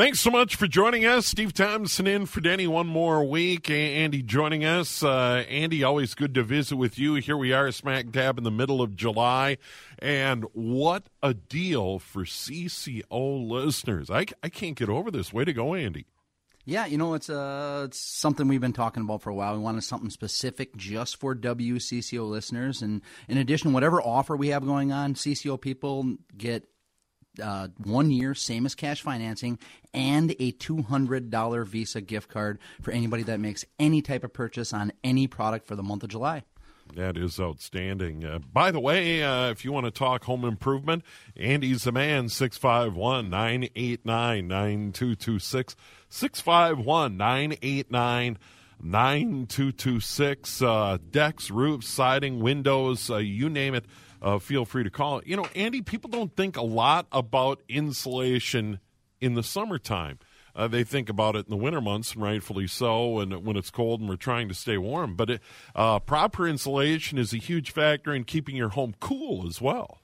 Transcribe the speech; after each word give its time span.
Thanks 0.00 0.20
so 0.20 0.30
much 0.30 0.56
for 0.56 0.66
joining 0.66 1.04
us. 1.04 1.26
Steve 1.26 1.52
Thomson 1.52 2.06
in 2.06 2.24
for 2.24 2.40
Denny 2.40 2.66
one 2.66 2.86
more 2.86 3.22
week. 3.22 3.68
Andy 3.68 4.22
joining 4.22 4.64
us. 4.64 5.02
Uh, 5.02 5.44
Andy, 5.46 5.84
always 5.84 6.14
good 6.14 6.32
to 6.36 6.42
visit 6.42 6.76
with 6.76 6.98
you. 6.98 7.16
Here 7.16 7.36
we 7.36 7.52
are, 7.52 7.70
smack 7.70 8.08
dab 8.10 8.38
in 8.38 8.44
the 8.44 8.50
middle 8.50 8.80
of 8.80 8.96
July. 8.96 9.58
And 9.98 10.46
what 10.54 11.10
a 11.22 11.34
deal 11.34 11.98
for 11.98 12.24
CCO 12.24 13.46
listeners. 13.46 14.08
I, 14.10 14.24
I 14.42 14.48
can't 14.48 14.74
get 14.74 14.88
over 14.88 15.10
this. 15.10 15.34
Way 15.34 15.44
to 15.44 15.52
go, 15.52 15.74
Andy. 15.74 16.06
Yeah, 16.64 16.86
you 16.86 16.96
know, 16.96 17.12
it's, 17.12 17.28
uh, 17.28 17.82
it's 17.84 17.98
something 17.98 18.48
we've 18.48 18.58
been 18.58 18.72
talking 18.72 19.02
about 19.02 19.20
for 19.20 19.28
a 19.28 19.34
while. 19.34 19.52
We 19.52 19.60
wanted 19.60 19.84
something 19.84 20.08
specific 20.08 20.74
just 20.76 21.18
for 21.18 21.34
WCCO 21.34 22.26
listeners. 22.26 22.80
And 22.80 23.02
in 23.28 23.36
addition, 23.36 23.74
whatever 23.74 24.00
offer 24.00 24.34
we 24.34 24.48
have 24.48 24.64
going 24.64 24.92
on, 24.92 25.12
CCO 25.12 25.60
people 25.60 26.16
get 26.38 26.69
uh, 27.40 27.68
one 27.84 28.10
year, 28.10 28.34
same 28.34 28.66
as 28.66 28.74
cash 28.74 29.02
financing, 29.02 29.58
and 29.92 30.32
a 30.38 30.52
$200 30.52 31.66
Visa 31.66 32.00
gift 32.00 32.28
card 32.28 32.58
for 32.82 32.90
anybody 32.90 33.22
that 33.24 33.40
makes 33.40 33.64
any 33.78 34.02
type 34.02 34.24
of 34.24 34.32
purchase 34.32 34.72
on 34.72 34.92
any 35.02 35.26
product 35.26 35.66
for 35.66 35.76
the 35.76 35.82
month 35.82 36.02
of 36.02 36.10
July. 36.10 36.42
That 36.94 37.16
is 37.16 37.38
outstanding. 37.38 38.24
Uh, 38.24 38.40
by 38.52 38.70
the 38.70 38.80
way, 38.80 39.22
uh, 39.22 39.50
if 39.50 39.64
you 39.64 39.72
want 39.72 39.86
to 39.86 39.90
talk 39.90 40.24
home 40.24 40.44
improvement, 40.44 41.04
Andy's 41.36 41.84
the 41.84 41.92
man, 41.92 42.28
651 42.28 43.30
989 43.30 44.48
9226. 44.48 45.76
651 46.08 47.16
989 47.16 48.38
9226. 48.82 50.62
Uh, 50.62 50.98
decks, 51.10 51.50
roofs, 51.50 51.88
siding, 51.88 52.40
windows, 52.40 53.10
uh, 53.10 53.18
you 53.18 53.48
name 53.48 53.74
it 53.74 53.84
uh, 54.22 54.38
feel 54.38 54.64
free 54.64 54.84
to 54.84 54.90
call. 54.90 55.22
You 55.24 55.36
know, 55.36 55.46
Andy, 55.54 55.82
people 55.82 56.10
don't 56.10 56.34
think 56.34 56.56
a 56.56 56.62
lot 56.62 57.06
about 57.12 57.62
insulation 57.68 58.80
in 59.20 59.34
the 59.34 59.42
summertime. 59.42 60.18
Uh, 60.54 60.66
they 60.66 60.82
think 60.82 61.08
about 61.08 61.36
it 61.36 61.46
in 61.46 61.50
the 61.50 61.56
winter 61.56 61.80
months, 61.80 62.14
and 62.14 62.22
rightfully 62.22 62.66
so, 62.66 63.20
and 63.20 63.44
when 63.44 63.56
it's 63.56 63.70
cold 63.70 64.00
and 64.00 64.08
we're 64.08 64.16
trying 64.16 64.48
to 64.48 64.54
stay 64.54 64.76
warm. 64.76 65.14
But 65.14 65.30
it, 65.30 65.42
uh, 65.74 66.00
proper 66.00 66.46
insulation 66.46 67.18
is 67.18 67.32
a 67.32 67.38
huge 67.38 67.70
factor 67.70 68.12
in 68.12 68.24
keeping 68.24 68.56
your 68.56 68.70
home 68.70 68.94
cool 69.00 69.46
as 69.46 69.60
well. 69.60 69.99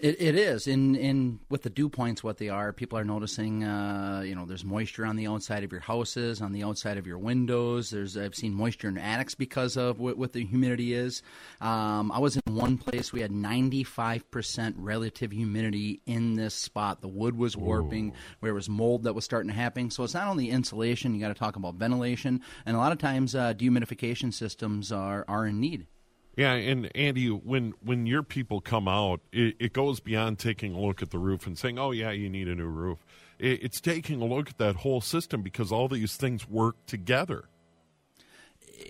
It, 0.00 0.20
it 0.20 0.34
is 0.34 0.66
in 0.66 0.96
in 0.96 1.38
with 1.48 1.62
the 1.62 1.70
dew 1.70 1.88
points 1.88 2.24
what 2.24 2.38
they 2.38 2.48
are. 2.48 2.72
People 2.72 2.98
are 2.98 3.04
noticing, 3.04 3.62
uh, 3.62 4.22
you 4.26 4.34
know, 4.34 4.44
there's 4.44 4.64
moisture 4.64 5.06
on 5.06 5.14
the 5.14 5.28
outside 5.28 5.62
of 5.62 5.70
your 5.70 5.80
houses, 5.80 6.42
on 6.42 6.52
the 6.52 6.64
outside 6.64 6.98
of 6.98 7.06
your 7.06 7.18
windows. 7.18 7.90
There's 7.90 8.16
I've 8.16 8.34
seen 8.34 8.54
moisture 8.54 8.88
in 8.88 8.98
attics 8.98 9.36
because 9.36 9.76
of 9.76 10.00
what, 10.00 10.18
what 10.18 10.32
the 10.32 10.44
humidity 10.44 10.94
is. 10.94 11.22
Um, 11.60 12.10
I 12.10 12.18
was 12.18 12.36
in 12.36 12.54
one 12.54 12.76
place 12.76 13.12
we 13.12 13.20
had 13.20 13.30
95 13.30 14.28
percent 14.32 14.74
relative 14.78 15.30
humidity 15.30 16.00
in 16.06 16.34
this 16.34 16.54
spot. 16.54 17.00
The 17.00 17.08
wood 17.08 17.38
was 17.38 17.56
warping, 17.56 18.10
Ooh. 18.10 18.14
where 18.40 18.50
it 18.50 18.54
was 18.54 18.68
mold 18.68 19.04
that 19.04 19.14
was 19.14 19.24
starting 19.24 19.48
to 19.48 19.56
happen. 19.56 19.90
So 19.90 20.02
it's 20.02 20.14
not 20.14 20.26
only 20.26 20.50
insulation; 20.50 21.14
you 21.14 21.20
got 21.20 21.28
to 21.28 21.34
talk 21.34 21.54
about 21.54 21.76
ventilation, 21.76 22.40
and 22.66 22.76
a 22.76 22.80
lot 22.80 22.90
of 22.90 22.98
times 22.98 23.36
uh, 23.36 23.54
dehumidification 23.54 24.34
systems 24.34 24.90
are 24.90 25.24
are 25.28 25.46
in 25.46 25.60
need. 25.60 25.86
Yeah, 26.36 26.52
and 26.54 26.90
Andy, 26.96 27.28
when 27.28 27.74
when 27.82 28.06
your 28.06 28.22
people 28.22 28.60
come 28.60 28.88
out, 28.88 29.20
it, 29.32 29.54
it, 29.60 29.72
goes 29.72 30.00
beyond 30.00 30.38
taking 30.40 30.74
a 30.74 30.80
look 30.80 31.00
at 31.00 31.10
the 31.10 31.18
roof 31.18 31.46
and 31.46 31.56
saying, 31.56 31.78
"Oh 31.78 31.92
yeah, 31.92 32.10
you 32.10 32.28
need 32.28 32.48
a 32.48 32.54
new 32.56 32.66
roof." 32.66 33.04
It, 33.38 33.62
it's 33.62 33.80
taking 33.80 34.20
a 34.20 34.24
look 34.24 34.50
at 34.50 34.58
that 34.58 34.76
whole 34.76 35.00
system 35.00 35.42
because 35.42 35.70
all 35.70 35.86
these 35.86 36.16
things 36.16 36.48
work 36.48 36.74
together. 36.86 37.44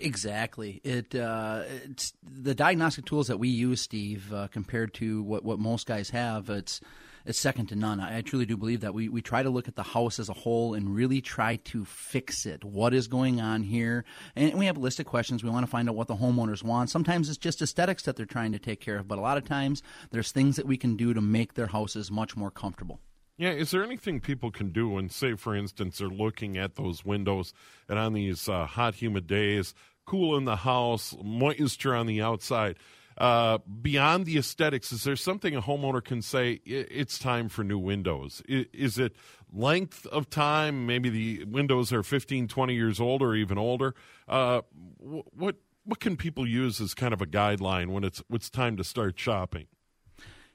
Exactly. 0.01 0.81
It 0.83 1.13
uh, 1.13 1.63
it's 1.83 2.13
the 2.23 2.55
diagnostic 2.55 3.05
tools 3.05 3.27
that 3.27 3.37
we 3.37 3.49
use, 3.49 3.81
Steve, 3.81 4.33
uh, 4.33 4.47
compared 4.47 4.93
to 4.95 5.21
what 5.21 5.43
what 5.43 5.59
most 5.59 5.87
guys 5.87 6.09
have. 6.09 6.49
It's 6.49 6.81
is 7.25 7.37
second 7.37 7.67
to 7.67 7.75
none. 7.75 7.99
I, 7.99 8.17
I 8.17 8.21
truly 8.21 8.45
do 8.45 8.57
believe 8.57 8.81
that 8.81 8.93
we, 8.93 9.09
we 9.09 9.21
try 9.21 9.43
to 9.43 9.49
look 9.49 9.67
at 9.67 9.75
the 9.75 9.83
house 9.83 10.19
as 10.19 10.29
a 10.29 10.33
whole 10.33 10.73
and 10.73 10.93
really 10.93 11.21
try 11.21 11.57
to 11.57 11.85
fix 11.85 12.45
it. 12.45 12.63
What 12.63 12.93
is 12.93 13.07
going 13.07 13.41
on 13.41 13.63
here? 13.63 14.05
And 14.35 14.53
we 14.55 14.65
have 14.67 14.77
a 14.77 14.81
list 14.81 14.99
of 14.99 15.05
questions. 15.05 15.43
We 15.43 15.49
want 15.49 15.65
to 15.65 15.71
find 15.71 15.89
out 15.89 15.95
what 15.95 16.07
the 16.07 16.15
homeowners 16.15 16.63
want. 16.63 16.89
Sometimes 16.89 17.29
it's 17.29 17.37
just 17.37 17.61
aesthetics 17.61 18.03
that 18.03 18.15
they're 18.15 18.25
trying 18.25 18.51
to 18.51 18.59
take 18.59 18.79
care 18.79 18.97
of, 18.97 19.07
but 19.07 19.17
a 19.17 19.21
lot 19.21 19.37
of 19.37 19.45
times 19.45 19.81
there's 20.11 20.31
things 20.31 20.55
that 20.55 20.65
we 20.65 20.77
can 20.77 20.95
do 20.95 21.13
to 21.13 21.21
make 21.21 21.55
their 21.55 21.67
houses 21.67 22.11
much 22.11 22.35
more 22.35 22.51
comfortable. 22.51 22.99
Yeah, 23.37 23.51
is 23.51 23.71
there 23.71 23.83
anything 23.83 24.21
people 24.21 24.49
can 24.49 24.71
do 24.71 24.89
when, 24.89 25.09
say, 25.09 25.35
for 25.35 25.55
instance, 25.55 25.97
they're 25.97 26.07
looking 26.07 26.57
at 26.57 26.75
those 26.75 27.03
windows 27.03 27.53
and 27.89 27.99
on 27.99 28.13
these 28.13 28.47
uh, 28.47 28.65
hot, 28.65 28.95
humid 28.95 29.27
days, 29.27 29.73
cool 30.05 30.37
in 30.37 30.45
the 30.45 30.55
house, 30.55 31.13
moisture 31.21 31.93
on 31.93 32.05
the 32.05 32.21
outside? 32.21 32.77
Uh, 33.17 33.59
beyond 33.81 34.25
the 34.25 34.37
aesthetics, 34.37 34.91
is 34.91 35.03
there 35.05 35.15
something 35.15 35.55
a 35.55 35.61
homeowner 35.61 36.03
can 36.03 36.21
say? 36.21 36.59
It's 36.65 37.17
time 37.17 37.47
for 37.47 37.63
new 37.63 37.79
windows. 37.79 38.41
Is 38.47 38.99
it 38.99 39.15
length 39.53 40.05
of 40.07 40.29
time? 40.29 40.85
Maybe 40.85 41.09
the 41.09 41.45
windows 41.45 41.93
are 41.93 42.03
15, 42.03 42.47
20 42.47 42.73
years 42.75 42.99
old 42.99 43.21
or 43.21 43.33
even 43.35 43.57
older. 43.57 43.95
Uh, 44.27 44.61
what 44.99 45.55
what 45.85 45.99
can 45.99 46.17
people 46.17 46.47
use 46.47 46.81
as 46.81 46.93
kind 46.93 47.13
of 47.13 47.21
a 47.21 47.25
guideline 47.25 47.91
when 47.91 48.03
it's 48.03 48.21
it's 48.31 48.49
time 48.49 48.75
to 48.77 48.83
start 48.83 49.17
shopping? 49.17 49.67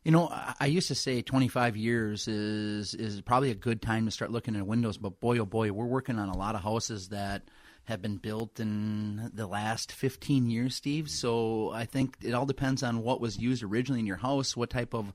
You 0.05 0.13
know, 0.13 0.33
I 0.59 0.67
used 0.67 0.89
to 0.89 0.95
say 0.95 1.23
25 1.23 1.77
years 1.77 2.27
is 2.27 2.95
is 2.95 3.21
probably 3.21 3.51
a 3.51 3.55
good 3.55 3.81
time 3.81 4.07
to 4.07 4.11
start 4.11 4.31
looking 4.31 4.57
at 4.57 4.67
windows, 4.67 4.99
but 4.99 5.21
boy, 5.21 5.39
oh 5.39 5.47
boy, 5.47 5.73
we're 5.73 5.87
working 5.87 6.19
on 6.19 6.29
a 6.29 6.37
lot 6.37 6.55
of 6.55 6.63
houses 6.63 7.09
that 7.09 7.43
have 7.91 8.01
been 8.01 8.17
built 8.17 8.61
in 8.61 9.31
the 9.35 9.47
last 9.47 9.93
15 9.93 10.49
years, 10.49 10.77
Steve. 10.77 11.11
So 11.11 11.71
I 11.73 11.85
think 11.85 12.17
it 12.23 12.33
all 12.33 12.47
depends 12.47 12.83
on 12.83 13.03
what 13.03 13.21
was 13.21 13.39
used 13.39 13.63
originally 13.63 14.01
in 14.01 14.07
your 14.07 14.17
house, 14.17 14.57
what 14.57 14.71
type 14.71 14.95
of 14.95 15.13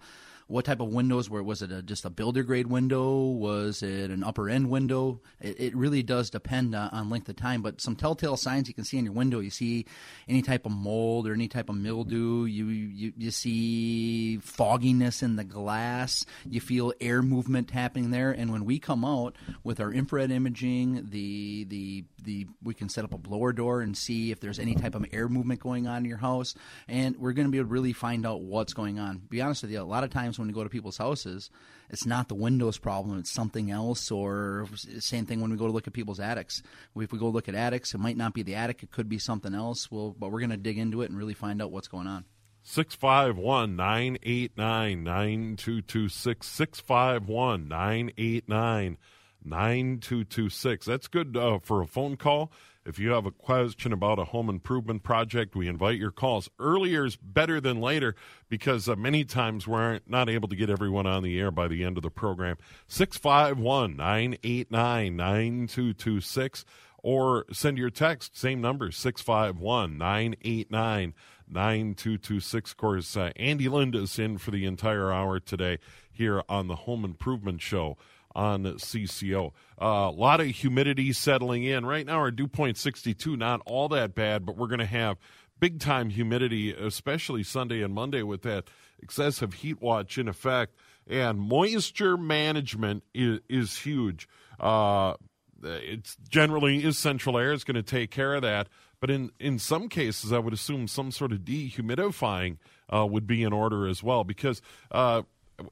what 0.47 0.65
type 0.65 0.79
of 0.79 0.89
windows 0.89 1.27
were 1.29 1.41
was 1.41 1.61
it 1.63 1.71
a, 1.71 1.81
just 1.81 2.05
a 2.05 2.09
builder 2.09 2.43
grade 2.43 2.67
window? 2.67 3.19
Was 3.23 3.81
it 3.81 4.11
an 4.11 4.23
upper 4.23 4.47
end 4.47 4.69
window? 4.69 5.21
It, 5.41 5.59
it 5.59 5.75
really 5.75 6.03
does 6.03 6.29
depend 6.29 6.75
on, 6.75 6.89
on, 6.89 7.09
length 7.09 7.29
of 7.29 7.35
time 7.35 7.63
but 7.63 7.81
some 7.81 7.95
telltale 7.95 8.37
signs 8.37 8.67
you 8.67 8.73
can 8.73 8.83
see 8.83 8.97
in 8.97 9.05
your 9.05 9.13
window. 9.13 9.39
You 9.39 9.49
see 9.49 9.85
any 10.27 10.43
type 10.43 10.65
of 10.67 10.71
mold 10.71 11.27
or 11.27 11.33
any 11.33 11.47
type 11.47 11.69
of 11.69 11.75
mildew. 11.75 12.45
You 12.45 12.67
you, 12.67 13.13
you 13.17 13.31
see 13.31 14.37
fogginess 14.37 15.23
in 15.23 15.35
the 15.35 15.43
glass. 15.43 16.25
You 16.47 16.61
feel 16.61 16.93
air 17.01 17.23
movement 17.23 17.71
happening 17.71 18.11
there. 18.11 18.31
And 18.31 18.51
when 18.51 18.65
we 18.65 18.77
come 18.77 19.03
out 19.03 19.35
with 19.63 19.79
our 19.79 19.91
infrared 19.91 20.29
imaging 20.29 21.07
the 21.09 21.63
the 21.63 22.03
the 22.23 22.47
we 22.63 22.75
can 22.75 22.89
set 22.89 23.03
up 23.03 23.13
a 23.13 23.17
blower 23.17 23.51
door 23.51 23.81
and 23.81 23.97
see 23.97 24.31
if 24.31 24.39
there's 24.39 24.59
any 24.59 24.75
type 24.75 24.93
of 24.93 25.05
air 25.11 25.27
movement 25.27 25.59
going 25.59 25.87
on 25.87 25.99
in 25.99 26.05
your 26.05 26.17
house. 26.17 26.53
And 26.87 27.15
we're 27.17 27.33
going 27.33 27.47
to 27.47 27.51
be 27.51 27.57
able 27.57 27.69
to 27.69 27.73
really 27.73 27.93
find 27.93 28.27
out 28.27 28.41
what's 28.41 28.73
going 28.73 28.99
on. 28.99 29.23
Be 29.29 29.41
honest 29.41 29.63
with 29.63 29.71
you 29.71 29.81
a 29.81 29.83
lot 29.83 30.03
of 30.03 30.11
times 30.11 30.34
when 30.37 30.47
we 30.47 30.53
go 30.53 30.63
to 30.63 30.69
people's 30.69 30.97
houses, 30.97 31.49
it's 31.89 32.05
not 32.05 32.27
the 32.27 32.35
windows 32.35 32.77
problem; 32.77 33.19
it's 33.19 33.31
something 33.31 33.71
else. 33.71 34.11
Or 34.11 34.67
same 34.99 35.25
thing 35.25 35.41
when 35.41 35.51
we 35.51 35.57
go 35.57 35.67
to 35.67 35.73
look 35.73 35.87
at 35.87 35.93
people's 35.93 36.19
attics. 36.19 36.61
If 36.95 37.11
we 37.11 37.19
go 37.19 37.29
look 37.29 37.49
at 37.49 37.55
attics, 37.55 37.93
it 37.93 37.99
might 37.99 38.17
not 38.17 38.33
be 38.33 38.43
the 38.43 38.55
attic; 38.55 38.83
it 38.83 38.91
could 38.91 39.09
be 39.09 39.19
something 39.19 39.53
else. 39.53 39.89
Well, 39.91 40.15
but 40.17 40.31
we're 40.31 40.39
going 40.39 40.49
to 40.51 40.57
dig 40.57 40.77
into 40.77 41.01
it 41.01 41.09
and 41.09 41.17
really 41.17 41.33
find 41.33 41.61
out 41.61 41.71
what's 41.71 41.87
going 41.87 42.07
on. 42.07 42.25
651 42.63 43.75
989 43.75 45.03
9226. 45.03 46.47
651 46.47 47.67
989 47.67 48.97
9226. 49.43 50.85
That's 50.85 51.07
good 51.07 51.37
uh, 51.37 51.59
for 51.59 51.81
a 51.81 51.87
phone 51.87 52.17
call. 52.17 52.51
If 52.85 52.99
you 52.99 53.11
have 53.11 53.25
a 53.25 53.31
question 53.31 53.91
about 53.91 54.19
a 54.19 54.25
home 54.25 54.47
improvement 54.47 55.01
project, 55.01 55.55
we 55.55 55.67
invite 55.67 55.97
your 55.97 56.11
calls. 56.11 56.49
Earlier 56.59 57.05
is 57.05 57.15
better 57.15 57.59
than 57.59 57.81
later 57.81 58.15
because 58.47 58.87
uh, 58.87 58.95
many 58.95 59.23
times 59.23 59.67
we're 59.67 60.01
not 60.05 60.29
able 60.29 60.47
to 60.49 60.55
get 60.55 60.69
everyone 60.69 61.07
on 61.07 61.23
the 61.23 61.39
air 61.39 61.49
by 61.49 61.67
the 61.67 61.83
end 61.83 61.97
of 61.97 62.03
the 62.03 62.11
program. 62.11 62.57
651 62.87 63.95
989 63.97 65.15
9226 65.15 66.65
or 67.01 67.45
send 67.51 67.77
your 67.79 67.89
text, 67.89 68.37
same 68.37 68.61
number, 68.61 68.91
651 68.91 69.97
989 69.97 71.13
9226. 71.47 72.71
Of 72.71 72.77
course, 72.77 73.17
uh, 73.17 73.31
Andy 73.35 73.67
Lind 73.67 73.95
is 73.95 74.19
in 74.19 74.37
for 74.37 74.51
the 74.51 74.65
entire 74.65 75.11
hour 75.11 75.39
today 75.39 75.79
here 76.11 76.43
on 76.47 76.67
the 76.67 76.75
Home 76.75 77.03
Improvement 77.03 77.61
Show 77.61 77.97
on 78.35 78.63
CCO. 78.63 79.53
Uh, 79.81 79.85
a 79.85 80.11
lot 80.11 80.41
of 80.41 80.47
humidity 80.47 81.13
settling 81.13 81.63
in. 81.63 81.85
Right 81.85 82.05
now, 82.05 82.17
our 82.17 82.31
dew 82.31 82.47
point 82.47 82.77
62, 82.77 83.37
not 83.37 83.61
all 83.65 83.87
that 83.89 84.13
bad, 84.13 84.45
but 84.45 84.57
we're 84.57 84.67
going 84.67 84.79
to 84.79 84.85
have 84.85 85.17
big 85.59 85.79
time 85.79 86.09
humidity, 86.09 86.73
especially 86.73 87.43
Sunday 87.43 87.81
and 87.81 87.93
Monday 87.93 88.21
with 88.21 88.41
that 88.43 88.65
excessive 89.01 89.53
heat 89.53 89.81
watch 89.81 90.17
in 90.17 90.27
effect. 90.27 90.75
And 91.07 91.39
moisture 91.39 92.17
management 92.17 93.03
is, 93.13 93.39
is 93.47 93.77
huge. 93.77 94.27
Uh, 94.59 95.15
it's 95.63 96.17
generally 96.29 96.83
is 96.83 96.97
central 96.97 97.37
air 97.37 97.53
is 97.53 97.63
going 97.63 97.75
to 97.75 97.83
take 97.83 98.11
care 98.11 98.33
of 98.35 98.41
that. 98.41 98.67
But 98.99 99.09
in, 99.09 99.31
in 99.39 99.59
some 99.59 99.89
cases, 99.89 100.31
I 100.31 100.39
would 100.39 100.53
assume 100.53 100.87
some 100.87 101.11
sort 101.11 101.31
of 101.31 101.39
dehumidifying 101.39 102.57
uh, 102.93 103.05
would 103.05 103.27
be 103.27 103.43
in 103.43 103.53
order 103.53 103.87
as 103.87 104.01
well 104.01 104.23
because 104.23 104.61
uh, 104.91 105.23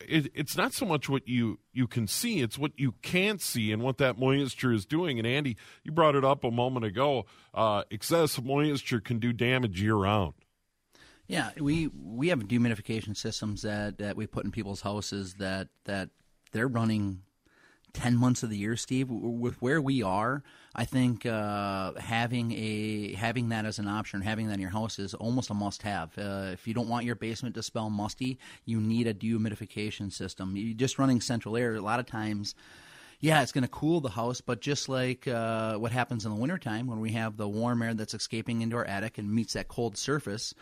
it, 0.02 0.32
it's 0.34 0.56
not 0.56 0.74
so 0.74 0.86
much 0.86 1.10
what 1.10 1.28
you 1.28 1.60
you 1.72 1.88
can 1.88 2.08
see; 2.08 2.42
it's 2.42 2.58
what 2.58 2.72
you 2.78 2.94
can't 3.02 3.42
see 3.42 3.72
and 3.72 3.82
what 3.82 3.98
that 3.98 4.18
moisture 4.18 4.72
is 4.72 4.86
doing. 4.86 5.20
And 5.20 5.28
Andy, 5.28 5.58
you 5.84 5.92
brought 5.92 6.16
it 6.16 6.24
up 6.24 6.44
a 6.44 6.52
moment 6.52 6.86
ago. 6.86 7.26
Uh, 7.54 7.84
excessive 7.90 8.46
moisture 8.46 9.00
can 9.00 9.20
do 9.20 9.34
damage 9.34 9.82
year 9.82 9.96
round. 9.96 10.34
Yeah, 11.28 11.52
we 11.60 11.88
we 11.88 12.30
have 12.30 12.40
dehumidification 12.40 13.16
systems 13.16 13.62
that, 13.62 13.98
that 13.98 14.16
we 14.16 14.28
put 14.28 14.46
in 14.46 14.52
people's 14.52 14.82
houses 14.82 15.36
that 15.36 15.70
that 15.86 16.10
they're 16.52 16.68
running 16.68 17.22
10 17.94 18.18
months 18.18 18.44
of 18.44 18.50
the 18.50 18.58
year, 18.58 18.76
Steve. 18.76 19.10
With 19.10 19.62
where 19.62 19.82
we 19.82 20.02
are, 20.02 20.44
I 20.76 20.86
think 20.86 21.26
uh, 21.26 21.94
having 21.94 22.52
a 22.52 23.14
having 23.14 23.50
that 23.50 23.66
as 23.66 23.80
an 23.80 23.88
option, 23.88 24.22
having 24.22 24.48
that 24.48 24.56
in 24.56 24.60
your 24.60 24.70
house 24.70 25.00
is 25.00 25.14
almost 25.14 25.50
a 25.50 25.54
must-have. 25.54 26.18
Uh, 26.18 26.50
if 26.52 26.68
you 26.68 26.74
don't 26.74 26.90
want 26.90 27.06
your 27.06 27.16
basement 27.16 27.56
to 27.56 27.64
smell 27.64 27.90
musty, 27.90 28.40
you 28.66 28.80
need 28.80 29.08
a 29.08 29.14
dehumidification 29.14 30.12
system. 30.12 30.56
You 30.56 30.74
just 30.74 31.00
running 31.00 31.22
central 31.22 31.56
air 31.56 31.76
a 31.76 31.82
lot 31.82 32.00
of 32.00 32.06
times 32.06 32.56
yeah, 33.24 33.42
it's 33.42 33.54
going 33.54 33.64
to 33.64 33.70
cool 33.70 34.02
the 34.02 34.10
house, 34.10 34.42
but 34.42 34.60
just 34.60 34.90
like 34.90 35.30
uh, 35.30 35.78
what 35.78 35.94
happens 35.94 36.26
in 36.26 36.36
the 36.36 36.38
wintertime 36.38 36.88
when 36.88 37.00
we 37.00 37.14
have 37.14 37.38
the 37.38 37.48
warm 37.48 37.82
air 37.82 37.94
that's 37.94 38.14
escaping 38.14 38.62
into 38.62 38.76
our 38.76 38.84
attic 38.84 39.18
and 39.18 39.34
meets 39.34 39.54
that 39.54 39.70
cold 39.70 39.96
surface, 39.98 40.54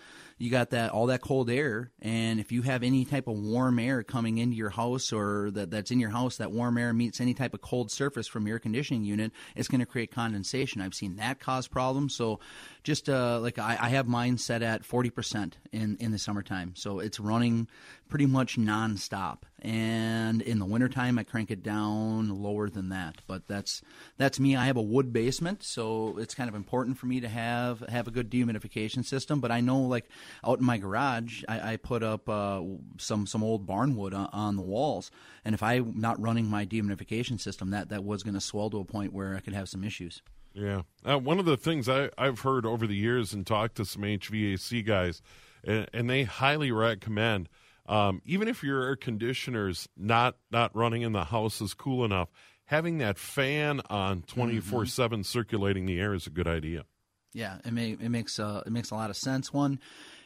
you 0.41 0.49
got 0.49 0.71
that 0.71 0.91
all 0.91 1.05
that 1.05 1.21
cold 1.21 1.51
air, 1.51 1.91
and 2.01 2.39
if 2.39 2.51
you 2.51 2.63
have 2.63 2.81
any 2.81 3.05
type 3.05 3.27
of 3.27 3.37
warm 3.37 3.77
air 3.77 4.01
coming 4.01 4.39
into 4.39 4.55
your 4.55 4.71
house 4.71 5.13
or 5.13 5.51
that, 5.51 5.69
that's 5.69 5.91
in 5.91 5.99
your 5.99 6.09
house, 6.09 6.37
that 6.37 6.51
warm 6.51 6.79
air 6.79 6.93
meets 6.93 7.21
any 7.21 7.35
type 7.35 7.53
of 7.53 7.61
cold 7.61 7.91
surface 7.91 8.27
from 8.27 8.47
your 8.47 8.57
conditioning 8.57 9.03
unit, 9.03 9.31
it's 9.55 9.67
going 9.67 9.81
to 9.81 9.85
create 9.85 10.11
condensation. 10.11 10.81
I've 10.81 10.95
seen 10.95 11.17
that 11.17 11.39
cause 11.39 11.67
problems. 11.67 12.15
So, 12.15 12.39
just 12.83 13.07
uh, 13.07 13.39
like 13.39 13.59
I, 13.59 13.77
I 13.79 13.89
have 13.89 14.07
mine 14.07 14.39
set 14.39 14.63
at 14.63 14.83
forty 14.83 15.11
percent 15.11 15.57
in 15.71 15.97
in 15.99 16.11
the 16.11 16.17
summertime, 16.17 16.73
so 16.75 16.99
it's 16.99 17.19
running 17.19 17.67
pretty 18.11 18.25
much 18.25 18.57
nonstop. 18.57 19.43
And 19.61 20.41
in 20.41 20.59
the 20.59 20.65
wintertime, 20.65 21.19
I 21.19 21.23
crank 21.23 21.51
it 21.51 21.61
down 21.61 22.29
lower 22.29 22.67
than 22.67 22.89
that. 22.89 23.21
But 23.27 23.47
that's 23.47 23.81
that's 24.17 24.39
me. 24.39 24.55
I 24.55 24.65
have 24.65 24.77
a 24.77 24.81
wood 24.81 25.13
basement, 25.13 25.63
so 25.63 26.17
it's 26.17 26.33
kind 26.33 26.49
of 26.49 26.55
important 26.55 26.97
for 26.97 27.05
me 27.05 27.19
to 27.21 27.29
have 27.29 27.81
have 27.81 28.07
a 28.07 28.11
good 28.11 28.31
dehumidification 28.31 29.05
system. 29.05 29.39
But 29.39 29.51
I 29.51 29.61
know 29.61 29.81
like 29.81 30.09
out 30.45 30.59
in 30.59 30.65
my 30.65 30.77
garage, 30.77 31.43
I, 31.47 31.73
I 31.73 31.77
put 31.77 32.03
up 32.03 32.27
uh, 32.29 32.61
some 32.97 33.27
some 33.27 33.43
old 33.43 33.65
barn 33.65 33.95
wood 33.95 34.13
on, 34.13 34.29
on, 34.33 34.55
the 34.55 34.61
walls, 34.61 35.11
and 35.45 35.53
if 35.53 35.63
I'm 35.63 35.99
not 35.99 36.21
running 36.21 36.45
my 36.45 36.65
dehumidification 36.65 37.39
system, 37.39 37.71
that 37.71 37.89
that 37.89 38.03
wood's 38.03 38.23
going 38.23 38.35
to 38.35 38.41
swell 38.41 38.69
to 38.69 38.79
a 38.79 38.85
point 38.85 39.13
where 39.13 39.35
I 39.35 39.39
could 39.39 39.53
have 39.53 39.69
some 39.69 39.83
issues. 39.83 40.21
Yeah, 40.53 40.81
uh, 41.05 41.17
one 41.17 41.39
of 41.39 41.45
the 41.45 41.57
things 41.57 41.87
I, 41.87 42.09
I've 42.17 42.41
heard 42.41 42.65
over 42.65 42.85
the 42.85 42.95
years 42.95 43.33
and 43.33 43.47
talked 43.47 43.75
to 43.75 43.85
some 43.85 44.01
HVAC 44.01 44.85
guys, 44.85 45.21
and, 45.63 45.89
and 45.93 46.09
they 46.09 46.23
highly 46.23 46.71
recommend. 46.71 47.49
Um, 47.87 48.21
even 48.25 48.47
if 48.47 48.63
your 48.63 48.83
air 48.83 48.95
conditioner's 48.95 49.89
not 49.97 50.37
not 50.51 50.75
running 50.75 51.01
in 51.01 51.13
the 51.13 51.25
house 51.25 51.61
is 51.61 51.73
cool 51.73 52.05
enough, 52.05 52.29
having 52.65 52.99
that 52.99 53.17
fan 53.17 53.81
on 53.89 54.23
twenty 54.23 54.59
four 54.59 54.85
seven 54.85 55.23
circulating 55.23 55.85
the 55.85 55.99
air 55.99 56.13
is 56.13 56.27
a 56.27 56.29
good 56.31 56.47
idea. 56.47 56.85
Yeah, 57.33 57.59
it 57.63 57.71
may, 57.71 57.91
it 57.91 58.09
makes 58.09 58.39
uh, 58.39 58.61
it 58.65 58.71
makes 58.71 58.91
a 58.91 58.95
lot 58.95 59.09
of 59.09 59.15
sense. 59.15 59.53
One, 59.53 59.79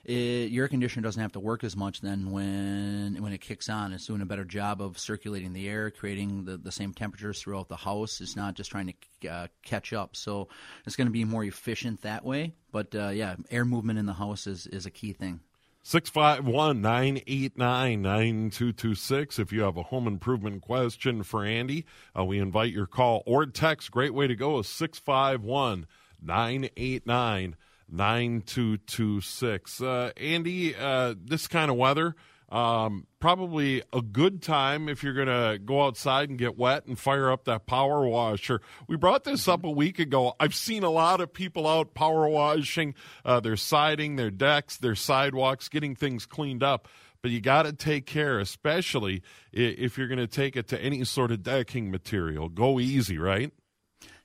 it, 0.05 0.51
your 0.51 0.65
air 0.65 0.67
conditioner 0.67 1.03
doesn't 1.03 1.21
have 1.21 1.31
to 1.33 1.39
work 1.39 1.63
as 1.63 1.75
much 1.75 2.01
then 2.01 2.31
when 2.31 3.17
when 3.21 3.33
it 3.33 3.41
kicks 3.41 3.69
on. 3.69 3.91
It's 3.91 4.05
doing 4.05 4.21
a 4.21 4.25
better 4.25 4.45
job 4.45 4.81
of 4.81 4.99
circulating 4.99 5.53
the 5.53 5.67
air, 5.67 5.89
creating 5.89 6.45
the, 6.45 6.57
the 6.57 6.71
same 6.71 6.93
temperatures 6.93 7.41
throughout 7.41 7.69
the 7.69 7.75
house. 7.75 8.21
It's 8.21 8.35
not 8.35 8.53
just 8.53 8.71
trying 8.71 8.93
to 9.21 9.27
uh, 9.27 9.47
catch 9.63 9.93
up. 9.93 10.15
So 10.15 10.47
it's 10.85 10.95
going 10.95 11.07
to 11.07 11.11
be 11.11 11.25
more 11.25 11.43
efficient 11.43 12.03
that 12.03 12.23
way. 12.23 12.53
But 12.71 12.93
uh, 12.93 13.09
yeah, 13.09 13.35
air 13.49 13.65
movement 13.65 13.99
in 13.99 14.05
the 14.05 14.13
house 14.13 14.47
is, 14.47 14.67
is 14.67 14.85
a 14.85 14.91
key 14.91 15.13
thing. 15.13 15.39
651 15.83 16.81
989 16.81 18.01
9226. 18.01 19.37
If 19.39 19.51
you 19.51 19.61
have 19.61 19.77
a 19.77 19.83
home 19.83 20.07
improvement 20.07 20.63
question 20.63 21.21
for 21.21 21.45
Andy, 21.45 21.85
uh, 22.17 22.25
we 22.25 22.39
invite 22.39 22.73
your 22.73 22.87
call 22.87 23.21
or 23.25 23.45
text. 23.45 23.91
Great 23.91 24.13
way 24.13 24.25
to 24.25 24.35
go 24.35 24.59
is 24.59 24.67
651 24.67 25.85
989 26.21 27.55
9226. 27.89 29.81
Uh, 29.81 30.11
Andy, 30.17 30.75
uh, 30.75 31.15
this 31.23 31.47
kind 31.47 31.69
of 31.69 31.77
weather, 31.77 32.15
um, 32.49 33.07
probably 33.19 33.81
a 33.91 34.01
good 34.01 34.41
time 34.41 34.87
if 34.87 35.03
you're 35.03 35.13
going 35.13 35.27
to 35.27 35.59
go 35.59 35.83
outside 35.83 36.29
and 36.29 36.37
get 36.37 36.57
wet 36.57 36.85
and 36.85 36.97
fire 36.97 37.31
up 37.31 37.45
that 37.45 37.65
power 37.65 38.07
washer. 38.07 38.61
We 38.87 38.97
brought 38.97 39.23
this 39.23 39.47
up 39.47 39.63
a 39.63 39.71
week 39.71 39.99
ago. 39.99 40.35
I've 40.39 40.55
seen 40.55 40.83
a 40.83 40.89
lot 40.89 41.21
of 41.21 41.33
people 41.33 41.67
out 41.67 41.93
power 41.93 42.27
washing 42.27 42.93
uh, 43.23 43.39
their 43.39 43.57
siding, 43.57 44.15
their 44.15 44.31
decks, 44.31 44.77
their 44.77 44.95
sidewalks, 44.95 45.69
getting 45.69 45.95
things 45.95 46.25
cleaned 46.25 46.63
up. 46.63 46.87
But 47.21 47.31
you 47.31 47.41
got 47.41 47.63
to 47.63 47.73
take 47.73 48.05
care, 48.05 48.37
especially 48.37 49.23
if 49.51 49.97
you're 49.97 50.07
going 50.07 50.19
to 50.19 50.27
take 50.27 50.55
it 50.55 50.67
to 50.67 50.79
any 50.79 51.03
sort 51.03 51.31
of 51.31 51.41
decking 51.41 51.89
material. 51.89 52.49
Go 52.49 52.79
easy, 52.79 53.17
right? 53.17 53.51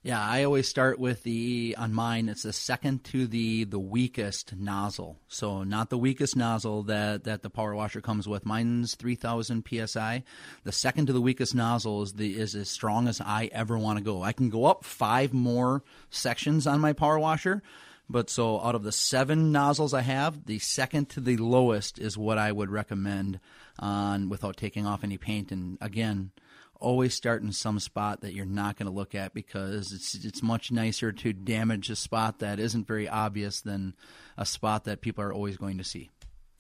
Yeah, 0.03 0.19
I 0.19 0.45
always 0.45 0.67
start 0.67 0.99
with 0.99 1.25
the 1.25 1.75
on 1.77 1.93
mine. 1.93 2.31
It's 2.31 2.45
the 2.45 2.55
second 2.55 3.05
to 3.05 3.27
the 3.27 3.65
the 3.65 3.79
weakest 3.79 4.57
nozzle. 4.57 5.19
So 5.29 5.63
not 5.63 5.91
the 5.91 5.99
weakest 5.99 6.37
nozzle 6.37 6.85
that 6.85 7.25
that 7.25 7.43
the 7.43 7.51
power 7.51 7.75
washer 7.75 8.01
comes 8.01 8.27
with. 8.27 8.47
Mine's 8.47 8.95
three 8.95 9.15
thousand 9.15 9.63
psi. 9.69 10.25
The 10.65 10.73
second 10.73 11.07
to 11.09 11.13
the 11.13 11.21
weakest 11.21 11.55
nozzle 11.55 12.01
is 12.01 12.15
the 12.15 12.39
is 12.39 12.55
as 12.55 12.71
strong 12.71 13.09
as 13.09 13.21
I 13.21 13.51
ever 13.53 13.77
want 13.77 13.99
to 13.99 14.05
go. 14.05 14.23
I 14.23 14.33
can 14.33 14.49
go 14.49 14.65
up 14.65 14.85
five 14.85 15.35
more 15.35 15.85
sections 16.09 16.67
on 16.67 16.81
my 16.81 16.95
power 16.95 17.19
washer. 17.19 17.63
But 18.09 18.31
so 18.31 18.59
out 18.59 18.75
of 18.75 18.83
the 18.83 18.93
seven 18.93 19.53
nozzles 19.53 19.93
I 19.93 20.01
have, 20.01 20.47
the 20.47 20.59
second 20.61 21.11
to 21.11 21.21
the 21.21 21.37
lowest 21.37 21.99
is 21.99 22.17
what 22.17 22.39
I 22.39 22.51
would 22.51 22.71
recommend 22.71 23.39
on 23.79 24.31
without 24.31 24.57
taking 24.57 24.87
off 24.87 25.05
any 25.05 25.19
paint. 25.19 25.53
And 25.53 25.77
again, 25.81 26.33
always 26.81 27.15
start 27.15 27.43
in 27.43 27.53
some 27.53 27.79
spot 27.79 28.23
that 28.23 28.35
you're 28.35 28.47
not 28.47 28.77
going 28.77 28.87
to 28.87 28.93
look 28.93 29.15
at 29.15 29.35
because 29.35 29.93
it's 29.93 30.15
it's 30.25 30.43
much 30.43 30.73
nicer 30.73 31.13
to 31.13 31.33
damage 31.33 31.91
a 31.91 31.97
spot 31.97 32.41
that 32.41 32.59
isn't 32.59 32.87
very 32.87 33.09
obvious 33.09 33.61
than 33.61 33.95
a 34.37 34.47
spot 34.47 34.85
that 34.85 35.01
people 35.01 35.23
are 35.23 35.33
always 35.33 35.57
going 35.57 35.79
to 35.79 35.85
see. 35.85 36.11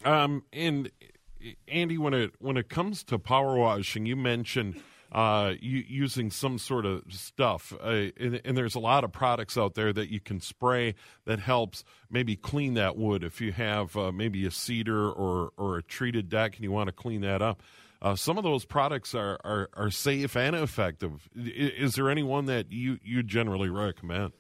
Um, 0.05 0.44
and 0.52 0.90
Andy, 1.69 1.99
when 1.99 2.14
it 2.14 2.32
when 2.38 2.56
it 2.56 2.69
comes 2.69 3.02
to 3.05 3.19
power 3.19 3.56
washing, 3.56 4.06
you 4.06 4.17
mentioned 4.17 4.81
uh, 5.12 5.55
you, 5.61 5.82
using 5.88 6.31
some 6.31 6.56
sort 6.58 6.87
of 6.87 7.02
stuff, 7.08 7.73
uh, 7.82 8.11
and, 8.16 8.40
and, 8.44 8.56
there's 8.56 8.76
a 8.76 8.81
lot 8.81 9.02
of 9.02 9.11
products 9.11 9.58
out 9.58 9.75
there 9.75 9.93
that 9.93 10.08
you 10.08 10.20
can 10.20 10.40
spray 10.40 10.94
that 11.25 11.40
helps 11.40 11.82
maybe 12.08 12.37
clean 12.37 12.75
that 12.75 12.96
wood 12.96 13.25
if 13.25 13.40
you 13.40 13.50
have 13.50 13.96
uh, 13.96 14.12
maybe 14.12 14.46
a 14.46 14.52
cedar 14.52 15.11
or 15.11 15.50
or 15.56 15.78
a 15.78 15.82
treated 15.82 16.28
deck 16.28 16.55
and 16.55 16.62
you 16.62 16.70
want 16.70 16.87
to 16.87 16.93
clean 16.93 17.23
that 17.23 17.43
up. 17.43 17.61
Uh, 18.02 18.17
some 18.17 18.38
of 18.38 18.44
those 18.44 18.64
products 18.64 19.14
are, 19.14 19.38
are, 19.44 19.69
are 19.75 19.91
safe 19.91 20.37
and 20.37 20.56
effective. 20.56 21.29
Is, 21.35 21.91
is 21.91 21.94
there 21.94 22.08
any 22.08 22.23
one 22.23 22.47
that 22.47 22.73
you, 22.73 22.99
you 23.02 23.23
generally 23.23 23.69
recommend? 23.69 24.32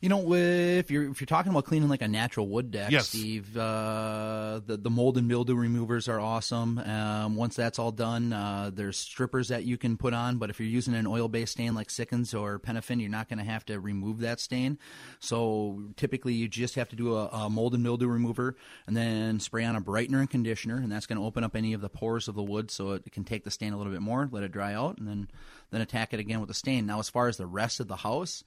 You 0.00 0.08
know, 0.08 0.32
if 0.32 0.90
you're 0.90 1.10
if 1.10 1.20
you're 1.20 1.26
talking 1.26 1.52
about 1.52 1.66
cleaning 1.66 1.90
like 1.90 2.00
a 2.00 2.08
natural 2.08 2.48
wood 2.48 2.70
deck, 2.70 2.90
yes. 2.90 3.08
Steve, 3.08 3.54
uh, 3.54 4.62
the 4.64 4.78
the 4.78 4.88
mold 4.88 5.18
and 5.18 5.28
mildew 5.28 5.54
removers 5.54 6.08
are 6.08 6.18
awesome. 6.18 6.78
Um, 6.78 7.36
once 7.36 7.54
that's 7.54 7.78
all 7.78 7.92
done, 7.92 8.32
uh, 8.32 8.70
there's 8.72 8.96
strippers 8.96 9.48
that 9.48 9.64
you 9.64 9.76
can 9.76 9.98
put 9.98 10.14
on. 10.14 10.38
But 10.38 10.48
if 10.48 10.58
you're 10.58 10.70
using 10.70 10.94
an 10.94 11.06
oil 11.06 11.28
based 11.28 11.52
stain 11.52 11.74
like 11.74 11.88
Sikkens 11.88 12.32
or 12.32 12.58
Penofin, 12.58 12.98
you're 12.98 13.10
not 13.10 13.28
going 13.28 13.40
to 13.40 13.44
have 13.44 13.66
to 13.66 13.78
remove 13.78 14.20
that 14.20 14.40
stain. 14.40 14.78
So 15.18 15.82
typically, 15.96 16.32
you 16.32 16.48
just 16.48 16.76
have 16.76 16.88
to 16.88 16.96
do 16.96 17.16
a, 17.16 17.26
a 17.26 17.50
mold 17.50 17.74
and 17.74 17.82
mildew 17.82 18.08
remover 18.08 18.56
and 18.86 18.96
then 18.96 19.38
spray 19.38 19.66
on 19.66 19.76
a 19.76 19.82
brightener 19.82 20.20
and 20.20 20.30
conditioner, 20.30 20.76
and 20.76 20.90
that's 20.90 21.04
going 21.04 21.18
to 21.18 21.26
open 21.26 21.44
up 21.44 21.54
any 21.54 21.74
of 21.74 21.82
the 21.82 21.90
pores 21.90 22.26
of 22.26 22.34
the 22.34 22.42
wood, 22.42 22.70
so 22.70 22.92
it 22.92 23.12
can 23.12 23.24
take 23.24 23.44
the 23.44 23.50
stain 23.50 23.74
a 23.74 23.76
little 23.76 23.92
bit 23.92 24.00
more, 24.00 24.26
let 24.32 24.44
it 24.44 24.52
dry 24.52 24.72
out, 24.72 24.96
and 24.96 25.06
then 25.06 25.28
then 25.70 25.82
attack 25.82 26.14
it 26.14 26.20
again 26.20 26.40
with 26.40 26.48
the 26.48 26.54
stain. 26.54 26.86
Now, 26.86 26.98
as 27.00 27.10
far 27.10 27.28
as 27.28 27.36
the 27.36 27.46
rest 27.46 27.80
of 27.80 27.86
the 27.86 27.96
house, 27.96 28.42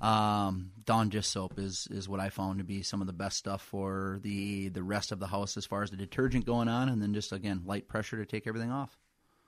um, 0.00 0.70
Dish 1.06 1.26
soap 1.26 1.58
is 1.58 1.86
is 1.90 2.08
what 2.08 2.20
I 2.20 2.28
found 2.28 2.58
to 2.58 2.64
be 2.64 2.82
some 2.82 3.00
of 3.00 3.06
the 3.06 3.12
best 3.12 3.36
stuff 3.36 3.62
for 3.62 4.18
the 4.22 4.68
the 4.68 4.82
rest 4.82 5.12
of 5.12 5.20
the 5.20 5.28
house 5.28 5.56
as 5.56 5.66
far 5.66 5.82
as 5.82 5.90
the 5.90 5.96
detergent 5.96 6.44
going 6.44 6.68
on, 6.68 6.88
and 6.88 7.00
then 7.00 7.14
just 7.14 7.32
again 7.32 7.62
light 7.64 7.88
pressure 7.88 8.16
to 8.16 8.26
take 8.26 8.46
everything 8.46 8.72
off. 8.72 8.98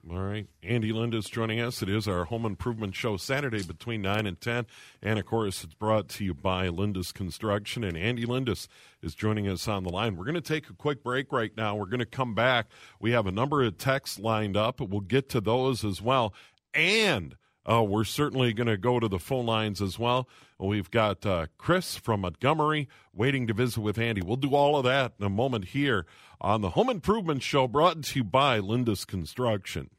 All 0.08 0.18
right. 0.18 0.46
Andy 0.62 0.92
Lindus 0.92 1.28
joining 1.30 1.60
us. 1.60 1.82
It 1.82 1.90
is 1.90 2.08
our 2.08 2.24
home 2.24 2.46
improvement 2.46 2.94
show 2.94 3.18
Saturday 3.18 3.62
between 3.62 4.00
9 4.00 4.26
and 4.26 4.40
10. 4.40 4.64
And 5.02 5.18
of 5.18 5.26
course, 5.26 5.62
it's 5.62 5.74
brought 5.74 6.08
to 6.10 6.24
you 6.24 6.32
by 6.32 6.68
Lindus 6.68 7.12
Construction. 7.12 7.84
And 7.84 7.98
Andy 7.98 8.24
Lindus 8.24 8.66
is 9.02 9.14
joining 9.14 9.46
us 9.46 9.68
on 9.68 9.84
the 9.84 9.90
line. 9.90 10.16
We're 10.16 10.24
going 10.24 10.36
to 10.36 10.40
take 10.40 10.70
a 10.70 10.72
quick 10.72 11.04
break 11.04 11.30
right 11.32 11.54
now. 11.54 11.76
We're 11.76 11.84
going 11.84 11.98
to 11.98 12.06
come 12.06 12.34
back. 12.34 12.68
We 12.98 13.10
have 13.10 13.26
a 13.26 13.30
number 13.30 13.62
of 13.62 13.76
texts 13.76 14.18
lined 14.18 14.56
up. 14.56 14.80
We'll 14.80 15.00
get 15.00 15.28
to 15.30 15.40
those 15.42 15.84
as 15.84 16.00
well 16.00 16.32
and 16.74 17.36
uh, 17.70 17.82
we're 17.82 18.04
certainly 18.04 18.52
going 18.52 18.66
to 18.66 18.76
go 18.76 18.98
to 18.98 19.08
the 19.08 19.18
phone 19.18 19.46
lines 19.46 19.80
as 19.80 19.98
well. 19.98 20.28
We've 20.58 20.90
got 20.90 21.24
uh, 21.24 21.46
Chris 21.56 21.96
from 21.96 22.22
Montgomery 22.22 22.88
waiting 23.14 23.46
to 23.46 23.54
visit 23.54 23.80
with 23.80 23.98
Andy. 23.98 24.22
We'll 24.22 24.36
do 24.36 24.54
all 24.54 24.76
of 24.76 24.84
that 24.84 25.12
in 25.18 25.26
a 25.26 25.30
moment 25.30 25.66
here 25.66 26.06
on 26.40 26.62
the 26.62 26.70
Home 26.70 26.90
Improvement 26.90 27.42
Show 27.42 27.68
brought 27.68 28.02
to 28.02 28.18
you 28.18 28.24
by 28.24 28.58
Lindus 28.58 29.06
Construction. 29.06 29.90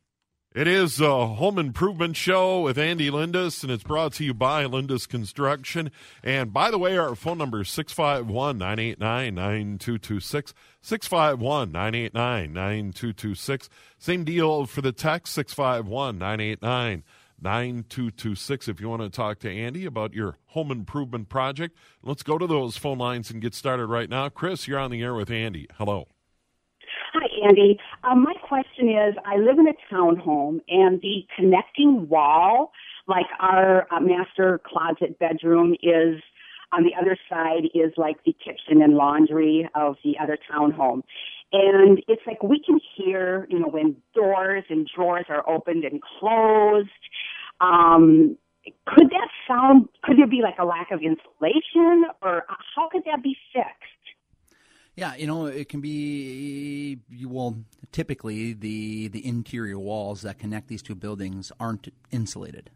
It 0.54 0.68
is 0.68 1.00
a 1.00 1.28
home 1.28 1.58
improvement 1.58 2.18
show 2.18 2.60
with 2.60 2.78
Andy 2.78 3.10
Lindus, 3.10 3.64
and 3.64 3.72
it's 3.72 3.84
brought 3.84 4.12
to 4.16 4.26
you 4.26 4.34
by 4.34 4.66
Lindus 4.66 5.08
Construction. 5.08 5.92
And 6.26 6.52
by 6.52 6.70
the 6.72 6.78
way, 6.78 6.98
our 6.98 7.16
phone 7.16 7.38
number 7.38 7.62
is 7.62 7.70
651 7.70 8.58
989 8.58 9.34
9226. 9.34 10.54
651 10.82 11.72
989 11.72 12.52
9226. 12.52 13.70
Same 13.98 14.26
deal 14.26 14.66
for 14.66 14.82
the 14.82 14.92
text 14.92 15.34
651 15.36 16.18
989 16.18 17.04
9226 17.42 18.68
if 18.68 18.80
you 18.80 18.90
want 18.90 19.02
to 19.02 19.10
talk 19.10 19.40
to 19.40 19.50
Andy 19.50 19.86
about 19.86 20.14
your 20.14 20.38
home 20.48 20.72
improvement 20.72 21.30
project. 21.30 21.78
Let's 22.04 22.24
go 22.24 22.38
to 22.38 22.48
those 22.48 22.78
phone 22.78 22.98
lines 22.98 23.32
and 23.32 23.42
get 23.42 23.54
started 23.54 23.88
right 23.88 24.10
now. 24.10 24.30
Chris, 24.30 24.68
you're 24.68 24.80
on 24.80 24.92
the 24.92 25.02
air 25.02 25.14
with 25.14 25.32
Andy. 25.32 25.68
Hello. 25.76 26.08
Hi, 27.14 27.28
Andy. 27.48 27.80
Um, 28.04 28.24
my 28.24 28.34
question 28.48 28.90
is, 28.90 29.16
I 29.26 29.38
live 29.38 29.60
in 29.60 29.68
a 29.68 29.94
townhome, 29.94 30.60
and 30.70 31.02
the 31.02 31.26
connecting 31.36 32.08
wall, 32.08 32.72
like 33.08 33.26
our 33.40 33.86
uh, 33.92 34.00
master 34.00 34.62
closet 34.66 35.20
bedroom, 35.20 35.76
is 35.82 36.22
on 36.72 36.84
the 36.84 36.92
other 37.00 37.18
side 37.30 37.66
is 37.74 37.92
like 37.98 38.24
the 38.26 38.34
kitchen 38.34 38.82
and 38.82 38.94
laundry 38.94 39.68
of 39.76 39.96
the 40.04 40.14
other 40.22 40.38
townhome. 40.52 41.04
And 41.54 42.02
it's 42.08 42.22
like 42.26 42.42
we 42.42 42.62
can 42.66 42.80
hear, 42.96 43.46
you 43.50 43.60
know, 43.60 43.68
when 43.68 43.98
doors 44.16 44.64
and 44.70 44.88
drawers 44.96 45.26
are 45.28 45.48
opened 45.50 45.84
and 45.84 46.02
closed. 46.02 46.90
Um, 47.62 48.38
could 48.86 49.10
that 49.10 49.28
sound, 49.48 49.88
could 50.04 50.18
there 50.18 50.28
be 50.28 50.42
like 50.42 50.56
a 50.60 50.66
lack 50.66 50.92
of 50.92 51.02
insulation 51.02 52.06
or 52.22 52.46
how 52.76 52.90
could 52.90 53.04
that 53.06 53.24
be 53.24 53.36
fixed? 53.54 54.02
Yeah, 54.96 55.16
you 55.16 55.26
know, 55.26 55.46
it 55.46 55.70
can 55.70 55.80
be 55.80 57.00
well. 57.26 57.58
Typically, 57.94 58.54
the 58.54 59.08
the 59.08 59.26
interior 59.26 59.80
walls 59.80 60.22
that 60.22 60.38
connect 60.38 60.68
these 60.68 60.82
two 60.82 60.96
buildings 60.96 61.52
aren't 61.60 61.94
insulated. 62.12 62.70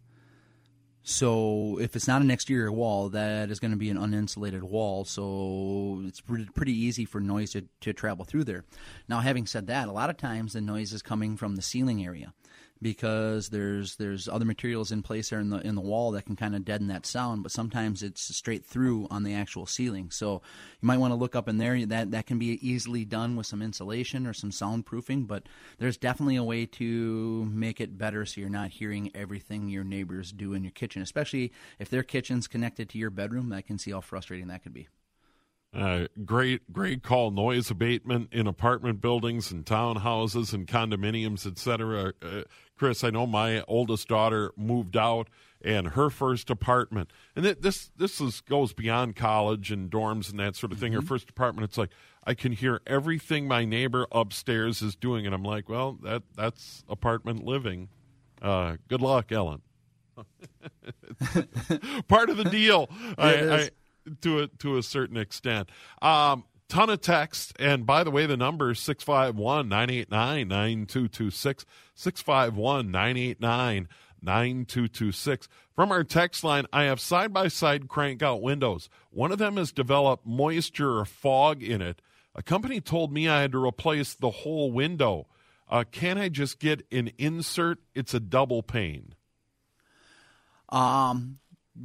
So 1.03 1.77
if 1.79 1.95
it's 1.95 2.07
not 2.07 2.21
an 2.21 2.31
exterior 2.31 2.71
wall, 2.71 3.09
that 3.09 3.51
is 3.51 3.59
going 3.59 3.71
to 3.71 3.77
be 3.77 3.91
an 3.91 3.97
uninsulated 3.97 4.63
wall. 4.63 5.05
So 5.05 6.01
it's 6.07 6.19
pretty 6.19 6.73
easy 6.73 7.05
for 7.05 7.19
noise 7.21 7.51
to, 7.51 7.65
to 7.81 7.93
travel 7.93 8.25
through 8.25 8.45
there. 8.45 8.65
Now, 9.07 9.19
having 9.19 9.45
said 9.45 9.67
that, 9.67 9.87
a 9.87 9.91
lot 9.91 10.09
of 10.09 10.17
times 10.17 10.53
the 10.53 10.61
noise 10.61 10.93
is 10.93 11.03
coming 11.03 11.37
from 11.37 11.57
the 11.57 11.61
ceiling 11.61 12.03
area 12.03 12.33
because 12.85 13.49
there's 13.49 13.95
there's 13.95 14.27
other 14.27 14.45
materials 14.45 14.91
in 14.91 15.01
place 15.01 15.31
there 15.31 15.39
in 15.39 15.49
the 15.49 15.57
in 15.61 15.73
the 15.73 15.81
wall 15.81 16.11
that 16.11 16.23
can 16.23 16.35
kind 16.35 16.55
of 16.55 16.63
deaden 16.63 16.85
that 16.85 17.03
sound 17.03 17.41
but 17.41 17.51
sometimes 17.51 18.03
it's 18.03 18.21
straight 18.21 18.63
through 18.63 19.07
on 19.09 19.23
the 19.23 19.33
actual 19.33 19.65
ceiling. 19.65 20.11
So 20.11 20.33
you 20.79 20.85
might 20.85 20.99
want 20.99 21.09
to 21.09 21.15
look 21.15 21.35
up 21.35 21.49
in 21.49 21.57
there 21.57 21.83
that 21.87 22.11
that 22.11 22.27
can 22.27 22.37
be 22.37 22.59
easily 22.61 23.03
done 23.03 23.35
with 23.35 23.47
some 23.47 23.63
insulation 23.63 24.27
or 24.27 24.33
some 24.33 24.51
soundproofing 24.51 25.25
but 25.25 25.47
there's 25.79 25.97
definitely 25.97 26.35
a 26.35 26.43
way 26.43 26.67
to 26.67 27.45
make 27.45 27.81
it 27.81 27.97
better 27.97 28.23
so 28.23 28.39
you're 28.39 28.51
not 28.51 28.69
hearing 28.69 29.09
everything 29.15 29.67
your 29.67 29.83
neighbors 29.83 30.31
do 30.31 30.53
in 30.53 30.63
your 30.63 30.69
kitchen 30.69 31.01
especially 31.01 31.51
if 31.79 31.89
their 31.89 32.03
kitchen's 32.03 32.45
connected 32.47 32.87
to 32.89 32.99
your 32.99 33.09
bedroom 33.09 33.51
i 33.51 33.61
can 33.61 33.79
see 33.79 33.89
how 33.89 33.99
frustrating 33.99 34.47
that 34.47 34.61
could 34.61 34.73
be 34.73 34.87
uh, 35.75 36.07
great, 36.23 36.71
great 36.71 37.03
call. 37.03 37.31
Noise 37.31 37.69
abatement 37.69 38.31
in 38.31 38.47
apartment 38.47 39.01
buildings 39.01 39.51
and 39.51 39.65
townhouses 39.65 40.53
and 40.53 40.65
condominiums, 40.67 41.45
etc. 41.45 42.13
Uh, 42.21 42.43
Chris, 42.77 43.03
I 43.03 43.09
know 43.09 43.27
my 43.27 43.61
oldest 43.67 44.07
daughter 44.07 44.53
moved 44.55 44.95
out, 44.95 45.27
and 45.61 45.89
her 45.89 46.09
first 46.09 46.49
apartment, 46.49 47.11
and 47.35 47.43
th- 47.43 47.57
this 47.59 47.91
this 47.97 48.21
is 48.21 48.39
goes 48.41 48.71
beyond 48.71 49.17
college 49.17 49.69
and 49.69 49.91
dorms 49.91 50.29
and 50.29 50.39
that 50.39 50.55
sort 50.55 50.71
of 50.71 50.79
thing. 50.79 50.93
Mm-hmm. 50.93 51.01
Her 51.01 51.07
first 51.07 51.29
apartment, 51.29 51.65
it's 51.65 51.77
like 51.77 51.91
I 52.23 52.35
can 52.35 52.53
hear 52.53 52.79
everything 52.87 53.45
my 53.45 53.65
neighbor 53.65 54.07
upstairs 54.13 54.81
is 54.81 54.95
doing, 54.95 55.25
and 55.25 55.35
I'm 55.35 55.43
like, 55.43 55.67
well, 55.67 55.97
that 56.03 56.23
that's 56.35 56.85
apartment 56.87 57.43
living. 57.43 57.89
Uh, 58.41 58.77
good 58.87 59.01
luck, 59.01 59.31
Ellen. 59.31 59.61
Part 62.07 62.29
of 62.29 62.37
the 62.37 62.47
deal. 62.49 62.89
I, 63.17 63.33
I, 63.33 63.69
to 64.21 64.39
a 64.39 64.47
to 64.47 64.77
a 64.77 64.83
certain 64.83 65.17
extent. 65.17 65.69
Um, 66.01 66.43
ton 66.67 66.89
of 66.89 67.01
text. 67.01 67.53
And 67.59 67.85
by 67.85 68.03
the 68.03 68.11
way, 68.11 68.25
the 68.25 68.37
number 68.37 68.71
is 68.71 68.79
651 68.79 69.69
989 69.69 70.47
9226. 70.47 71.65
651 71.95 72.91
989 72.91 73.87
9226. 74.21 75.47
From 75.75 75.91
our 75.91 76.03
text 76.03 76.43
line, 76.43 76.65
I 76.73 76.83
have 76.83 76.99
side 76.99 77.33
by 77.33 77.47
side 77.47 77.87
crank 77.87 78.23
out 78.23 78.41
windows. 78.41 78.89
One 79.11 79.31
of 79.31 79.37
them 79.37 79.57
has 79.57 79.71
developed 79.71 80.25
moisture 80.25 80.97
or 80.97 81.05
fog 81.05 81.61
in 81.61 81.81
it. 81.81 82.01
A 82.33 82.43
company 82.43 82.81
told 82.81 83.13
me 83.13 83.29
I 83.29 83.41
had 83.41 83.51
to 83.53 83.63
replace 83.63 84.13
the 84.13 84.29
whole 84.29 84.71
window. 84.71 85.27
Uh, 85.69 85.83
can 85.89 86.17
I 86.17 86.29
just 86.29 86.59
get 86.59 86.85
an 86.91 87.11
insert? 87.17 87.79
It's 87.93 88.13
a 88.13 88.19
double 88.19 88.61
pane. 88.61 89.15
Um, 90.69 91.39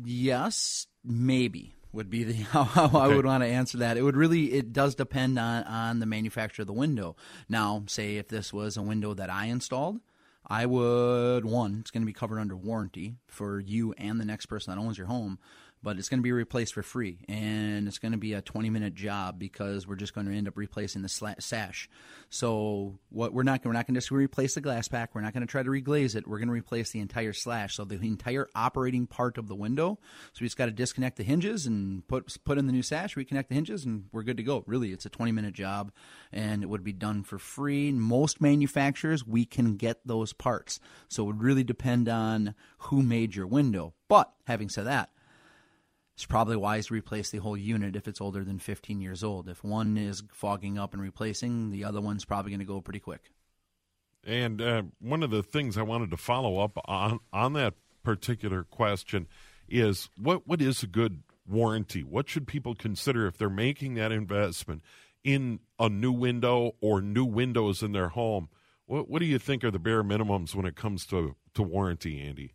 yes, 0.04 0.86
maybe 1.04 1.74
would 1.92 2.10
be 2.10 2.24
the 2.24 2.32
how, 2.52 2.64
how 2.64 2.86
okay. 2.86 2.98
I 2.98 3.06
would 3.08 3.26
want 3.26 3.42
to 3.42 3.48
answer 3.48 3.78
that. 3.78 3.96
It 3.96 4.02
would 4.02 4.16
really 4.16 4.52
it 4.52 4.72
does 4.72 4.94
depend 4.94 5.38
on 5.38 5.64
on 5.64 5.98
the 6.00 6.06
manufacturer 6.06 6.62
of 6.62 6.66
the 6.66 6.72
window. 6.72 7.16
Now, 7.48 7.84
say 7.86 8.16
if 8.16 8.28
this 8.28 8.52
was 8.52 8.76
a 8.76 8.82
window 8.82 9.14
that 9.14 9.30
I 9.30 9.46
installed, 9.46 10.00
I 10.46 10.66
would 10.66 11.44
one, 11.44 11.78
it's 11.80 11.90
going 11.90 12.02
to 12.02 12.06
be 12.06 12.12
covered 12.12 12.40
under 12.40 12.56
warranty 12.56 13.16
for 13.26 13.60
you 13.60 13.92
and 13.98 14.20
the 14.20 14.24
next 14.24 14.46
person 14.46 14.74
that 14.74 14.80
owns 14.80 14.98
your 14.98 15.06
home 15.06 15.38
but 15.82 15.98
it's 15.98 16.08
going 16.08 16.18
to 16.18 16.22
be 16.22 16.32
replaced 16.32 16.74
for 16.74 16.82
free, 16.82 17.20
and 17.28 17.88
it's 17.88 17.98
going 17.98 18.12
to 18.12 18.18
be 18.18 18.34
a 18.34 18.42
20 18.42 18.68
minute 18.68 18.94
job 18.94 19.38
because 19.38 19.86
we're 19.86 19.96
just 19.96 20.14
going 20.14 20.26
to 20.26 20.34
end 20.34 20.48
up 20.48 20.56
replacing 20.56 21.02
the 21.02 21.08
sash. 21.08 21.88
So 22.28 22.98
what 23.08 23.32
we're 23.32 23.42
not 23.42 23.62
going 23.62 23.62
to 23.62 23.70
we're 23.70 23.74
not 23.74 23.86
going 23.86 23.94
to 23.94 24.00
just 24.00 24.10
replace 24.10 24.54
the 24.54 24.60
glass 24.60 24.88
pack. 24.88 25.14
We're 25.14 25.20
not 25.20 25.32
going 25.32 25.46
to 25.46 25.50
try 25.50 25.62
to 25.62 25.70
reglaze 25.70 26.16
it. 26.16 26.26
We're 26.26 26.38
going 26.38 26.48
to 26.48 26.52
replace 26.52 26.90
the 26.90 26.98
entire 26.98 27.32
slash, 27.32 27.76
so 27.76 27.84
the 27.84 27.94
entire 27.94 28.48
operating 28.52 29.06
part 29.06 29.38
of 29.38 29.46
the 29.46 29.54
window. 29.54 30.00
So 30.32 30.40
we 30.40 30.46
just 30.46 30.56
got 30.56 30.66
to 30.66 30.72
disconnect 30.72 31.18
the 31.18 31.22
hinges 31.22 31.66
and 31.66 32.04
put 32.08 32.36
put 32.44 32.58
in 32.58 32.66
the 32.66 32.72
new 32.72 32.82
sash, 32.82 33.14
reconnect 33.14 33.46
the 33.46 33.54
hinges, 33.54 33.84
and 33.84 34.06
we're 34.10 34.24
good 34.24 34.38
to 34.38 34.42
go. 34.42 34.64
Really, 34.66 34.90
it's 34.90 35.06
a 35.06 35.08
20 35.08 35.30
minute 35.30 35.54
job, 35.54 35.92
and 36.32 36.64
it 36.64 36.66
would 36.66 36.82
be 36.82 36.92
done 36.92 37.22
for 37.22 37.38
free. 37.38 37.92
Most 37.92 38.40
manufacturers 38.40 39.24
we 39.24 39.44
can 39.44 39.76
get 39.76 40.04
those 40.04 40.32
parts, 40.32 40.80
so 41.08 41.22
it 41.22 41.26
would 41.26 41.42
really 41.42 41.62
depend 41.62 42.08
on 42.08 42.56
who 42.78 43.04
made 43.04 43.36
your 43.36 43.46
window. 43.46 43.94
But 44.08 44.32
having 44.48 44.68
said 44.68 44.86
that 44.86 45.10
it's 46.20 46.26
probably 46.26 46.56
wise 46.56 46.88
to 46.88 46.94
replace 46.94 47.30
the 47.30 47.38
whole 47.38 47.56
unit 47.56 47.96
if 47.96 48.06
it's 48.06 48.20
older 48.20 48.44
than 48.44 48.58
15 48.58 49.00
years 49.00 49.24
old. 49.24 49.48
If 49.48 49.64
one 49.64 49.96
is 49.96 50.22
fogging 50.30 50.78
up 50.78 50.92
and 50.92 51.00
replacing, 51.02 51.70
the 51.70 51.82
other 51.82 52.02
one's 52.02 52.26
probably 52.26 52.50
going 52.50 52.60
to 52.60 52.66
go 52.66 52.82
pretty 52.82 53.00
quick. 53.00 53.30
And 54.22 54.60
uh, 54.60 54.82
one 55.00 55.22
of 55.22 55.30
the 55.30 55.42
things 55.42 55.78
I 55.78 55.82
wanted 55.82 56.10
to 56.10 56.18
follow 56.18 56.58
up 56.58 56.76
on 56.84 57.20
on 57.32 57.54
that 57.54 57.72
particular 58.02 58.64
question 58.64 59.28
is 59.66 60.10
what 60.18 60.46
what 60.46 60.60
is 60.60 60.82
a 60.82 60.86
good 60.86 61.22
warranty? 61.48 62.04
What 62.04 62.28
should 62.28 62.46
people 62.46 62.74
consider 62.74 63.26
if 63.26 63.38
they're 63.38 63.48
making 63.48 63.94
that 63.94 64.12
investment 64.12 64.82
in 65.24 65.60
a 65.78 65.88
new 65.88 66.12
window 66.12 66.72
or 66.82 67.00
new 67.00 67.24
windows 67.24 67.82
in 67.82 67.92
their 67.92 68.10
home? 68.10 68.50
What 68.84 69.08
what 69.08 69.20
do 69.20 69.24
you 69.24 69.38
think 69.38 69.64
are 69.64 69.70
the 69.70 69.78
bare 69.78 70.04
minimums 70.04 70.54
when 70.54 70.66
it 70.66 70.76
comes 70.76 71.06
to 71.06 71.34
to 71.54 71.62
warranty, 71.62 72.20
Andy? 72.20 72.52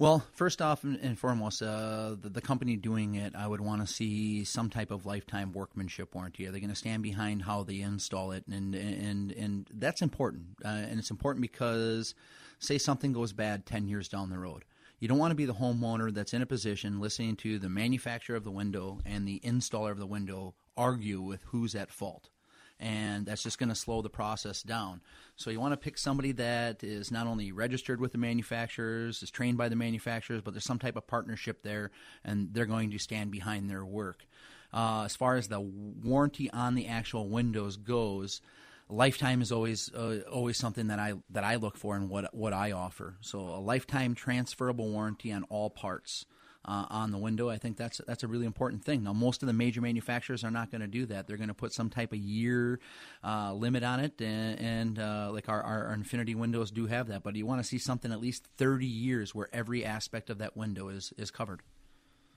Well, 0.00 0.24
first 0.32 0.62
off 0.62 0.84
and 0.84 1.18
foremost, 1.18 1.60
uh, 1.60 2.14
the, 2.20 2.28
the, 2.28 2.40
company 2.40 2.76
doing 2.76 3.16
it, 3.16 3.34
I 3.34 3.48
would 3.48 3.60
want 3.60 3.84
to 3.84 3.92
see 3.92 4.44
some 4.44 4.70
type 4.70 4.92
of 4.92 5.06
lifetime 5.06 5.52
workmanship 5.52 6.14
warranty. 6.14 6.46
Are 6.46 6.52
they 6.52 6.60
going 6.60 6.70
to 6.70 6.76
stand 6.76 7.02
behind 7.02 7.42
how 7.42 7.64
they 7.64 7.80
install 7.80 8.30
it? 8.30 8.46
And 8.46 8.76
and 8.76 9.32
and 9.32 9.68
that's 9.74 10.00
important. 10.00 10.58
Uh, 10.64 10.68
and 10.68 11.00
it's 11.00 11.10
important 11.10 11.42
because, 11.42 12.14
say 12.60 12.78
something 12.78 13.12
goes 13.12 13.32
bad 13.32 13.66
ten 13.66 13.88
years 13.88 14.08
down 14.08 14.30
the 14.30 14.38
road, 14.38 14.64
you 15.00 15.08
don't 15.08 15.18
want 15.18 15.32
to 15.32 15.34
be 15.34 15.46
the 15.46 15.54
homeowner 15.54 16.14
that's 16.14 16.32
in 16.32 16.42
a 16.42 16.46
position 16.46 17.00
listening 17.00 17.34
to 17.34 17.58
the 17.58 17.68
manufacturer 17.68 18.36
of 18.36 18.44
the 18.44 18.52
window 18.52 19.00
and 19.04 19.26
the 19.26 19.40
installer 19.40 19.90
of 19.90 19.98
the 19.98 20.06
window 20.06 20.54
argue 20.76 21.20
with 21.20 21.42
who's 21.46 21.74
at 21.74 21.90
fault 21.90 22.30
and 22.80 23.26
that's 23.26 23.42
just 23.42 23.58
going 23.58 23.68
to 23.68 23.74
slow 23.74 24.02
the 24.02 24.10
process 24.10 24.62
down. 24.62 25.00
So 25.36 25.50
you 25.50 25.60
want 25.60 25.72
to 25.72 25.76
pick 25.76 25.98
somebody 25.98 26.32
that 26.32 26.84
is 26.84 27.10
not 27.10 27.26
only 27.26 27.52
registered 27.52 28.00
with 28.00 28.12
the 28.12 28.18
manufacturers, 28.18 29.22
is 29.22 29.30
trained 29.30 29.58
by 29.58 29.68
the 29.68 29.76
manufacturers, 29.76 30.42
but 30.42 30.54
there's 30.54 30.64
some 30.64 30.78
type 30.78 30.96
of 30.96 31.06
partnership 31.06 31.62
there, 31.62 31.90
and 32.24 32.52
they're 32.52 32.66
going 32.66 32.90
to 32.90 32.98
stand 32.98 33.30
behind 33.30 33.68
their 33.68 33.84
work. 33.84 34.26
Uh, 34.72 35.04
as 35.04 35.16
far 35.16 35.36
as 35.36 35.48
the 35.48 35.60
warranty 35.60 36.50
on 36.50 36.74
the 36.74 36.86
actual 36.86 37.28
windows 37.28 37.76
goes, 37.76 38.40
lifetime 38.88 39.42
is 39.42 39.50
always 39.50 39.92
uh, 39.94 40.20
always 40.30 40.56
something 40.56 40.88
that 40.88 40.98
I 40.98 41.14
that 41.30 41.44
I 41.44 41.56
look 41.56 41.76
for 41.76 41.96
and 41.96 42.08
what 42.08 42.34
what 42.34 42.52
I 42.52 42.72
offer. 42.72 43.16
So 43.20 43.40
a 43.40 43.60
lifetime 43.60 44.14
transferable 44.14 44.90
warranty 44.90 45.32
on 45.32 45.44
all 45.44 45.70
parts 45.70 46.26
uh, 46.64 46.86
on 46.90 47.10
the 47.10 47.18
window. 47.18 47.48
I 47.48 47.58
think 47.58 47.76
that's 47.76 48.00
that's 48.06 48.22
a 48.22 48.28
really 48.28 48.46
important 48.46 48.84
thing. 48.84 49.02
Now, 49.02 49.12
most 49.12 49.42
of 49.42 49.46
the 49.46 49.52
major 49.52 49.80
manufacturers 49.80 50.44
are 50.44 50.50
not 50.50 50.70
going 50.70 50.80
to 50.80 50.86
do 50.86 51.06
that. 51.06 51.26
They're 51.26 51.36
going 51.36 51.48
to 51.48 51.54
put 51.54 51.72
some 51.72 51.90
type 51.90 52.12
of 52.12 52.18
year 52.18 52.80
uh, 53.24 53.52
limit 53.54 53.82
on 53.82 54.00
it, 54.00 54.20
and, 54.20 54.58
and 54.60 54.98
uh, 54.98 55.30
like 55.32 55.48
our, 55.48 55.62
our, 55.62 55.94
Infinity 55.98 56.34
windows 56.34 56.70
do 56.70 56.86
have 56.86 57.08
that. 57.08 57.22
But 57.22 57.34
you 57.36 57.46
want 57.46 57.60
to 57.60 57.66
see 57.66 57.78
something 57.78 58.12
at 58.12 58.20
least 58.20 58.46
30 58.56 58.86
years 58.86 59.34
where 59.34 59.48
every 59.52 59.84
aspect 59.84 60.30
of 60.30 60.38
that 60.38 60.56
window 60.56 60.88
is 60.88 61.12
is 61.16 61.30
covered. 61.30 61.62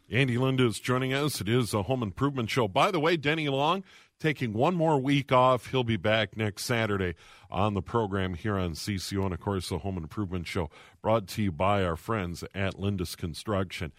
Andy 0.10 0.36
Lindus 0.36 0.72
is 0.72 0.80
joining 0.80 1.14
us. 1.14 1.40
It 1.40 1.48
is 1.48 1.74
a 1.74 1.84
home 1.84 2.04
improvement 2.04 2.50
show. 2.50 2.68
By 2.68 2.92
the 2.92 3.00
way, 3.00 3.16
Denny 3.16 3.48
Long 3.48 3.84
taking 4.22 4.54
one 4.54 4.76
more 4.76 5.00
week 5.00 5.32
off. 5.32 5.72
He'll 5.72 5.84
be 5.84 5.98
back 5.98 6.38
next 6.38 6.64
Saturday 6.64 7.16
on 7.50 7.74
the 7.74 7.82
program 7.82 8.36
here 8.36 8.58
on 8.58 8.72
CCO 8.74 9.26
and, 9.26 9.34
of 9.34 9.42
course, 9.42 9.70
the 9.70 9.80
home 9.80 9.98
improvement 9.98 10.48
show 10.48 10.70
brought 11.02 11.28
to 11.30 11.42
you 11.42 11.52
by 11.52 11.84
our 11.84 11.98
friends 11.98 12.44
at 12.54 12.80
Lindus 12.80 13.18
Construction. 13.18 13.92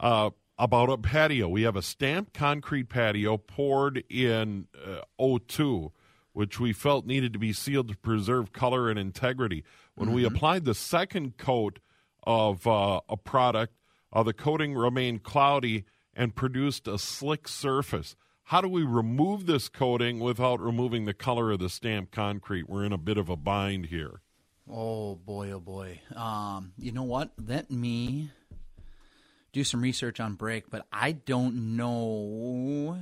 Uh, 0.00 0.30
about 0.58 0.90
a 0.90 0.98
patio. 0.98 1.48
We 1.48 1.62
have 1.62 1.76
a 1.76 1.82
stamped 1.82 2.34
concrete 2.34 2.88
patio 2.88 3.36
poured 3.36 4.04
in 4.08 4.66
uh, 4.84 5.00
02, 5.18 5.92
which 6.32 6.58
we 6.58 6.72
felt 6.72 7.06
needed 7.06 7.32
to 7.32 7.38
be 7.38 7.52
sealed 7.52 7.88
to 7.88 7.96
preserve 7.96 8.52
color 8.52 8.88
and 8.88 8.98
integrity. 8.98 9.64
When 9.94 10.08
mm-hmm. 10.08 10.16
we 10.16 10.24
applied 10.24 10.64
the 10.64 10.74
second 10.74 11.36
coat 11.36 11.78
of 12.24 12.66
uh, 12.66 13.00
a 13.08 13.16
product, 13.16 13.74
uh, 14.12 14.22
the 14.22 14.32
coating 14.32 14.74
remained 14.74 15.22
cloudy 15.22 15.84
and 16.14 16.34
produced 16.34 16.86
a 16.86 16.98
slick 16.98 17.48
surface. 17.48 18.14
How 18.44 18.60
do 18.60 18.68
we 18.68 18.82
remove 18.82 19.46
this 19.46 19.68
coating 19.68 20.20
without 20.20 20.60
removing 20.60 21.04
the 21.04 21.14
color 21.14 21.50
of 21.50 21.60
the 21.60 21.68
stamped 21.68 22.12
concrete? 22.12 22.68
We're 22.68 22.84
in 22.84 22.92
a 22.92 22.98
bit 22.98 23.18
of 23.18 23.28
a 23.28 23.36
bind 23.36 23.86
here. 23.86 24.20
Oh 24.70 25.16
boy, 25.16 25.50
oh 25.50 25.60
boy. 25.60 26.00
Um, 26.14 26.72
you 26.78 26.92
know 26.92 27.02
what? 27.02 27.32
Let 27.44 27.70
me 27.70 28.30
do 29.52 29.64
some 29.64 29.82
research 29.82 30.20
on 30.20 30.34
break, 30.34 30.70
but 30.70 30.86
I 30.92 31.12
don't 31.12 31.76
know 31.76 32.98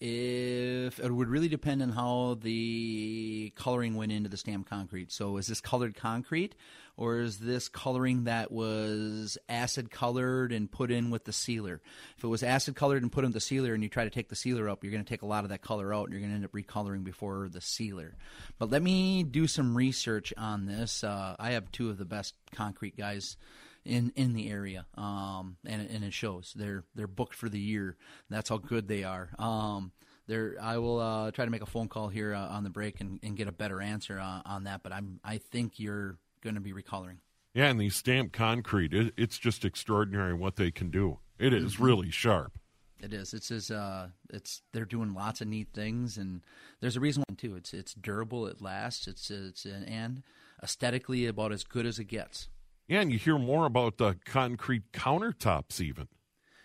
if 0.00 0.98
it 0.98 1.10
would 1.10 1.28
really 1.28 1.48
depend 1.48 1.82
on 1.82 1.90
how 1.90 2.38
the 2.42 3.52
coloring 3.56 3.94
went 3.94 4.12
into 4.12 4.28
the 4.28 4.36
stamped 4.36 4.68
concrete. 4.68 5.12
So, 5.12 5.36
is 5.36 5.46
this 5.46 5.60
colored 5.60 5.94
concrete, 5.94 6.54
or 6.96 7.18
is 7.18 7.38
this 7.38 7.68
coloring 7.68 8.24
that 8.24 8.52
was 8.52 9.36
acid 9.48 9.90
colored 9.90 10.52
and 10.52 10.70
put 10.70 10.90
in 10.90 11.10
with 11.10 11.24
the 11.24 11.32
sealer? 11.32 11.80
If 12.16 12.24
it 12.24 12.28
was 12.28 12.42
acid 12.42 12.76
colored 12.76 13.02
and 13.02 13.10
put 13.10 13.24
in 13.24 13.32
the 13.32 13.40
sealer, 13.40 13.74
and 13.74 13.82
you 13.82 13.88
try 13.88 14.04
to 14.04 14.10
take 14.10 14.28
the 14.28 14.36
sealer 14.36 14.68
up, 14.68 14.84
you're 14.84 14.92
going 14.92 15.04
to 15.04 15.08
take 15.08 15.22
a 15.22 15.26
lot 15.26 15.44
of 15.44 15.50
that 15.50 15.62
color 15.62 15.92
out, 15.92 16.04
and 16.04 16.12
you're 16.12 16.20
going 16.20 16.30
to 16.30 16.36
end 16.36 16.44
up 16.44 16.52
recoloring 16.52 17.04
before 17.04 17.48
the 17.48 17.60
sealer. 17.60 18.16
But 18.58 18.70
let 18.70 18.82
me 18.82 19.22
do 19.22 19.46
some 19.46 19.76
research 19.76 20.32
on 20.36 20.66
this. 20.66 21.02
Uh, 21.02 21.36
I 21.38 21.52
have 21.52 21.72
two 21.72 21.90
of 21.90 21.98
the 21.98 22.04
best 22.04 22.34
concrete 22.52 22.96
guys 22.96 23.36
in 23.84 24.12
in 24.16 24.32
the 24.32 24.50
area, 24.50 24.86
um, 24.96 25.56
and 25.64 25.88
and 25.90 26.04
it 26.04 26.12
shows. 26.12 26.52
They're 26.56 26.84
they're 26.94 27.06
booked 27.06 27.34
for 27.34 27.48
the 27.48 27.60
year. 27.60 27.96
That's 28.30 28.48
how 28.48 28.58
good 28.58 28.88
they 28.88 29.04
are. 29.04 29.30
Um, 29.38 29.92
there, 30.26 30.56
I 30.60 30.78
will 30.78 31.00
uh, 31.00 31.30
try 31.32 31.44
to 31.44 31.50
make 31.50 31.62
a 31.62 31.66
phone 31.66 31.88
call 31.88 32.08
here 32.08 32.34
uh, 32.34 32.48
on 32.48 32.64
the 32.64 32.70
break 32.70 33.00
and, 33.00 33.20
and 33.22 33.36
get 33.36 33.46
a 33.46 33.52
better 33.52 33.80
answer 33.80 34.18
uh, 34.18 34.40
on 34.46 34.64
that. 34.64 34.82
But 34.82 34.92
I'm 34.92 35.20
I 35.22 35.38
think 35.38 35.78
you're 35.78 36.16
going 36.44 36.54
to 36.54 36.60
be 36.60 36.72
recoloring. 36.72 37.16
Yeah, 37.54 37.66
and 37.66 37.80
these 37.80 37.96
stamped 37.96 38.32
concrete, 38.32 38.94
it, 38.94 39.14
it's 39.16 39.38
just 39.38 39.64
extraordinary 39.64 40.34
what 40.34 40.56
they 40.56 40.70
can 40.70 40.90
do. 40.90 41.18
It 41.38 41.52
is 41.52 41.74
mm-hmm. 41.74 41.84
really 41.84 42.10
sharp. 42.10 42.58
It 43.00 43.12
is. 43.12 43.34
It's 43.34 43.48
just, 43.48 43.70
uh, 43.70 44.06
it's 44.30 44.62
they're 44.72 44.84
doing 44.84 45.14
lots 45.14 45.40
of 45.40 45.48
neat 45.48 45.68
things, 45.74 46.16
and 46.16 46.42
there's 46.80 46.96
a 46.96 47.00
reason 47.00 47.22
why 47.28 47.34
too. 47.34 47.56
It's 47.56 47.74
it's 47.74 47.92
durable. 47.92 48.46
It 48.46 48.62
lasts. 48.62 49.06
It's 49.06 49.30
it's 49.30 49.66
and 49.66 50.22
aesthetically 50.62 51.26
about 51.26 51.52
as 51.52 51.64
good 51.64 51.86
as 51.86 51.98
it 51.98 52.04
gets. 52.04 52.48
Yeah, 52.88 53.00
and 53.00 53.12
you 53.12 53.18
hear 53.18 53.38
more 53.38 53.66
about 53.66 53.98
the 53.98 54.16
concrete 54.24 54.92
countertops 54.92 55.80
even. 55.80 56.08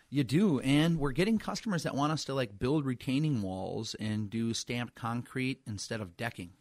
You 0.09 0.23
do, 0.23 0.59
and 0.61 0.97
we're 0.97 1.11
getting 1.11 1.37
customers 1.37 1.83
that 1.83 1.95
want 1.95 2.13
us 2.13 2.25
to 2.25 2.33
like 2.33 2.57
build 2.57 2.85
retaining 2.85 3.41
walls 3.41 3.95
and 3.99 4.29
do 4.29 4.53
stamped 4.53 4.95
concrete 4.95 5.61
instead 5.67 6.01
of 6.01 6.17
decking. 6.17 6.51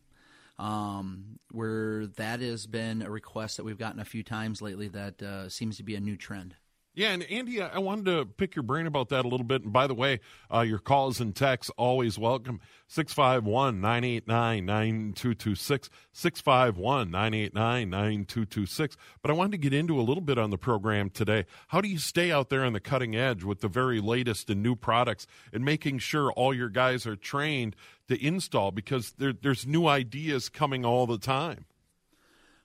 Um, 0.59 1.39
where 1.53 2.07
that 2.17 2.41
has 2.41 2.67
been 2.67 3.03
a 3.03 3.11
request 3.11 3.57
that 3.57 3.65
we've 3.65 3.79
gotten 3.79 4.01
a 4.01 4.05
few 4.05 4.25
times 4.25 4.61
lately. 4.61 4.89
That 4.89 5.23
uh, 5.23 5.49
seems 5.49 5.77
to 5.77 5.85
be 5.85 5.95
a 5.95 6.01
new 6.01 6.17
trend. 6.17 6.57
Yeah, 6.99 7.13
and 7.13 7.23
Andy, 7.31 7.63
I 7.63 7.79
wanted 7.79 8.07
to 8.07 8.27
pick 8.27 8.57
your 8.57 8.65
brain 8.65 8.89
about 8.89 9.11
that 9.11 9.25
a 9.25 9.29
little 9.29 9.47
bit. 9.47 9.63
And 9.63 9.73
by 9.73 9.87
the 9.87 9.95
way, 9.95 10.19
uh, 10.53 10.63
your 10.63 10.81
calls 10.81 11.21
and 11.21 11.33
texts 11.33 11.71
always 11.77 12.19
welcome. 12.19 12.59
651 12.89 13.81
989 13.81 14.67
9226. 14.67 15.91
651 16.11 17.09
989 17.13 17.89
9226. 17.89 18.97
But 19.23 19.31
I 19.31 19.35
wanted 19.35 19.53
to 19.53 19.59
get 19.59 19.73
into 19.73 20.01
a 20.01 20.03
little 20.03 20.21
bit 20.21 20.39
on 20.39 20.51
the 20.51 20.59
program 20.59 21.09
today. 21.09 21.47
How 21.69 21.81
do 21.81 21.89
you 21.89 21.99
stay 21.99 22.33
out 22.33 22.49
there 22.49 22.65
on 22.65 22.73
the 22.73 22.81
cutting 22.81 23.15
edge 23.15 23.45
with 23.45 23.61
the 23.61 23.69
very 23.69 24.01
latest 24.01 24.51
and 24.51 24.61
new 24.61 24.75
products 24.75 25.29
and 25.53 25.65
making 25.65 26.01
sure 26.01 26.33
all 26.33 26.53
your 26.53 26.69
guys 26.69 27.07
are 27.07 27.15
trained 27.15 27.77
to 28.09 28.21
install 28.21 28.73
because 28.73 29.13
there, 29.19 29.33
there's 29.33 29.69
new 29.69 29.87
ideas 29.87 30.49
coming 30.49 30.85
all 30.85 31.07
the 31.07 31.19
time? 31.19 31.65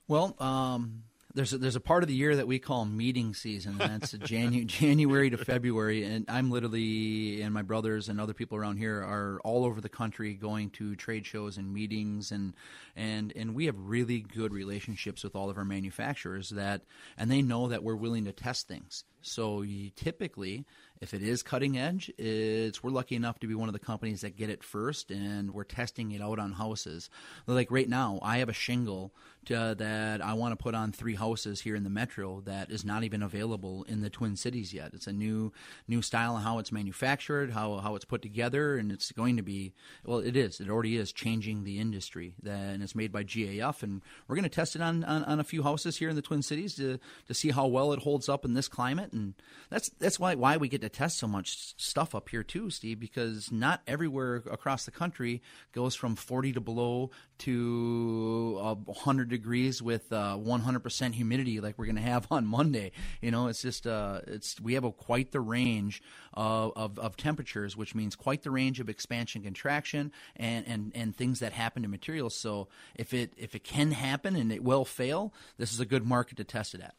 Well, 0.08 0.34
um, 0.40 1.04
there's 1.34 1.52
a, 1.52 1.58
there's 1.58 1.76
a 1.76 1.80
part 1.80 2.02
of 2.04 2.08
the 2.08 2.14
year 2.14 2.36
that 2.36 2.46
we 2.46 2.58
call 2.58 2.84
meeting 2.84 3.34
season, 3.34 3.80
and 3.80 4.00
that's 4.00 4.14
Janu- 4.14 4.66
January 4.66 5.30
to 5.30 5.36
February. 5.36 6.04
And 6.04 6.24
I'm 6.28 6.50
literally, 6.50 7.42
and 7.42 7.52
my 7.52 7.62
brothers 7.62 8.08
and 8.08 8.20
other 8.20 8.34
people 8.34 8.56
around 8.56 8.76
here 8.76 8.98
are 9.00 9.40
all 9.44 9.64
over 9.64 9.80
the 9.80 9.88
country 9.88 10.34
going 10.34 10.70
to 10.70 10.94
trade 10.94 11.26
shows 11.26 11.58
and 11.58 11.72
meetings, 11.72 12.30
and 12.30 12.54
and 12.94 13.32
and 13.34 13.54
we 13.54 13.66
have 13.66 13.76
really 13.78 14.20
good 14.20 14.52
relationships 14.52 15.24
with 15.24 15.34
all 15.34 15.50
of 15.50 15.58
our 15.58 15.64
manufacturers 15.64 16.50
that, 16.50 16.82
and 17.18 17.30
they 17.30 17.42
know 17.42 17.68
that 17.68 17.82
we're 17.82 17.96
willing 17.96 18.26
to 18.26 18.32
test 18.32 18.68
things. 18.68 19.04
So 19.22 19.62
you 19.62 19.90
typically 19.90 20.64
if 21.00 21.12
it 21.12 21.22
is 21.22 21.42
cutting 21.42 21.76
edge, 21.76 22.10
it's 22.16 22.82
we're 22.82 22.90
lucky 22.90 23.14
enough 23.14 23.38
to 23.40 23.46
be 23.46 23.54
one 23.54 23.68
of 23.68 23.72
the 23.74 23.78
companies 23.78 24.22
that 24.22 24.36
get 24.36 24.48
it 24.48 24.64
first, 24.64 25.10
and 25.10 25.52
we're 25.52 25.64
testing 25.64 26.12
it 26.12 26.22
out 26.22 26.38
on 26.38 26.52
houses. 26.52 27.10
Like 27.46 27.70
right 27.70 27.88
now, 27.88 28.18
I 28.22 28.38
have 28.38 28.48
a 28.48 28.54
shingle 28.54 29.12
to, 29.46 29.74
that 29.78 30.22
I 30.22 30.34
want 30.34 30.52
to 30.52 30.62
put 30.62 30.74
on 30.74 30.92
three 30.92 31.14
houses 31.14 31.60
here 31.60 31.76
in 31.76 31.84
the 31.84 31.90
metro 31.90 32.40
that 32.42 32.70
is 32.70 32.84
not 32.84 33.04
even 33.04 33.22
available 33.22 33.84
in 33.88 34.00
the 34.00 34.10
Twin 34.10 34.36
Cities 34.36 34.72
yet. 34.72 34.92
It's 34.94 35.06
a 35.06 35.12
new 35.12 35.52
new 35.88 36.02
style 36.02 36.36
of 36.36 36.42
how 36.42 36.58
it's 36.58 36.72
manufactured, 36.72 37.50
how 37.50 37.78
how 37.78 37.94
it's 37.96 38.04
put 38.04 38.22
together, 38.22 38.76
and 38.76 38.90
it's 38.90 39.12
going 39.12 39.36
to 39.36 39.42
be 39.42 39.72
well. 40.04 40.18
It 40.18 40.36
is. 40.36 40.60
It 40.60 40.68
already 40.68 40.96
is 40.96 41.12
changing 41.12 41.64
the 41.64 41.78
industry. 41.78 42.34
and 42.46 42.82
it's 42.82 42.94
made 42.94 43.12
by 43.12 43.24
GAF, 43.24 43.82
and 43.82 44.02
we're 44.26 44.36
going 44.36 44.44
to 44.44 44.48
test 44.48 44.76
it 44.76 44.82
on, 44.82 45.04
on, 45.04 45.24
on 45.24 45.40
a 45.40 45.44
few 45.44 45.62
houses 45.62 45.96
here 45.96 46.08
in 46.08 46.16
the 46.16 46.22
Twin 46.22 46.42
Cities 46.42 46.74
to 46.76 46.98
to 47.26 47.34
see 47.34 47.50
how 47.50 47.66
well 47.66 47.92
it 47.92 48.00
holds 48.00 48.28
up 48.28 48.44
in 48.44 48.54
this 48.54 48.68
climate, 48.68 49.12
and 49.12 49.34
that's 49.70 49.88
that's 49.98 50.18
why 50.18 50.34
why 50.34 50.56
we 50.56 50.68
get 50.68 50.80
to 50.80 50.88
test 50.88 51.18
so 51.18 51.26
much 51.26 51.74
stuff 51.76 52.14
up 52.14 52.28
here 52.28 52.42
too, 52.42 52.70
Steve, 52.70 53.00
because 53.00 53.50
not 53.52 53.82
everywhere 53.86 54.42
across 54.50 54.84
the 54.84 54.90
country 54.90 55.42
goes 55.72 55.94
from 55.94 56.16
40 56.16 56.54
to 56.54 56.60
below 56.60 57.10
to 57.38 58.58
uh, 58.62 58.74
100 58.74 59.30
degrees 59.34 59.82
with 59.82 60.12
uh, 60.12 60.36
100% 60.38 61.14
humidity 61.14 61.60
like 61.60 61.78
we're 61.78 61.86
going 61.86 61.96
to 61.96 62.02
have 62.02 62.26
on 62.30 62.46
Monday. 62.46 62.92
You 63.20 63.30
know, 63.30 63.48
it's 63.48 63.62
just 63.62 63.86
uh, 63.86 64.20
it's 64.26 64.60
we 64.60 64.74
have 64.74 64.84
a, 64.84 64.92
quite 64.92 65.32
the 65.32 65.40
range 65.40 66.02
of, 66.32 66.72
of, 66.76 66.98
of 66.98 67.16
temperatures, 67.16 67.76
which 67.76 67.94
means 67.94 68.16
quite 68.16 68.42
the 68.42 68.50
range 68.50 68.80
of 68.80 68.88
expansion, 68.88 69.42
contraction, 69.42 70.12
and, 70.36 70.66
and, 70.66 70.92
and 70.94 71.16
things 71.16 71.40
that 71.40 71.52
happen 71.52 71.82
to 71.82 71.88
materials. 71.88 72.34
So 72.34 72.68
if 72.94 73.12
it 73.12 73.32
if 73.36 73.54
it 73.54 73.64
can 73.64 73.92
happen 73.92 74.36
and 74.36 74.52
it 74.52 74.62
will 74.62 74.84
fail, 74.84 75.32
this 75.58 75.72
is 75.72 75.80
a 75.80 75.86
good 75.86 76.04
market 76.04 76.36
to 76.38 76.44
test 76.44 76.74
it 76.74 76.80
at. 76.80 76.94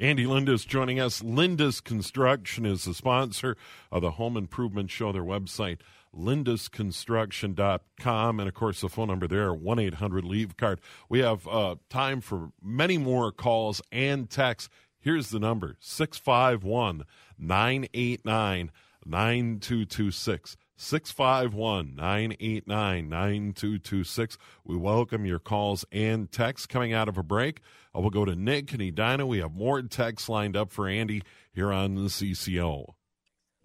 Andy 0.00 0.24
Lindus 0.24 0.54
is 0.54 0.64
joining 0.64 0.98
us. 0.98 1.22
Lindus 1.22 1.80
Construction 1.82 2.66
is 2.66 2.84
the 2.84 2.94
sponsor 2.94 3.56
of 3.92 4.02
the 4.02 4.12
Home 4.12 4.36
Improvement 4.36 4.90
Show. 4.90 5.12
Their 5.12 5.22
website, 5.22 5.78
lindusconstruction.com. 6.16 8.40
And 8.40 8.48
of 8.48 8.54
course, 8.54 8.80
the 8.80 8.88
phone 8.88 9.08
number 9.08 9.26
there, 9.26 9.52
1 9.52 9.78
800 9.78 10.24
Leaf 10.24 10.56
Guard. 10.56 10.80
We 11.08 11.18
have 11.20 11.46
uh, 11.48 11.76
time 11.88 12.20
for 12.20 12.52
many 12.62 12.98
more 12.98 13.32
calls 13.32 13.82
and 13.90 14.30
texts. 14.30 14.68
Here's 15.00 15.30
the 15.30 15.40
number 15.40 15.76
651 15.80 17.04
989 17.38 18.70
9226. 19.04 20.56
651 20.76 21.94
989 21.94 23.08
9226. 23.08 24.38
We 24.64 24.76
welcome 24.76 25.24
your 25.24 25.38
calls 25.38 25.84
and 25.92 26.30
texts 26.30 26.66
coming 26.66 26.92
out 26.92 27.08
of 27.08 27.16
a 27.16 27.22
break. 27.22 27.60
Uh, 27.94 28.00
we'll 28.00 28.10
go 28.10 28.24
to 28.24 28.34
Nick 28.34 28.72
and 28.72 28.82
Edina. 28.82 29.26
We 29.26 29.38
have 29.38 29.54
more 29.54 29.80
texts 29.82 30.28
lined 30.28 30.56
up 30.56 30.72
for 30.72 30.88
Andy 30.88 31.22
here 31.52 31.72
on 31.72 31.94
the 31.94 32.02
CCO. 32.02 32.94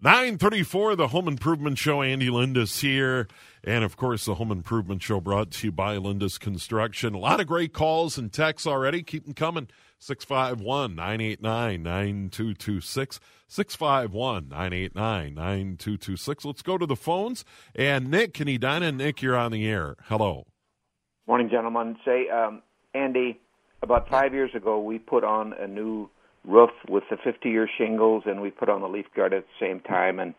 934, 0.00 0.94
the 0.94 1.08
Home 1.08 1.26
Improvement 1.26 1.76
Show. 1.76 2.02
Andy 2.02 2.28
Lindus 2.28 2.82
here. 2.82 3.26
And 3.64 3.82
of 3.82 3.96
course, 3.96 4.26
the 4.26 4.36
Home 4.36 4.52
Improvement 4.52 5.02
Show 5.02 5.20
brought 5.20 5.50
to 5.50 5.66
you 5.66 5.72
by 5.72 5.96
Lindus 5.96 6.38
Construction. 6.38 7.14
A 7.14 7.18
lot 7.18 7.40
of 7.40 7.48
great 7.48 7.72
calls 7.72 8.16
and 8.16 8.32
texts 8.32 8.64
already. 8.64 9.02
Keep 9.02 9.24
them 9.24 9.34
coming. 9.34 9.66
651 9.98 10.94
989 10.94 11.82
9226. 11.82 13.18
651 13.48 14.48
989 14.48 15.34
9226. 15.34 16.44
Let's 16.44 16.62
go 16.62 16.78
to 16.78 16.86
the 16.86 16.94
phones. 16.94 17.44
And 17.74 18.08
Nick, 18.08 18.34
can 18.34 18.46
you 18.46 18.58
dine 18.58 18.84
in? 18.84 18.98
Nick, 18.98 19.20
you're 19.20 19.36
on 19.36 19.50
the 19.50 19.66
air. 19.68 19.96
Hello. 20.04 20.46
Morning, 21.26 21.50
gentlemen. 21.50 21.96
Say, 22.04 22.28
um, 22.28 22.62
Andy, 22.94 23.40
about 23.82 24.08
five 24.08 24.32
years 24.32 24.54
ago, 24.54 24.80
we 24.80 25.00
put 25.00 25.24
on 25.24 25.54
a 25.54 25.66
new 25.66 26.08
roof 26.44 26.70
with 26.88 27.04
the 27.10 27.16
50 27.22 27.48
year 27.48 27.68
shingles, 27.78 28.24
and 28.26 28.40
we 28.40 28.50
put 28.50 28.68
on 28.68 28.80
the 28.80 28.88
leaf 28.88 29.06
guard 29.14 29.32
at 29.32 29.44
the 29.44 29.66
same 29.66 29.80
time. 29.80 30.18
And 30.18 30.34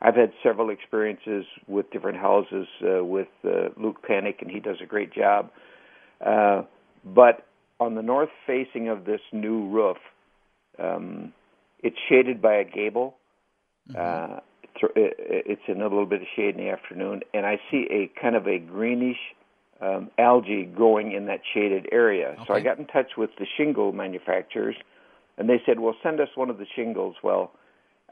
I've 0.00 0.16
had 0.16 0.32
several 0.42 0.70
experiences 0.70 1.44
with 1.66 1.90
different 1.90 2.18
houses 2.18 2.66
uh, 2.82 3.04
with 3.04 3.28
uh, 3.44 3.68
Luke 3.76 4.02
Panic, 4.06 4.38
and 4.40 4.50
he 4.50 4.60
does 4.60 4.76
a 4.82 4.86
great 4.86 5.12
job. 5.12 5.50
Uh, 6.24 6.62
but 7.04 7.46
on 7.80 7.94
the 7.94 8.02
north 8.02 8.30
facing 8.46 8.88
of 8.88 9.04
this 9.04 9.20
new 9.32 9.68
roof, 9.68 9.96
um, 10.78 11.32
it's 11.82 11.96
shaded 12.08 12.40
by 12.40 12.54
a 12.54 12.64
gable. 12.64 13.16
Mm-hmm. 13.90 14.36
Uh, 14.36 14.40
it's 14.94 15.62
in 15.68 15.80
a 15.80 15.84
little 15.84 16.06
bit 16.06 16.22
of 16.22 16.28
shade 16.34 16.56
in 16.56 16.64
the 16.64 16.70
afternoon, 16.70 17.20
and 17.34 17.44
I 17.44 17.60
see 17.70 17.86
a 17.90 18.10
kind 18.20 18.34
of 18.34 18.46
a 18.46 18.58
greenish 18.58 19.18
um, 19.80 20.10
algae 20.18 20.64
growing 20.64 21.12
in 21.12 21.26
that 21.26 21.40
shaded 21.52 21.88
area. 21.92 22.30
Okay. 22.30 22.44
So 22.46 22.54
I 22.54 22.60
got 22.60 22.78
in 22.78 22.86
touch 22.86 23.12
with 23.16 23.30
the 23.38 23.46
shingle 23.56 23.92
manufacturers, 23.92 24.76
and 25.38 25.48
they 25.48 25.60
said, 25.66 25.80
"Well, 25.80 25.94
send 26.02 26.20
us 26.20 26.28
one 26.34 26.50
of 26.50 26.58
the 26.58 26.66
shingles." 26.76 27.16
Well, 27.22 27.52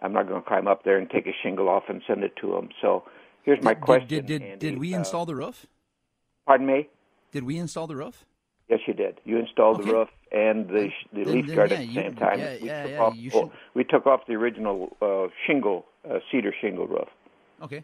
I'm 0.03 0.13
not 0.13 0.29
going 0.29 0.43
to 0.43 0.49
climb 0.49 0.69
up 0.69 0.85
there 0.85 0.99
and 0.99 1.09
take 1.09 1.27
a 1.27 1.35
shingle 1.43 1.69
off 1.69 1.85
and 1.89 2.03
send 2.07 2.25
it 2.25 2.33
to 2.41 2.53
them. 2.53 2.71
So 2.81 3.05
here's 3.43 3.63
my 3.63 3.75
did, 3.75 3.83
question: 3.83 4.09
Did 4.09 4.27
did, 4.27 4.59
did 4.59 4.79
we 4.79 4.95
uh, 4.95 4.99
install 4.99 5.27
the 5.27 5.35
roof? 5.35 5.67
Pardon 6.47 6.67
me. 6.67 6.89
Did 7.33 7.45
we 7.45 7.59
install 7.59 7.87
the 7.87 7.97
roof? 7.97 8.25
Yes, 8.69 8.81
you 8.87 8.95
did. 8.95 9.21
You 9.25 9.39
installed 9.39 9.81
okay. 9.81 9.91
the 9.91 9.97
roof 9.97 10.09
and 10.33 10.69
the 10.69 10.91
the 11.13 11.25
then, 11.25 11.35
leaf 11.35 11.47
then, 11.47 11.57
guard 11.57 11.71
yeah, 11.71 11.77
at 11.79 11.87
the 11.87 11.95
same 11.95 12.15
time. 12.15 12.39
Yeah, 12.39 12.57
we, 12.61 12.67
yeah, 12.67 12.83
took 12.83 12.91
yeah, 12.91 12.99
off, 13.01 13.17
you 13.17 13.31
should... 13.31 13.51
we 13.75 13.85
took 13.85 14.07
off 14.07 14.21
the 14.29 14.35
original 14.35 14.97
uh, 15.03 15.27
shingle, 15.47 15.87
uh, 16.09 16.19
cedar 16.31 16.55
shingle 16.61 16.87
roof. 16.87 17.09
Okay. 17.63 17.83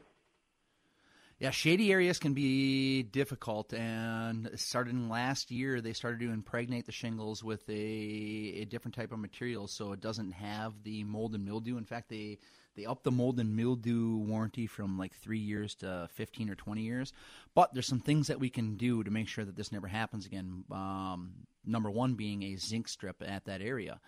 Yeah, 1.39 1.51
shady 1.51 1.93
areas 1.93 2.19
can 2.19 2.33
be 2.33 3.03
difficult, 3.03 3.75
and 3.75 4.49
starting 4.55 5.11
last 5.11 5.51
year, 5.51 5.83
they 5.83 5.93
started 5.93 6.21
to 6.21 6.33
impregnate 6.33 6.87
the 6.87 6.93
shingles 6.93 7.45
with 7.45 7.69
a, 7.69 7.73
a 7.75 8.65
different 8.65 8.95
type 8.95 9.13
of 9.13 9.19
material, 9.19 9.67
so 9.69 9.93
it 9.93 10.01
doesn't 10.01 10.33
have 10.33 10.73
the 10.83 11.05
mold 11.05 11.35
and 11.35 11.45
mildew. 11.45 11.77
In 11.77 11.85
fact, 11.85 12.09
they 12.09 12.39
they 12.75 12.87
upped 12.87 13.05
the 13.05 13.11
mold 13.11 13.39
and 13.39 13.55
mildew 13.55 14.17
warranty 14.17 14.67
from 14.67 14.97
like 14.97 15.15
three 15.15 15.39
years 15.39 15.75
to 15.77 16.09
fifteen 16.15 16.49
or 16.49 16.55
twenty 16.55 16.85
years. 16.85 17.13
But 17.55 17.75
there's 17.75 17.87
some 17.87 18.01
things 18.01 18.29
that 18.29 18.41
we 18.41 18.49
can 18.49 18.79
do 18.79 19.05
to 19.05 19.11
make 19.11 19.29
sure 19.29 19.45
that 19.45 19.57
this 19.57 19.73
never 19.73 19.89
happens 19.89 20.25
again. 20.25 20.65
Um, 20.73 21.33
number 21.67 21.91
one 21.91 22.15
being 22.15 22.45
a 22.45 22.57
zinc 22.57 22.89
strip 22.89 23.23
at 23.23 23.45
that 23.45 23.61
area. 23.61 24.01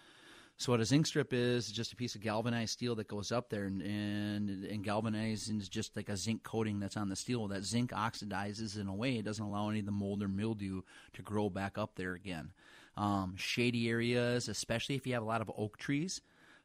So 0.61 0.73
what 0.73 0.81
a 0.81 0.85
zinc 0.85 1.07
strip 1.07 1.33
is, 1.33 1.69
is 1.69 1.73
just 1.73 1.93
a 1.93 1.97
piece 1.97 2.17
of 2.17 2.21
galvanized 2.21 2.73
steel 2.73 2.97
that 2.97 3.07
goes 3.07 3.31
up 3.31 3.49
there 3.49 3.67
and 3.67 3.81
and, 3.81 4.65
and 4.65 4.85
galvanizes 4.85 5.57
is 5.57 5.69
just 5.69 5.95
like 5.95 6.09
a 6.09 6.17
zinc 6.17 6.43
coating 6.43 6.81
that's 6.81 6.97
on 6.97 7.09
the 7.09 7.15
steel. 7.15 7.47
That 7.47 7.63
zinc 7.63 7.93
oxidizes 7.93 8.79
in 8.79 8.89
a 8.89 8.95
way 8.95 9.19
it 9.19 9.25
doesn't 9.25 9.45
allow 9.45 9.71
any 9.71 9.79
of 9.79 9.87
the 9.87 9.93
mold 9.93 10.21
or 10.21 10.27
mildew 10.27 10.83
to 11.13 11.23
grow 11.23 11.49
back 11.49 11.79
up 11.79 11.95
there 11.95 12.15
again. 12.15 12.51
Um, 12.97 13.37
shady 13.37 13.89
areas, 13.89 14.49
especially 14.49 14.97
if 14.97 15.07
you 15.07 15.15
have 15.15 15.23
a 15.23 15.27
lot 15.27 15.41
of 15.41 15.51
oak 15.57 15.79
trees, 15.79 16.23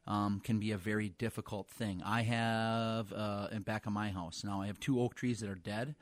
um, 0.08 0.40
can 0.42 0.58
be 0.58 0.72
a 0.72 0.76
very 0.76 1.10
difficult 1.10 1.68
thing. 1.68 2.02
I 2.04 2.22
have 2.22 3.12
uh, 3.12 3.46
in 3.52 3.62
back 3.62 3.86
of 3.86 3.92
my 3.92 4.10
house 4.10 4.42
now. 4.42 4.60
I 4.60 4.66
have 4.66 4.80
two 4.80 5.00
oak 5.00 5.14
trees 5.14 5.38
that 5.38 5.48
are 5.48 5.54
dead 5.54 5.94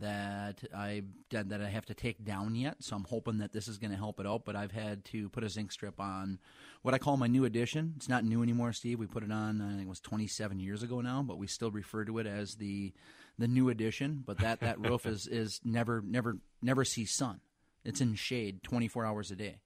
that 0.00 0.64
I 0.74 1.02
that 1.30 1.60
I 1.60 1.68
have 1.68 1.86
to 1.86 1.94
take 1.94 2.24
down 2.24 2.54
yet. 2.54 2.76
So 2.80 2.96
I'm 2.96 3.04
hoping 3.04 3.38
that 3.38 3.52
this 3.52 3.68
is 3.68 3.78
going 3.78 3.90
to 3.90 3.96
help 3.96 4.18
it 4.20 4.26
out. 4.26 4.44
But 4.44 4.56
I've 4.56 4.72
had 4.72 5.04
to 5.06 5.28
put 5.28 5.44
a 5.44 5.48
zinc 5.48 5.72
strip 5.72 6.00
on 6.00 6.38
what 6.82 6.94
I 6.94 6.98
call 6.98 7.16
my 7.16 7.26
new 7.26 7.44
addition. 7.44 7.94
It's 7.96 8.08
not 8.08 8.24
new 8.24 8.42
anymore, 8.42 8.72
Steve. 8.72 8.98
We 8.98 9.06
put 9.06 9.22
it 9.22 9.32
on. 9.32 9.60
I 9.60 9.70
think 9.70 9.82
it 9.82 9.88
was 9.88 10.00
27 10.00 10.58
years 10.58 10.82
ago 10.82 11.00
now, 11.00 11.22
but 11.22 11.38
we 11.38 11.46
still 11.46 11.70
refer 11.70 12.04
to 12.04 12.18
it 12.18 12.26
as 12.26 12.56
the 12.56 12.92
the 13.38 13.48
new 13.48 13.68
addition. 13.68 14.22
But 14.26 14.38
that 14.38 14.60
that 14.60 14.80
roof 14.86 15.06
is 15.06 15.26
is 15.26 15.60
never 15.64 16.02
never 16.04 16.38
never 16.62 16.84
sees 16.84 17.12
sun. 17.12 17.40
It's 17.84 18.00
in 18.00 18.14
shade 18.14 18.62
24 18.62 19.06
hours 19.06 19.30
a 19.30 19.36
day, 19.36 19.60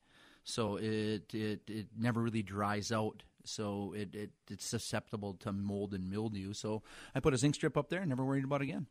so 0.45 0.77
it 0.77 1.33
it 1.35 1.63
it 1.69 1.87
never 1.99 2.21
really 2.21 2.43
dries 2.43 2.93
out. 2.93 3.23
So 3.47 3.93
it, 3.97 4.15
it 4.15 4.31
it's 4.51 4.67
susceptible 4.67 5.35
to 5.41 5.53
mold 5.53 5.93
and 5.95 6.11
mildew. 6.11 6.55
So 6.55 6.83
I 7.15 7.21
put 7.21 7.35
a 7.35 7.37
zinc 7.39 7.55
strip 7.55 7.77
up 7.77 7.91
there. 7.91 8.05
Never 8.05 8.25
worried 8.25 8.45
about 8.45 8.63
it 8.63 8.65
again. 8.65 8.87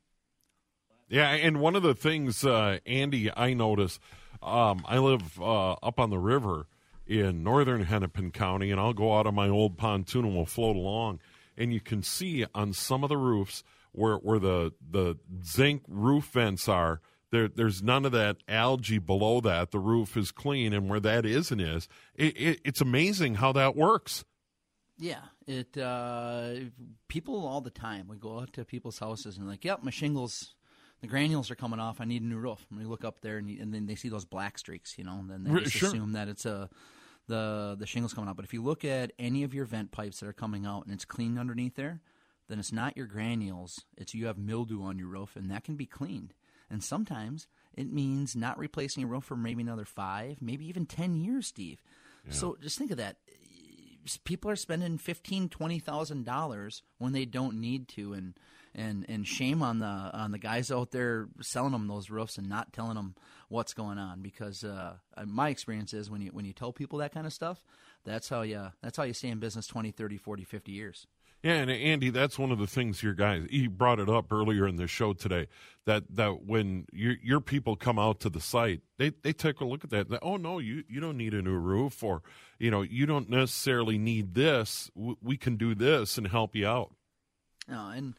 Yeah, 1.10 1.30
and 1.30 1.60
one 1.60 1.76
of 1.76 1.84
the 1.84 1.94
things, 1.94 2.44
uh, 2.46 2.80
Andy, 2.86 3.30
I 3.36 3.54
notice, 3.54 4.00
um, 4.42 4.84
I 4.88 4.98
live 4.98 5.40
uh, 5.40 5.74
up 5.74 6.00
on 6.00 6.10
the 6.10 6.18
river 6.18 6.68
in 7.06 7.44
northern 7.44 7.84
Hennepin 7.84 8.32
County, 8.32 8.72
and 8.72 8.80
I'll 8.80 8.94
go 8.94 9.18
out 9.18 9.28
on 9.28 9.36
my 9.36 9.50
old 9.50 9.78
pontoon 9.78 10.26
and 10.26 10.36
we'll 10.36 10.46
float 10.46 10.76
along, 10.76 11.20
and 11.58 11.74
you 11.74 11.82
can 11.82 12.02
see 12.02 12.46
on 12.56 12.74
some 12.74 13.04
of 13.04 13.10
the 13.10 13.18
roofs 13.18 13.64
where 13.92 14.16
where 14.16 14.40
the 14.40 14.74
the 14.90 15.18
zinc 15.46 15.84
roof 15.88 16.32
vents 16.34 16.68
are. 16.68 17.02
There, 17.32 17.48
there's 17.48 17.82
none 17.82 18.06
of 18.06 18.12
that 18.12 18.38
algae 18.48 19.00
below 19.00 19.42
that. 19.42 19.72
The 19.72 19.80
roof 19.80 20.16
is 20.16 20.32
clean, 20.32 20.72
and 20.72 20.88
where 20.88 21.00
that 21.00 21.26
isn't 21.26 21.60
is, 21.60 21.88
it, 22.16 22.38
it, 22.40 22.60
it's 22.64 22.82
amazing 22.82 23.36
how 23.36 23.52
that 23.54 23.76
works. 23.76 24.24
Yeah, 25.00 25.22
it 25.48 25.76
uh, 25.76 26.54
people 27.08 27.46
all 27.46 27.62
the 27.62 27.72
time. 27.72 28.08
We 28.08 28.18
go 28.18 28.40
out 28.40 28.54
to 28.54 28.66
people's 28.66 29.00
houses 29.00 29.38
and 29.38 29.48
like, 29.48 29.66
yep, 29.66 29.84
my 29.84 29.90
shingles 29.92 30.54
the 31.04 31.10
granules 31.10 31.52
are 31.52 31.56
coming 31.56 31.82
off. 31.82 32.00
I 32.00 32.06
need 32.06 32.22
a 32.22 32.26
new 32.26 32.38
roof. 32.38 32.66
And 32.70 32.80
we 32.80 32.86
look 32.86 33.04
up 33.04 33.20
there, 33.20 33.38
and, 33.38 33.50
and 33.60 33.74
then 33.74 33.88
they 33.88 33.96
see 33.96 34.08
those 34.08 34.24
black 34.24 34.58
streaks, 34.58 34.98
you 34.98 35.04
know, 35.04 35.18
and 35.20 35.30
then 35.30 35.44
they 35.44 35.60
just 35.60 35.76
sure. 35.76 35.90
assume 35.90 36.14
that 36.14 36.30
it's 36.30 36.46
a 36.46 36.70
the 37.28 37.76
the 37.78 37.86
shingles 37.86 38.14
coming 38.14 38.30
out. 38.30 38.38
But 38.38 38.46
if 38.46 38.54
you 38.54 38.64
look 38.64 38.86
at 38.86 39.12
any 39.20 39.44
of 39.44 39.54
your 39.54 39.66
vent 39.66 39.92
pipes 39.92 40.22
that 40.22 40.30
are 40.30 40.34
coming 40.34 40.66
out 40.66 40.86
and 40.86 40.94
it's 40.94 41.04
clean 41.04 41.38
underneath 41.38 41.76
there, 41.76 42.00
then 42.48 42.58
it's 42.58 42.72
not 42.72 42.96
your 42.96 43.06
granules. 43.06 43.82
It's 43.98 44.14
you 44.14 44.28
have 44.28 44.38
mildew 44.38 44.82
on 44.82 44.98
your 44.98 45.10
roof, 45.10 45.36
and 45.36 45.52
that 45.52 45.66
can 45.66 45.76
be 45.76 45.86
cleaned. 45.86 46.34
And 46.70 46.82
sometimes 46.82 47.48
it 47.76 47.92
means 47.92 48.34
not 48.34 48.58
replacing 48.58 49.04
a 49.04 49.08
roof 49.08 49.26
for 49.26 49.36
maybe 49.36 49.62
another 49.62 49.84
five, 49.84 50.42
maybe 50.42 50.66
even 50.70 50.86
ten 50.86 51.18
years, 51.18 51.48
Steve. 51.48 51.84
Yeah. 52.26 52.32
So 52.32 52.58
just 52.62 52.78
think 52.78 52.92
of 52.92 52.98
that. 52.98 53.18
People 54.24 54.50
are 54.50 54.56
spending 54.56 54.98
fifteen, 54.98 55.50
twenty 55.50 55.80
thousand 55.80 56.24
dollars 56.24 56.82
when 56.98 57.12
they 57.12 57.26
don't 57.26 57.60
need 57.60 57.90
to, 57.90 58.14
and 58.14 58.36
and 58.76 59.06
and 59.08 59.28
shame 59.28 59.62
on 59.62 59.80
the 59.80 59.86
on 59.86 60.32
the 60.32 60.38
guys 60.38 60.72
out 60.72 60.92
there 60.92 61.28
selling 61.42 61.72
them 61.72 61.88
those 61.88 62.10
roofs 62.10 62.38
and 62.38 62.48
not 62.48 62.74
telling 62.74 62.96
them 62.96 63.16
what's 63.50 63.74
going 63.74 63.98
on 63.98 64.22
because 64.22 64.64
uh, 64.64 64.94
my 65.26 65.50
experience 65.50 65.94
is 65.94 66.10
when 66.10 66.22
you 66.22 66.32
when 66.32 66.46
you 66.46 66.54
tell 66.54 66.74
people 66.74 67.00
that 67.00 67.14
kind 67.14 67.28
of 67.28 67.34
stuff 67.34 67.64
that's 68.04 68.30
how 68.30 68.42
you 68.42 68.72
that's 68.82 68.98
how 68.98 69.04
you 69.04 69.14
stay 69.14 69.30
in 69.30 69.40
business 69.40 69.68
20 69.68 69.92
30 69.92 70.18
40 70.18 70.44
50 70.44 70.72
years 70.72 71.08
yeah, 71.44 71.56
and 71.56 71.70
Andy, 71.70 72.10
that's 72.10 72.40
one 72.40 72.52
of 72.52 72.58
the 72.58 72.68
things 72.68 73.04
your 73.04 73.14
guys. 73.14 73.46
He 73.50 73.68
brought 73.68 74.00
it 74.00 74.10
up 74.10 74.32
earlier 74.32 74.66
in 74.66 74.78
the 74.78 74.88
show 74.88 75.12
today 75.12 75.48
that 75.86 76.04
that 76.10 76.46
when 76.46 76.86
your 76.94 77.16
your 77.22 77.42
people 77.42 77.76
come 77.76 78.00
out 78.00 78.22
to 78.22 78.30
the 78.30 78.40
site, 78.40 78.80
they 78.98 79.10
they 79.24 79.34
take 79.34 79.60
a 79.60 79.66
look 79.66 79.84
at 79.84 79.90
that. 79.90 80.10
They, 80.10 80.18
oh 80.22 80.38
no, 80.38 80.60
you 80.60 80.86
you 80.88 81.02
don't 81.02 81.18
need 81.18 81.34
a 81.34 81.42
new 81.42 81.58
roof, 81.58 82.02
or 82.02 82.22
you 82.60 82.72
know 82.72 82.82
you 82.82 83.06
don't 83.06 83.30
necessarily 83.30 83.98
need 83.98 84.36
this. 84.36 84.90
We 84.96 85.36
can 85.36 85.58
do 85.58 85.76
this 85.76 86.18
and 86.18 86.28
help 86.28 86.56
you 86.56 86.66
out. 86.66 86.96
No, 87.68 87.90
and 87.90 88.14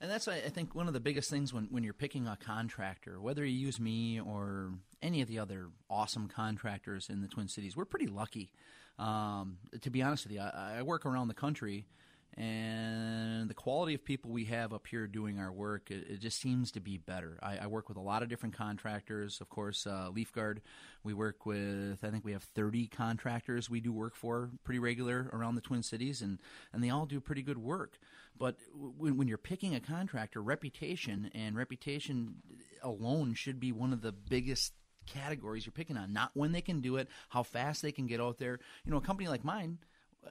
and 0.00 0.10
that's 0.10 0.28
I 0.28 0.40
think 0.40 0.74
one 0.74 0.88
of 0.88 0.92
the 0.94 1.00
biggest 1.00 1.30
things 1.30 1.52
when, 1.54 1.64
when 1.70 1.82
you're 1.82 1.94
picking 1.94 2.26
a 2.26 2.36
contractor, 2.36 3.20
whether 3.20 3.44
you 3.44 3.66
use 3.66 3.80
me 3.80 4.20
or 4.20 4.72
any 5.02 5.22
of 5.22 5.28
the 5.28 5.38
other 5.38 5.68
awesome 5.88 6.28
contractors 6.28 7.08
in 7.08 7.22
the 7.22 7.28
Twin 7.28 7.48
Cities, 7.48 7.76
we're 7.76 7.86
pretty 7.86 8.06
lucky. 8.06 8.52
Um, 8.98 9.58
to 9.80 9.90
be 9.90 10.02
honest 10.02 10.24
with 10.24 10.32
you, 10.32 10.40
I, 10.40 10.76
I, 10.78 10.82
work 10.82 11.04
around 11.04 11.28
the 11.28 11.34
country, 11.34 11.86
and 12.34 13.48
the 13.48 13.54
quality 13.54 13.94
of 13.94 14.04
people 14.04 14.30
we 14.30 14.44
have 14.46 14.72
up 14.72 14.86
here 14.86 15.06
doing 15.06 15.38
our 15.38 15.52
work, 15.52 15.90
it, 15.90 16.06
it 16.08 16.20
just 16.20 16.40
seems 16.40 16.72
to 16.72 16.80
be 16.80 16.96
better. 16.96 17.38
I, 17.42 17.58
I, 17.58 17.66
work 17.66 17.88
with 17.88 17.98
a 17.98 18.02
lot 18.02 18.22
of 18.22 18.30
different 18.30 18.56
contractors. 18.56 19.40
Of 19.42 19.50
course, 19.50 19.86
uh, 19.86 20.08
Leaf 20.14 20.32
Guard, 20.32 20.62
we 21.04 21.12
work 21.12 21.44
with, 21.44 22.04
I 22.04 22.10
think 22.10 22.24
we 22.24 22.32
have 22.32 22.42
30 22.42 22.86
contractors 22.88 23.68
we 23.68 23.80
do 23.80 23.92
work 23.92 24.14
for 24.14 24.50
pretty 24.64 24.78
regular 24.78 25.28
around 25.32 25.56
the 25.56 25.60
Twin 25.60 25.82
Cities, 25.82 26.22
and, 26.22 26.38
and 26.72 26.82
they 26.82 26.90
all 26.90 27.04
do 27.04 27.20
pretty 27.20 27.42
good 27.42 27.58
work. 27.58 27.98
But 28.38 28.56
when, 28.74 29.16
when 29.16 29.28
you're 29.28 29.38
picking 29.38 29.74
a 29.74 29.80
contractor, 29.80 30.42
reputation 30.42 31.30
and 31.34 31.56
reputation 31.56 32.36
alone 32.82 33.34
should 33.34 33.60
be 33.60 33.72
one 33.72 33.92
of 33.92 34.02
the 34.02 34.12
biggest 34.12 34.72
categories 35.06 35.64
you're 35.64 35.72
picking 35.72 35.96
on. 35.96 36.12
Not 36.12 36.30
when 36.34 36.52
they 36.52 36.60
can 36.60 36.80
do 36.80 36.96
it, 36.96 37.08
how 37.28 37.42
fast 37.42 37.82
they 37.82 37.92
can 37.92 38.06
get 38.06 38.20
out 38.20 38.38
there. 38.38 38.58
You 38.84 38.92
know, 38.92 38.98
a 38.98 39.02
company 39.02 39.28
like 39.28 39.44
mine, 39.44 39.78
uh, 40.24 40.30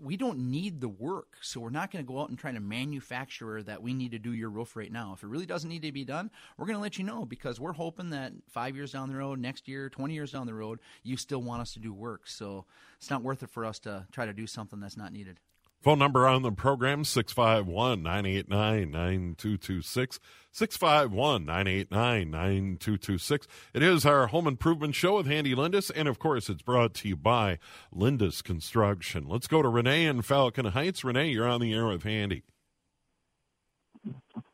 we 0.00 0.16
don't 0.16 0.50
need 0.50 0.80
the 0.80 0.88
work, 0.88 1.36
so 1.42 1.60
we're 1.60 1.70
not 1.70 1.90
going 1.90 2.04
to 2.04 2.10
go 2.10 2.20
out 2.20 2.28
and 2.28 2.38
try 2.38 2.52
to 2.52 2.60
manufacture 2.60 3.62
that 3.64 3.82
we 3.82 3.92
need 3.92 4.12
to 4.12 4.18
do 4.18 4.32
your 4.32 4.50
roof 4.50 4.76
right 4.76 4.90
now. 4.90 5.12
If 5.14 5.22
it 5.22 5.28
really 5.28 5.46
doesn't 5.46 5.68
need 5.68 5.82
to 5.82 5.92
be 5.92 6.04
done, 6.04 6.30
we're 6.56 6.66
going 6.66 6.78
to 6.78 6.82
let 6.82 6.98
you 6.98 7.04
know 7.04 7.24
because 7.24 7.60
we're 7.60 7.72
hoping 7.72 8.10
that 8.10 8.32
five 8.48 8.74
years 8.76 8.92
down 8.92 9.08
the 9.08 9.16
road, 9.16 9.38
next 9.38 9.68
year, 9.68 9.90
20 9.90 10.14
years 10.14 10.32
down 10.32 10.46
the 10.46 10.54
road, 10.54 10.80
you 11.02 11.16
still 11.16 11.42
want 11.42 11.60
us 11.60 11.74
to 11.74 11.80
do 11.80 11.92
work. 11.92 12.26
So 12.26 12.64
it's 12.96 13.10
not 13.10 13.22
worth 13.22 13.42
it 13.42 13.50
for 13.50 13.64
us 13.64 13.78
to 13.80 14.06
try 14.12 14.26
to 14.26 14.32
do 14.32 14.46
something 14.46 14.80
that's 14.80 14.96
not 14.96 15.12
needed. 15.12 15.40
Phone 15.82 15.98
number 15.98 16.28
on 16.28 16.42
the 16.42 16.52
program 16.52 17.02
651 17.02 18.04
989 18.04 18.90
9226. 18.92 20.20
651 20.52 21.44
989 21.44 22.30
9226. 22.30 23.48
It 23.74 23.82
is 23.82 24.06
our 24.06 24.28
home 24.28 24.46
improvement 24.46 24.94
show 24.94 25.16
with 25.16 25.28
Andy 25.28 25.56
Lindus, 25.56 25.90
and 25.90 26.06
of 26.06 26.20
course, 26.20 26.48
it's 26.48 26.62
brought 26.62 26.94
to 26.94 27.08
you 27.08 27.16
by 27.16 27.58
Lindus 27.92 28.42
Construction. 28.42 29.26
Let's 29.26 29.48
go 29.48 29.60
to 29.60 29.68
Renee 29.68 30.06
in 30.06 30.22
Falcon 30.22 30.66
Heights. 30.66 31.02
Renee, 31.02 31.30
you're 31.30 31.48
on 31.48 31.60
the 31.60 31.74
air 31.74 31.88
with 31.88 32.06
Andy. 32.06 32.44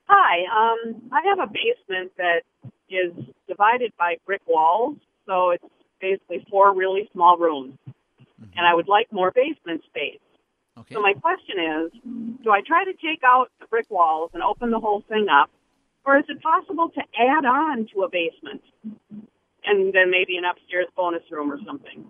Hi. 0.04 0.38
Um, 0.46 1.02
I 1.12 1.20
have 1.28 1.40
a 1.40 1.52
basement 1.52 2.12
that 2.16 2.40
is 2.88 3.12
divided 3.46 3.92
by 3.98 4.16
brick 4.24 4.40
walls, 4.46 4.96
so 5.26 5.50
it's 5.50 5.64
basically 6.00 6.46
four 6.50 6.74
really 6.74 7.06
small 7.12 7.36
rooms. 7.36 7.74
Mm-hmm. 7.86 8.44
And 8.56 8.66
I 8.66 8.74
would 8.74 8.88
like 8.88 9.12
more 9.12 9.30
basement 9.30 9.82
space. 9.84 10.20
Okay. 10.80 10.94
So 10.94 11.00
my 11.00 11.14
question 11.14 11.56
is, 11.58 11.92
do 12.44 12.50
I 12.50 12.60
try 12.66 12.84
to 12.84 12.92
take 12.92 13.22
out 13.24 13.50
the 13.60 13.66
brick 13.66 13.86
walls 13.90 14.30
and 14.34 14.42
open 14.42 14.70
the 14.70 14.78
whole 14.78 15.02
thing 15.08 15.26
up, 15.28 15.50
or 16.04 16.18
is 16.18 16.24
it 16.28 16.40
possible 16.42 16.88
to 16.90 17.00
add 17.18 17.44
on 17.44 17.88
to 17.94 18.02
a 18.02 18.08
basement 18.08 18.62
and 19.64 19.92
then 19.92 20.10
maybe 20.10 20.36
an 20.36 20.44
upstairs 20.44 20.86
bonus 20.96 21.22
room 21.30 21.50
or 21.50 21.58
something? 21.66 22.04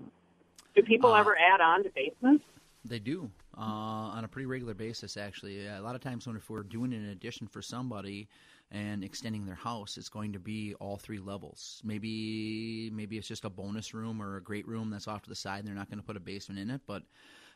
Do 0.77 0.83
people 0.83 1.13
uh, 1.13 1.21
ever 1.21 1.37
add 1.37 1.61
on 1.61 1.83
to 1.85 1.91
basements? 1.95 2.45
They 2.85 2.99
do 2.99 3.31
uh, 3.57 3.61
on 3.61 4.25
a 4.25 4.29
pretty 4.29 4.47
regular 4.47 4.75
basis. 4.75 5.17
Actually, 5.17 5.67
a 5.67 5.81
lot 5.81 5.95
of 5.95 6.01
times 6.01 6.27
when 6.27 6.37
if 6.37 6.49
we're 6.49 6.63
doing 6.63 6.93
an 6.93 7.09
addition 7.09 7.47
for 7.47 7.63
somebody 7.63 8.29
and 8.71 9.03
extending 9.03 9.47
their 9.47 9.55
house, 9.55 9.97
it's 9.97 10.09
going 10.09 10.33
to 10.35 10.39
be 10.39 10.75
all 10.75 10.97
three 10.97 11.19
levels. 11.19 11.81
Maybe 11.85 12.91
maybe 12.93 13.19
it's 13.19 13.29
just 13.29 13.45
a 13.45 13.51
bonus 13.51 13.95
room 13.95 14.23
or 14.23 14.37
a 14.37 14.43
great 14.43 14.69
room 14.69 14.91
that's 14.91 15.09
off 15.09 15.23
to 15.23 15.29
the 15.29 15.35
side, 15.35 15.61
and 15.61 15.69
they're 15.69 15.75
not 15.75 15.91
going 15.91 15.99
to 15.99 16.05
put 16.05 16.17
a 16.17 16.21
basement 16.21 16.61
in 16.61 16.71
it, 16.71 16.83
but 16.87 17.03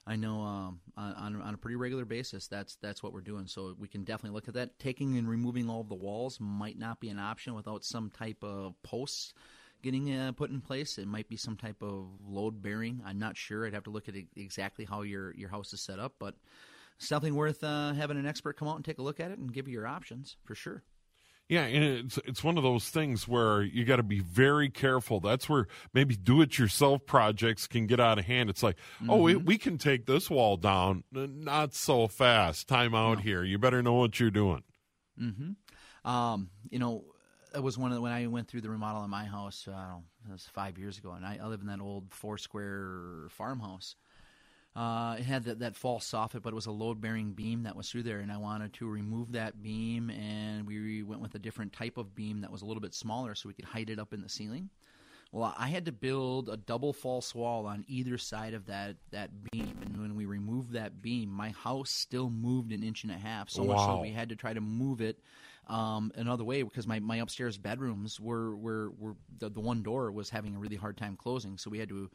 I 0.06 0.16
know 0.16 0.40
um, 0.40 0.80
on, 0.96 1.40
on 1.40 1.54
a 1.54 1.56
pretty 1.56 1.76
regular 1.76 2.04
basis 2.04 2.48
that's 2.48 2.76
that's 2.76 3.02
what 3.02 3.12
we're 3.12 3.20
doing. 3.20 3.46
So 3.46 3.76
we 3.78 3.88
can 3.88 4.02
definitely 4.04 4.34
look 4.34 4.48
at 4.48 4.54
that. 4.54 4.78
Taking 4.78 5.16
and 5.16 5.28
removing 5.28 5.70
all 5.70 5.80
of 5.80 5.88
the 5.88 5.94
walls 5.94 6.38
might 6.40 6.78
not 6.78 7.00
be 7.00 7.08
an 7.08 7.18
option 7.18 7.54
without 7.54 7.84
some 7.84 8.10
type 8.10 8.42
of 8.42 8.74
posts 8.82 9.32
getting 9.82 10.14
uh, 10.14 10.32
put 10.32 10.50
in 10.50 10.60
place. 10.60 10.98
It 10.98 11.06
might 11.06 11.28
be 11.28 11.36
some 11.36 11.56
type 11.56 11.82
of 11.82 12.06
load 12.26 12.62
bearing. 12.62 13.02
I'm 13.04 13.18
not 13.18 13.36
sure. 13.36 13.66
I'd 13.66 13.74
have 13.74 13.84
to 13.84 13.90
look 13.90 14.08
at 14.08 14.14
exactly 14.36 14.84
how 14.84 15.02
your 15.02 15.34
your 15.34 15.50
house 15.50 15.72
is 15.72 15.80
set 15.80 15.98
up, 15.98 16.14
but 16.18 16.34
something 16.98 17.34
worth 17.34 17.62
uh, 17.62 17.92
having 17.92 18.16
an 18.16 18.26
expert 18.26 18.56
come 18.56 18.68
out 18.68 18.76
and 18.76 18.84
take 18.84 18.98
a 18.98 19.02
look 19.02 19.20
at 19.20 19.30
it 19.30 19.38
and 19.38 19.52
give 19.52 19.68
you 19.68 19.74
your 19.74 19.86
options 19.86 20.36
for 20.44 20.54
sure. 20.54 20.82
Yeah, 21.48 21.64
and 21.64 21.84
it's 21.84 22.18
it's 22.24 22.42
one 22.42 22.56
of 22.56 22.62
those 22.62 22.88
things 22.88 23.28
where 23.28 23.62
you 23.62 23.84
got 23.84 23.96
to 23.96 24.02
be 24.02 24.20
very 24.20 24.70
careful. 24.70 25.20
That's 25.20 25.48
where 25.48 25.66
maybe 25.92 26.16
do-it-yourself 26.16 27.04
projects 27.04 27.66
can 27.66 27.86
get 27.86 28.00
out 28.00 28.18
of 28.18 28.24
hand. 28.24 28.48
It's 28.48 28.62
like, 28.62 28.76
mm-hmm. 28.76 29.10
oh, 29.10 29.18
we, 29.18 29.36
we, 29.36 29.58
can 29.58 29.76
take 29.76 30.06
this 30.06 30.30
wall 30.30 30.56
down, 30.56 31.04
not 31.12 31.74
so 31.74 32.08
fast. 32.08 32.68
Time 32.68 32.94
out 32.94 33.18
no. 33.18 33.22
here. 33.22 33.44
You 33.44 33.58
better 33.58 33.82
know 33.82 33.94
what 33.94 34.18
you're 34.18 34.30
doing. 34.30 34.62
Mm-hmm. 35.20 36.10
Um, 36.10 36.48
you 36.70 36.78
know, 36.78 37.04
it 37.54 37.62
was 37.62 37.76
one 37.76 37.90
of 37.90 37.96
the, 37.96 38.00
when 38.00 38.12
I 38.12 38.26
went 38.28 38.48
through 38.48 38.62
the 38.62 38.70
remodel 38.70 39.04
in 39.04 39.10
my 39.10 39.24
house. 39.24 39.68
Uh, 39.68 39.96
it 40.26 40.32
was 40.32 40.48
five 40.52 40.78
years 40.78 40.96
ago, 40.96 41.12
and 41.12 41.26
I, 41.26 41.38
I 41.42 41.46
live 41.48 41.60
in 41.60 41.66
that 41.66 41.80
old 41.80 42.14
four-square 42.14 43.26
farmhouse. 43.28 43.96
Uh, 44.74 45.16
it 45.18 45.24
had 45.24 45.44
that, 45.44 45.58
that 45.58 45.76
false 45.76 46.10
soffit, 46.10 46.42
but 46.42 46.52
it 46.52 46.54
was 46.54 46.64
a 46.64 46.70
load 46.70 46.98
bearing 46.98 47.32
beam 47.32 47.64
that 47.64 47.76
was 47.76 47.90
through 47.90 48.02
there, 48.02 48.20
and 48.20 48.32
I 48.32 48.38
wanted 48.38 48.72
to 48.74 48.88
remove 48.88 49.32
that 49.32 49.62
beam, 49.62 50.08
and 50.08 50.66
we 50.66 51.02
went 51.02 51.20
with 51.20 51.34
a 51.34 51.38
different 51.38 51.74
type 51.74 51.98
of 51.98 52.14
beam 52.14 52.40
that 52.40 52.50
was 52.50 52.62
a 52.62 52.64
little 52.64 52.80
bit 52.80 52.94
smaller 52.94 53.34
so 53.34 53.48
we 53.48 53.54
could 53.54 53.66
hide 53.66 53.90
it 53.90 53.98
up 53.98 54.14
in 54.14 54.22
the 54.22 54.30
ceiling. 54.30 54.70
Well, 55.30 55.54
I 55.58 55.68
had 55.68 55.86
to 55.86 55.92
build 55.92 56.48
a 56.48 56.56
double 56.56 56.92
false 56.92 57.34
wall 57.34 57.66
on 57.66 57.84
either 57.86 58.16
side 58.16 58.54
of 58.54 58.66
that, 58.66 58.96
that 59.10 59.30
beam, 59.50 59.78
and 59.82 60.00
when 60.00 60.14
we 60.14 60.24
removed 60.24 60.72
that 60.72 61.02
beam, 61.02 61.28
my 61.28 61.50
house 61.50 61.90
still 61.90 62.30
moved 62.30 62.72
an 62.72 62.82
inch 62.82 63.02
and 63.02 63.12
a 63.12 63.18
half, 63.18 63.50
so 63.50 63.62
wow. 63.62 63.74
much 63.74 63.84
so 63.84 64.00
we 64.00 64.10
had 64.10 64.30
to 64.30 64.36
try 64.36 64.54
to 64.54 64.60
move 64.62 65.02
it 65.02 65.18
um, 65.68 66.12
another 66.16 66.44
way 66.44 66.62
because 66.62 66.86
my, 66.86 66.98
my 66.98 67.16
upstairs 67.16 67.58
bedrooms 67.58 68.18
were 68.18 68.56
were, 68.56 68.90
were 68.98 69.16
the, 69.38 69.48
the 69.48 69.60
one 69.60 69.82
door 69.82 70.10
was 70.10 70.28
having 70.30 70.56
a 70.56 70.58
really 70.58 70.76
hard 70.76 70.96
time 70.96 71.16
closing, 71.16 71.58
so 71.58 71.70
we 71.70 71.78
had 71.78 71.90
to 71.90 72.10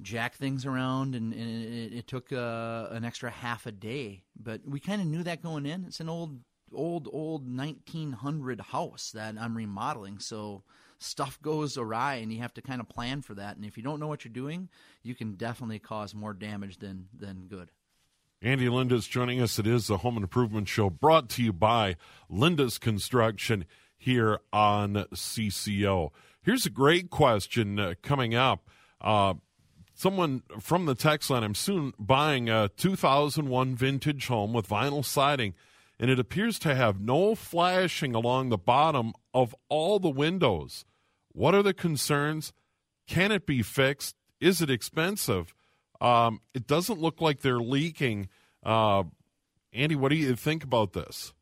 jack 0.00 0.34
things 0.34 0.66
around, 0.66 1.14
and, 1.14 1.32
and 1.32 1.64
it, 1.64 1.92
it, 1.98 2.06
took 2.06 2.32
uh, 2.32 2.88
an 2.90 3.04
extra 3.04 3.30
half 3.30 3.66
a 3.66 3.72
day. 3.72 4.22
But 4.40 4.60
we 4.66 4.80
kind 4.80 5.00
of 5.00 5.06
knew 5.06 5.22
that 5.22 5.42
going 5.42 5.66
in. 5.66 5.84
It's 5.84 6.00
an 6.00 6.08
old, 6.08 6.40
old, 6.72 7.08
old 7.12 7.48
1900 7.48 8.60
house 8.60 9.12
that 9.14 9.34
I'm 9.38 9.56
remodeling, 9.56 10.18
so 10.18 10.62
stuff 10.98 11.40
goes 11.40 11.78
awry, 11.78 12.16
and 12.16 12.32
you 12.32 12.40
have 12.40 12.54
to 12.54 12.62
kind 12.62 12.80
of 12.80 12.88
plan 12.88 13.22
for 13.22 13.34
that. 13.34 13.56
And 13.56 13.64
if 13.64 13.76
you 13.76 13.82
don't 13.82 14.00
know 14.00 14.08
what 14.08 14.24
you're 14.24 14.32
doing, 14.32 14.68
you 15.02 15.14
can 15.14 15.32
definitely 15.34 15.78
cause 15.78 16.14
more 16.14 16.34
damage 16.34 16.78
than 16.78 17.08
than 17.16 17.46
good. 17.48 17.70
Andy 18.42 18.66
Lindus 18.66 19.08
joining 19.08 19.40
us. 19.40 19.58
It 19.58 19.66
is 19.66 19.86
the 19.86 19.98
Home 19.98 20.18
Improvement 20.18 20.68
Show 20.68 20.90
brought 20.90 21.30
to 21.30 21.42
you 21.42 21.54
by 21.54 21.96
Lindus 22.30 22.78
Construction 22.78 23.64
here 23.96 24.40
on 24.52 25.06
CCO. 25.14 26.10
Here's 26.42 26.66
a 26.66 26.70
great 26.70 27.08
question 27.10 27.80
uh, 27.80 27.94
coming 28.02 28.34
up. 28.34 28.68
Uh, 29.00 29.34
someone 29.96 30.42
from 30.60 30.86
the 30.86 30.94
text 30.94 31.30
line, 31.30 31.42
I'm 31.42 31.54
soon 31.54 31.92
buying 31.98 32.48
a 32.48 32.68
2001 32.76 33.74
vintage 33.74 34.28
home 34.28 34.52
with 34.52 34.68
vinyl 34.68 35.04
siding, 35.04 35.54
and 35.98 36.10
it 36.10 36.20
appears 36.20 36.58
to 36.60 36.74
have 36.74 37.00
no 37.00 37.34
flashing 37.34 38.14
along 38.14 38.50
the 38.50 38.58
bottom 38.58 39.14
of 39.34 39.56
all 39.68 39.98
the 39.98 40.10
windows. 40.10 40.84
What 41.32 41.54
are 41.54 41.62
the 41.62 41.74
concerns? 41.74 42.52
Can 43.08 43.32
it 43.32 43.46
be 43.46 43.62
fixed? 43.62 44.14
Is 44.40 44.60
it 44.60 44.70
expensive? 44.70 45.54
Um, 46.00 46.40
it 46.54 46.66
doesn't 46.66 47.00
look 47.00 47.20
like 47.20 47.40
they're 47.40 47.58
leaking. 47.58 48.28
Uh, 48.62 49.04
Andy, 49.72 49.96
what 49.96 50.10
do 50.10 50.16
you 50.16 50.36
think 50.36 50.62
about 50.62 50.92
this? 50.92 51.32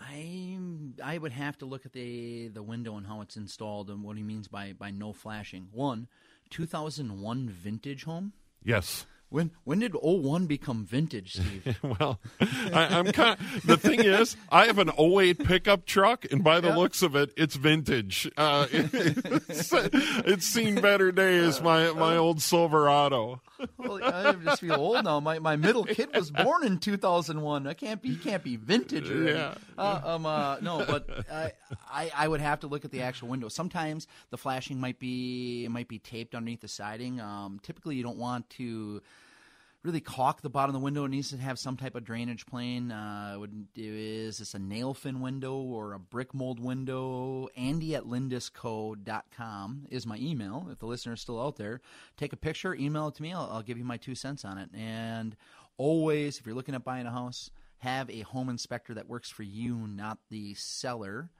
I 0.00 0.58
I 1.02 1.18
would 1.18 1.32
have 1.32 1.58
to 1.58 1.66
look 1.66 1.86
at 1.86 1.92
the 1.92 2.48
the 2.48 2.62
window 2.62 2.96
and 2.96 3.06
how 3.06 3.20
it's 3.20 3.36
installed 3.36 3.90
and 3.90 4.02
what 4.02 4.16
he 4.16 4.22
means 4.22 4.48
by 4.48 4.72
by 4.72 4.90
no 4.90 5.12
flashing. 5.12 5.68
One, 5.72 6.08
2001 6.50 7.48
vintage 7.48 8.04
home? 8.04 8.32
Yes. 8.62 9.06
When 9.30 9.50
when 9.64 9.80
did 9.80 9.94
01 9.94 10.46
become 10.46 10.86
vintage, 10.86 11.34
Steve? 11.34 11.78
well, 11.82 12.18
I, 12.40 12.98
am 12.98 13.12
kind. 13.12 13.38
Of, 13.38 13.66
the 13.66 13.76
thing 13.76 14.02
is, 14.02 14.36
I 14.50 14.66
have 14.66 14.78
an 14.78 14.90
08 14.98 15.44
pickup 15.44 15.84
truck, 15.84 16.24
and 16.30 16.42
by 16.42 16.60
the 16.60 16.68
yeah. 16.68 16.76
looks 16.76 17.02
of 17.02 17.14
it, 17.14 17.34
it's 17.36 17.54
vintage. 17.54 18.30
Uh, 18.38 18.66
it, 18.72 18.90
it's, 18.94 19.70
it's 19.72 20.46
seen 20.46 20.76
better 20.76 21.12
days. 21.12 21.60
My 21.60 21.92
my 21.92 22.16
old 22.16 22.40
Silverado. 22.40 23.42
well, 23.76 24.02
I 24.02 24.32
just 24.32 24.62
feel 24.62 24.74
old 24.74 25.04
now. 25.04 25.20
My 25.20 25.38
my 25.40 25.56
middle 25.56 25.84
kid 25.84 26.08
was 26.14 26.30
born 26.30 26.64
in 26.64 26.78
2001. 26.78 27.66
I 27.66 27.74
can't 27.74 28.00
be 28.00 28.16
can't 28.16 28.42
be 28.42 28.56
vintage. 28.56 29.10
Yeah. 29.10 29.54
Uh, 29.76 30.00
um. 30.04 30.24
Uh, 30.24 30.56
no, 30.62 30.86
but 30.86 31.06
I, 31.30 31.52
I 31.90 32.10
I 32.16 32.28
would 32.28 32.40
have 32.40 32.60
to 32.60 32.66
look 32.66 32.86
at 32.86 32.92
the 32.92 33.02
actual 33.02 33.28
window. 33.28 33.48
Sometimes 33.48 34.06
the 34.30 34.38
flashing 34.38 34.80
might 34.80 34.98
be 34.98 35.66
it 35.66 35.70
might 35.70 35.88
be 35.88 35.98
taped 35.98 36.34
underneath 36.34 36.62
the 36.62 36.68
siding. 36.68 37.20
Um. 37.20 37.60
Typically, 37.62 37.96
you 37.96 38.02
don't 38.02 38.18
want 38.18 38.48
to 38.50 39.02
really 39.84 40.00
caulk 40.00 40.42
the 40.42 40.50
bottom 40.50 40.74
of 40.74 40.80
the 40.80 40.84
window. 40.84 41.04
It 41.04 41.10
needs 41.10 41.30
to 41.30 41.36
have 41.36 41.58
some 41.58 41.76
type 41.76 41.94
of 41.94 42.04
drainage 42.04 42.46
plane. 42.46 42.90
Uh, 42.90 43.36
would, 43.38 43.68
is 43.76 44.38
this 44.38 44.54
a 44.54 44.58
nail 44.58 44.92
fin 44.92 45.20
window 45.20 45.56
or 45.56 45.92
a 45.92 45.98
brick 45.98 46.34
mold 46.34 46.58
window? 46.58 47.48
Andy 47.56 47.94
at 47.94 48.04
lindusco.com 48.04 49.86
is 49.90 50.06
my 50.06 50.16
email. 50.16 50.68
If 50.70 50.78
the 50.80 50.86
listener 50.86 51.12
is 51.12 51.20
still 51.20 51.40
out 51.40 51.56
there, 51.56 51.80
take 52.16 52.32
a 52.32 52.36
picture, 52.36 52.74
email 52.74 53.08
it 53.08 53.14
to 53.16 53.22
me. 53.22 53.32
I'll, 53.32 53.48
I'll 53.52 53.62
give 53.62 53.78
you 53.78 53.84
my 53.84 53.96
two 53.96 54.14
cents 54.14 54.44
on 54.44 54.58
it. 54.58 54.70
And 54.74 55.36
always, 55.76 56.38
if 56.38 56.46
you're 56.46 56.56
looking 56.56 56.74
at 56.74 56.84
buying 56.84 57.06
a 57.06 57.12
house, 57.12 57.50
have 57.78 58.10
a 58.10 58.20
home 58.22 58.48
inspector 58.48 58.94
that 58.94 59.08
works 59.08 59.30
for 59.30 59.44
you, 59.44 59.76
not 59.86 60.18
the 60.30 60.54
seller. 60.54 61.30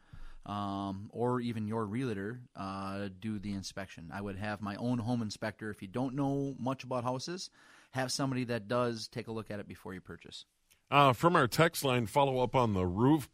Um, 0.46 1.10
or 1.12 1.42
even 1.42 1.66
your 1.66 1.84
realtor 1.84 2.40
uh, 2.56 3.08
do 3.20 3.38
the 3.38 3.52
inspection. 3.52 4.10
I 4.14 4.22
would 4.22 4.36
have 4.36 4.62
my 4.62 4.76
own 4.76 4.98
home 4.98 5.20
inspector. 5.20 5.68
If 5.68 5.82
you 5.82 5.88
don't 5.88 6.14
know 6.14 6.54
much 6.58 6.84
about 6.84 7.04
houses, 7.04 7.50
have 7.90 8.12
somebody 8.12 8.44
that 8.44 8.68
does 8.68 9.08
take 9.08 9.28
a 9.28 9.32
look 9.32 9.50
at 9.50 9.60
it 9.60 9.68
before 9.68 9.94
you 9.94 10.00
purchase. 10.00 10.44
Uh, 10.90 11.12
from 11.12 11.36
our 11.36 11.46
text 11.46 11.84
line, 11.84 12.06
follow 12.06 12.40
up 12.40 12.54
on 12.54 12.72
the 12.72 12.86
roof 12.86 13.28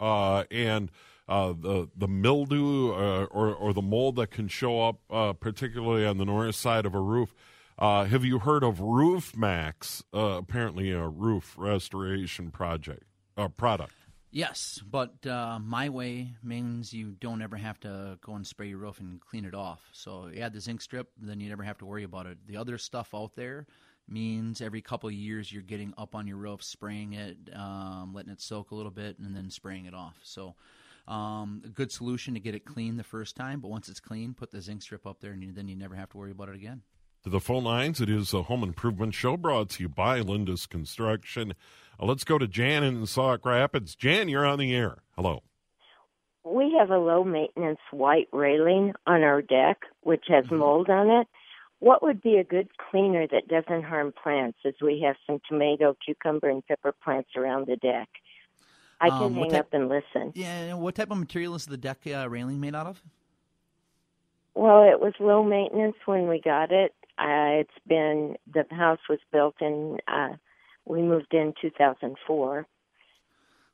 uh, 0.00 0.44
and 0.50 0.90
uh, 1.28 1.52
the 1.52 1.88
the 1.96 2.08
mildew 2.08 2.92
uh, 2.92 3.24
or 3.30 3.54
or 3.54 3.72
the 3.72 3.82
mold 3.82 4.16
that 4.16 4.30
can 4.30 4.48
show 4.48 4.82
up, 4.82 5.00
uh, 5.10 5.32
particularly 5.32 6.06
on 6.06 6.18
the 6.18 6.24
north 6.24 6.54
side 6.54 6.86
of 6.86 6.94
a 6.94 7.00
roof. 7.00 7.34
Uh, 7.78 8.04
have 8.04 8.24
you 8.24 8.40
heard 8.40 8.64
of 8.64 8.80
Roof 8.80 9.36
Maxx? 9.36 10.02
apparently, 10.12 10.90
a 10.90 11.06
roof 11.06 11.54
restoration 11.56 12.50
project 12.50 13.04
product. 13.56 13.92
Yes, 14.30 14.82
but 14.88 15.26
uh, 15.26 15.58
my 15.58 15.88
way 15.88 16.34
means 16.42 16.92
you 16.92 17.12
don't 17.18 17.40
ever 17.40 17.56
have 17.56 17.80
to 17.80 18.18
go 18.20 18.34
and 18.34 18.46
spray 18.46 18.68
your 18.68 18.78
roof 18.78 19.00
and 19.00 19.20
clean 19.20 19.44
it 19.46 19.54
off. 19.54 19.80
So 19.92 20.28
you 20.32 20.42
add 20.42 20.52
the 20.52 20.60
zinc 20.60 20.82
strip, 20.82 21.08
then 21.18 21.40
you 21.40 21.48
never 21.48 21.62
have 21.62 21.78
to 21.78 21.86
worry 21.86 22.04
about 22.04 22.26
it. 22.26 22.36
The 22.46 22.58
other 22.58 22.76
stuff 22.76 23.14
out 23.14 23.36
there 23.36 23.66
means 24.10 24.60
every 24.60 24.82
couple 24.82 25.08
of 25.08 25.14
years 25.14 25.52
you're 25.52 25.62
getting 25.62 25.94
up 25.98 26.14
on 26.14 26.26
your 26.26 26.36
roof, 26.36 26.62
spraying 26.62 27.12
it, 27.12 27.36
um, 27.54 28.12
letting 28.14 28.32
it 28.32 28.40
soak 28.40 28.70
a 28.70 28.74
little 28.74 28.90
bit, 28.90 29.18
and 29.18 29.34
then 29.34 29.50
spraying 29.50 29.86
it 29.86 29.94
off. 29.94 30.18
So 30.22 30.54
um, 31.06 31.62
a 31.64 31.68
good 31.68 31.90
solution 31.90 32.34
to 32.34 32.40
get 32.40 32.54
it 32.54 32.64
clean 32.64 32.96
the 32.96 33.04
first 33.04 33.36
time, 33.36 33.60
but 33.60 33.68
once 33.68 33.88
it's 33.88 34.00
clean, 34.00 34.34
put 34.34 34.50
the 34.50 34.60
zinc 34.60 34.82
strip 34.82 35.06
up 35.06 35.20
there, 35.20 35.32
and 35.32 35.42
you, 35.42 35.52
then 35.52 35.68
you 35.68 35.76
never 35.76 35.94
have 35.94 36.10
to 36.10 36.18
worry 36.18 36.30
about 36.30 36.48
it 36.48 36.54
again. 36.54 36.82
To 37.24 37.30
the 37.30 37.40
phone 37.40 37.64
lines, 37.64 38.00
it 38.00 38.08
is 38.08 38.32
a 38.32 38.44
home 38.44 38.62
improvement 38.62 39.14
show 39.14 39.36
brought 39.36 39.70
to 39.70 39.82
you 39.82 39.88
by 39.88 40.20
Lindus 40.20 40.68
Construction. 40.68 41.54
Uh, 42.00 42.06
let's 42.06 42.24
go 42.24 42.38
to 42.38 42.46
Jan 42.46 42.84
in 42.84 43.06
Sauk 43.06 43.44
Rapids. 43.44 43.94
Jan, 43.94 44.28
you're 44.28 44.46
on 44.46 44.58
the 44.58 44.74
air. 44.74 44.98
Hello. 45.16 45.42
We 46.44 46.76
have 46.78 46.90
a 46.90 46.98
low 46.98 47.24
maintenance 47.24 47.80
white 47.90 48.28
railing 48.32 48.92
on 49.06 49.22
our 49.22 49.42
deck, 49.42 49.78
which 50.02 50.24
has 50.28 50.44
mm-hmm. 50.44 50.58
mold 50.58 50.88
on 50.88 51.10
it. 51.10 51.26
What 51.80 52.02
would 52.02 52.20
be 52.20 52.36
a 52.36 52.44
good 52.44 52.68
cleaner 52.90 53.26
that 53.28 53.48
doesn't 53.48 53.84
harm 53.84 54.12
plants? 54.20 54.58
As 54.66 54.74
we 54.82 55.00
have 55.06 55.16
some 55.26 55.40
tomato, 55.48 55.96
cucumber, 56.04 56.48
and 56.48 56.66
pepper 56.66 56.92
plants 57.04 57.30
around 57.36 57.66
the 57.66 57.76
deck. 57.76 58.08
I 59.00 59.10
can 59.10 59.22
um, 59.22 59.34
hang 59.34 59.50
type, 59.50 59.60
up 59.60 59.74
and 59.74 59.88
listen. 59.88 60.32
Yeah, 60.34 60.74
what 60.74 60.96
type 60.96 61.10
of 61.12 61.18
material 61.18 61.54
is 61.54 61.66
the 61.66 61.76
deck 61.76 62.00
uh, 62.12 62.28
railing 62.28 62.58
made 62.58 62.74
out 62.74 62.88
of? 62.88 63.02
Well, 64.54 64.82
it 64.82 65.00
was 65.00 65.12
low 65.20 65.44
maintenance 65.44 65.94
when 66.04 66.26
we 66.26 66.40
got 66.40 66.72
it. 66.72 66.92
Uh, 67.16 67.62
it's 67.62 67.70
been 67.86 68.36
the 68.52 68.64
house 68.74 68.98
was 69.08 69.20
built 69.32 69.54
in. 69.60 69.98
Uh, 70.08 70.34
we 70.84 71.00
moved 71.00 71.32
in 71.32 71.54
2004. 71.60 72.66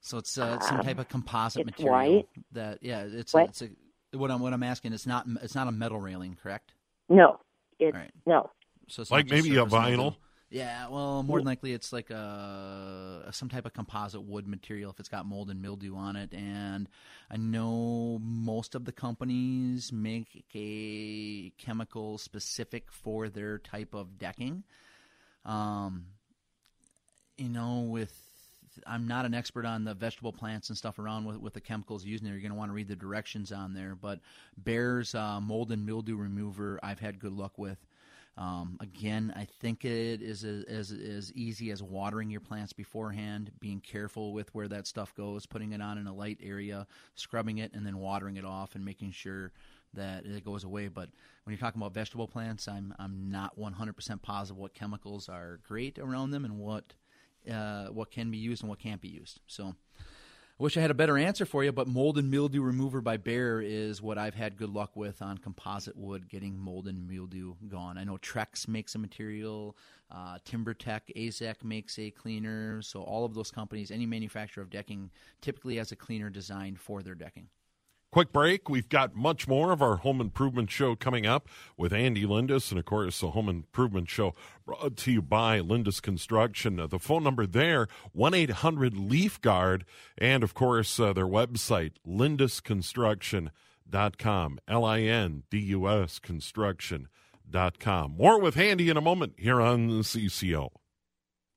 So 0.00 0.18
it's 0.18 0.36
uh, 0.36 0.60
some 0.60 0.82
type 0.82 0.98
of 0.98 1.08
composite 1.08 1.64
material. 1.64 1.94
White. 1.94 2.28
That 2.52 2.78
yeah, 2.82 3.04
it's 3.06 3.32
what? 3.32 3.48
it's 3.48 3.62
a, 3.62 3.70
what 4.12 4.30
I'm 4.30 4.40
what 4.40 4.52
I'm 4.52 4.62
asking. 4.62 4.92
It's 4.92 5.06
not 5.06 5.26
it's 5.42 5.54
not 5.54 5.68
a 5.68 5.72
metal 5.72 5.98
railing, 5.98 6.36
correct? 6.42 6.74
No, 7.08 7.38
it's 7.78 7.94
right. 7.94 8.10
no. 8.26 8.50
So 8.88 9.02
it's 9.02 9.10
like 9.10 9.30
maybe 9.30 9.56
a 9.56 9.64
vinyl. 9.64 10.16
Yeah, 10.50 10.88
well, 10.88 11.24
more 11.24 11.40
than 11.40 11.46
likely 11.46 11.72
it's 11.72 11.92
like 11.92 12.10
a 12.10 13.28
some 13.32 13.48
type 13.48 13.66
of 13.66 13.72
composite 13.72 14.22
wood 14.22 14.46
material 14.46 14.92
if 14.92 15.00
it's 15.00 15.08
got 15.08 15.26
mold 15.26 15.50
and 15.50 15.60
mildew 15.60 15.96
on 15.96 16.14
it. 16.14 16.32
And 16.32 16.88
I 17.28 17.38
know 17.38 18.20
most 18.22 18.76
of 18.76 18.84
the 18.84 18.92
companies 18.92 19.92
make 19.92 20.44
a 20.54 21.50
chemical 21.58 22.18
specific 22.18 22.92
for 22.92 23.28
their 23.28 23.58
type 23.58 23.94
of 23.94 24.16
decking. 24.16 24.62
Um, 25.44 26.06
you 27.36 27.48
know, 27.48 27.80
with 27.80 28.23
I'm 28.86 29.06
not 29.06 29.24
an 29.24 29.34
expert 29.34 29.64
on 29.64 29.84
the 29.84 29.94
vegetable 29.94 30.32
plants 30.32 30.68
and 30.68 30.78
stuff 30.78 30.98
around 30.98 31.24
with, 31.24 31.38
with 31.38 31.54
the 31.54 31.60
chemicals 31.60 32.04
used 32.04 32.24
there. 32.24 32.32
You're 32.32 32.40
going 32.40 32.52
to 32.52 32.58
want 32.58 32.70
to 32.70 32.74
read 32.74 32.88
the 32.88 32.96
directions 32.96 33.52
on 33.52 33.74
there. 33.74 33.94
But 33.94 34.20
Behr's 34.56 35.14
uh, 35.14 35.40
mold 35.40 35.72
and 35.72 35.84
mildew 35.86 36.16
remover, 36.16 36.80
I've 36.82 37.00
had 37.00 37.18
good 37.18 37.32
luck 37.32 37.58
with. 37.58 37.78
Um, 38.36 38.78
again, 38.80 39.32
I 39.36 39.44
think 39.44 39.84
it 39.84 40.20
is 40.20 40.44
as, 40.44 40.64
as, 40.64 40.90
as 40.90 41.32
easy 41.34 41.70
as 41.70 41.82
watering 41.82 42.30
your 42.30 42.40
plants 42.40 42.72
beforehand, 42.72 43.52
being 43.60 43.80
careful 43.80 44.32
with 44.32 44.52
where 44.54 44.66
that 44.68 44.88
stuff 44.88 45.14
goes, 45.14 45.46
putting 45.46 45.72
it 45.72 45.80
on 45.80 45.98
in 45.98 46.08
a 46.08 46.14
light 46.14 46.40
area, 46.42 46.86
scrubbing 47.14 47.58
it, 47.58 47.72
and 47.74 47.86
then 47.86 47.98
watering 47.98 48.36
it 48.36 48.44
off 48.44 48.74
and 48.74 48.84
making 48.84 49.12
sure 49.12 49.52
that 49.94 50.26
it 50.26 50.44
goes 50.44 50.64
away. 50.64 50.88
But 50.88 51.10
when 51.44 51.52
you're 51.54 51.60
talking 51.60 51.80
about 51.80 51.94
vegetable 51.94 52.26
plants, 52.26 52.66
I'm 52.66 52.92
I'm 52.98 53.30
not 53.30 53.56
100% 53.56 54.22
positive 54.22 54.58
what 54.58 54.74
chemicals 54.74 55.28
are 55.28 55.60
great 55.62 55.98
around 55.98 56.32
them 56.32 56.44
and 56.44 56.58
what 56.58 56.94
uh, 57.50 57.86
what 57.86 58.10
can 58.10 58.30
be 58.30 58.38
used 58.38 58.62
and 58.62 58.70
what 58.70 58.78
can't 58.78 59.00
be 59.00 59.08
used. 59.08 59.40
So 59.46 59.74
I 60.58 60.62
wish 60.62 60.76
I 60.76 60.80
had 60.80 60.92
a 60.92 60.94
better 60.94 61.18
answer 61.18 61.44
for 61.44 61.64
you, 61.64 61.72
but 61.72 61.88
mold 61.88 62.16
and 62.16 62.30
mildew 62.30 62.62
remover 62.62 63.00
by 63.00 63.16
Behr 63.16 63.60
is 63.64 64.00
what 64.00 64.18
I've 64.18 64.36
had 64.36 64.56
good 64.56 64.70
luck 64.70 64.94
with 64.94 65.20
on 65.20 65.38
composite 65.38 65.96
wood, 65.96 66.28
getting 66.28 66.56
mold 66.56 66.86
and 66.86 67.08
mildew 67.08 67.54
gone. 67.68 67.98
I 67.98 68.04
know 68.04 68.18
Trex 68.18 68.68
makes 68.68 68.94
a 68.94 68.98
material, 68.98 69.76
uh, 70.12 70.38
TimberTech, 70.46 71.00
AZEK 71.16 71.64
makes 71.64 71.98
a 71.98 72.10
cleaner. 72.12 72.82
So 72.82 73.02
all 73.02 73.24
of 73.24 73.34
those 73.34 73.50
companies, 73.50 73.90
any 73.90 74.06
manufacturer 74.06 74.62
of 74.62 74.70
decking, 74.70 75.10
typically 75.40 75.76
has 75.78 75.90
a 75.90 75.96
cleaner 75.96 76.30
designed 76.30 76.78
for 76.78 77.02
their 77.02 77.16
decking. 77.16 77.48
Quick 78.14 78.32
break. 78.32 78.68
We've 78.68 78.88
got 78.88 79.16
much 79.16 79.48
more 79.48 79.72
of 79.72 79.82
our 79.82 79.96
home 79.96 80.20
improvement 80.20 80.70
show 80.70 80.94
coming 80.94 81.26
up 81.26 81.48
with 81.76 81.92
Andy 81.92 82.24
Lindus, 82.24 82.70
and 82.70 82.78
of 82.78 82.84
course, 82.84 83.18
the 83.18 83.32
home 83.32 83.48
improvement 83.48 84.08
show 84.08 84.36
brought 84.64 84.96
to 84.98 85.10
you 85.10 85.20
by 85.20 85.58
Lindus 85.58 86.00
Construction. 86.00 86.78
Uh, 86.78 86.86
the 86.86 87.00
phone 87.00 87.24
number 87.24 87.44
there, 87.44 87.88
1 88.12 88.32
800 88.32 88.96
Leaf 88.96 89.40
Guard, 89.40 89.84
and 90.16 90.44
of 90.44 90.54
course, 90.54 91.00
uh, 91.00 91.12
their 91.12 91.26
website, 91.26 91.94
lindusconstruction.com. 92.06 94.60
L 94.68 94.84
I 94.84 95.00
N 95.00 95.42
D 95.50 95.58
U 95.58 95.88
S 95.88 96.20
construction.com. 96.20 98.14
More 98.16 98.40
with 98.40 98.56
Andy 98.56 98.90
in 98.90 98.96
a 98.96 99.00
moment 99.00 99.32
here 99.38 99.60
on 99.60 99.88
CCO. 99.88 100.70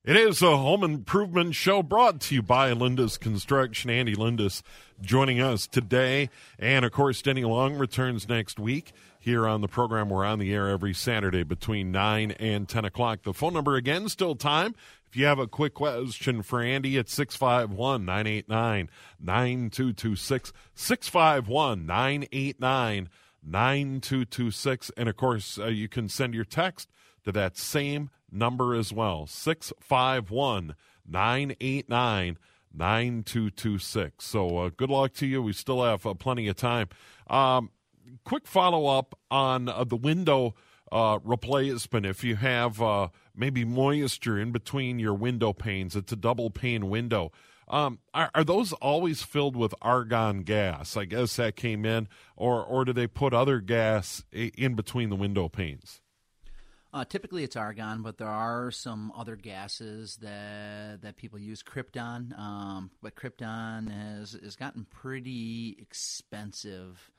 It 0.07 0.15
is 0.15 0.41
a 0.41 0.55
home 0.55 0.85
improvement 0.85 1.53
show 1.53 1.83
brought 1.83 2.21
to 2.21 2.35
you 2.35 2.41
by 2.41 2.71
Lindus 2.71 3.19
Construction. 3.19 3.89
Andy 3.89 4.15
Lindus 4.15 4.63
joining 5.01 5.41
us 5.41 5.67
today. 5.67 6.29
And 6.57 6.85
of 6.85 6.93
course, 6.93 7.21
Denny 7.21 7.43
Long 7.43 7.77
returns 7.77 8.29
next 8.29 8.57
week 8.57 8.93
here 9.19 9.45
on 9.45 9.59
the 9.59 9.67
program. 9.67 10.07
We're 10.07 10.23
on 10.23 10.39
the 10.39 10.53
air 10.53 10.69
every 10.69 10.93
Saturday 10.93 11.43
between 11.43 11.91
9 11.91 12.31
and 12.31 12.69
10 12.69 12.85
o'clock. 12.85 13.23
The 13.23 13.33
phone 13.33 13.51
number 13.51 13.75
again, 13.75 14.07
still 14.07 14.35
time. 14.35 14.75
If 15.09 15.17
you 15.17 15.25
have 15.25 15.39
a 15.39 15.45
quick 15.45 15.73
question 15.73 16.41
for 16.41 16.61
Andy, 16.61 16.95
it's 16.95 17.13
651 17.13 18.05
989 18.05 18.89
9226. 19.19 20.53
651 20.73 21.85
989 21.85 23.09
9226. 23.43 24.91
And 24.95 25.09
of 25.09 25.17
course, 25.17 25.59
uh, 25.59 25.65
you 25.65 25.89
can 25.89 26.07
send 26.07 26.33
your 26.33 26.45
text 26.45 26.87
to 27.25 27.33
that 27.33 27.57
same 27.57 28.09
number 28.31 28.75
as 28.75 28.91
well 28.91 29.27
651 29.27 30.75
989 31.05 32.37
9226. 32.73 34.23
So 34.23 34.57
uh, 34.57 34.69
good 34.75 34.89
luck 34.89 35.13
to 35.13 35.25
you. 35.25 35.41
We 35.41 35.53
still 35.53 35.83
have 35.83 36.05
uh, 36.05 36.13
plenty 36.13 36.47
of 36.47 36.55
time. 36.55 36.89
Um, 37.29 37.71
quick 38.23 38.47
follow 38.47 38.87
up 38.87 39.17
on 39.31 39.69
uh, 39.69 39.83
the 39.83 39.95
window 39.95 40.53
uh, 40.91 41.19
replacement. 41.23 42.05
If 42.05 42.23
you 42.23 42.35
have 42.35 42.81
uh, 42.81 43.09
maybe 43.35 43.65
moisture 43.65 44.39
in 44.39 44.51
between 44.51 44.99
your 44.99 45.13
window 45.13 45.53
panes, 45.53 45.95
it's 45.95 46.11
a 46.11 46.17
double 46.17 46.49
pane 46.49 46.89
window. 46.89 47.31
Um, 47.69 47.99
are, 48.13 48.31
are, 48.33 48.45
those 48.45 48.71
always 48.73 49.23
filled 49.23 49.57
with 49.57 49.75
argon 49.81 50.43
gas? 50.43 50.95
I 50.95 51.03
guess 51.03 51.35
that 51.35 51.57
came 51.57 51.85
in, 51.85 52.07
or 52.37 52.63
or 52.63 52.85
do 52.85 52.93
they 52.93 53.07
put 53.07 53.33
other 53.33 53.59
gas 53.59 54.23
in 54.31 54.75
between 54.75 55.09
the 55.09 55.17
window 55.17 55.49
panes? 55.49 55.99
Uh, 56.93 57.03
typically, 57.03 57.43
it's 57.43 57.55
argon, 57.55 58.01
but 58.01 58.17
there 58.17 58.29
are 58.29 58.71
some 58.71 59.11
other 59.15 59.35
gases 59.35 60.17
that 60.17 61.01
that 61.01 61.17
people 61.17 61.37
use. 61.37 61.61
Krypton, 61.61 62.37
um, 62.39 62.91
but 63.01 63.15
krypton 63.15 63.91
has 63.91 64.37
has 64.41 64.55
gotten 64.55 64.85
pretty 64.89 65.75
expensive 65.79 67.11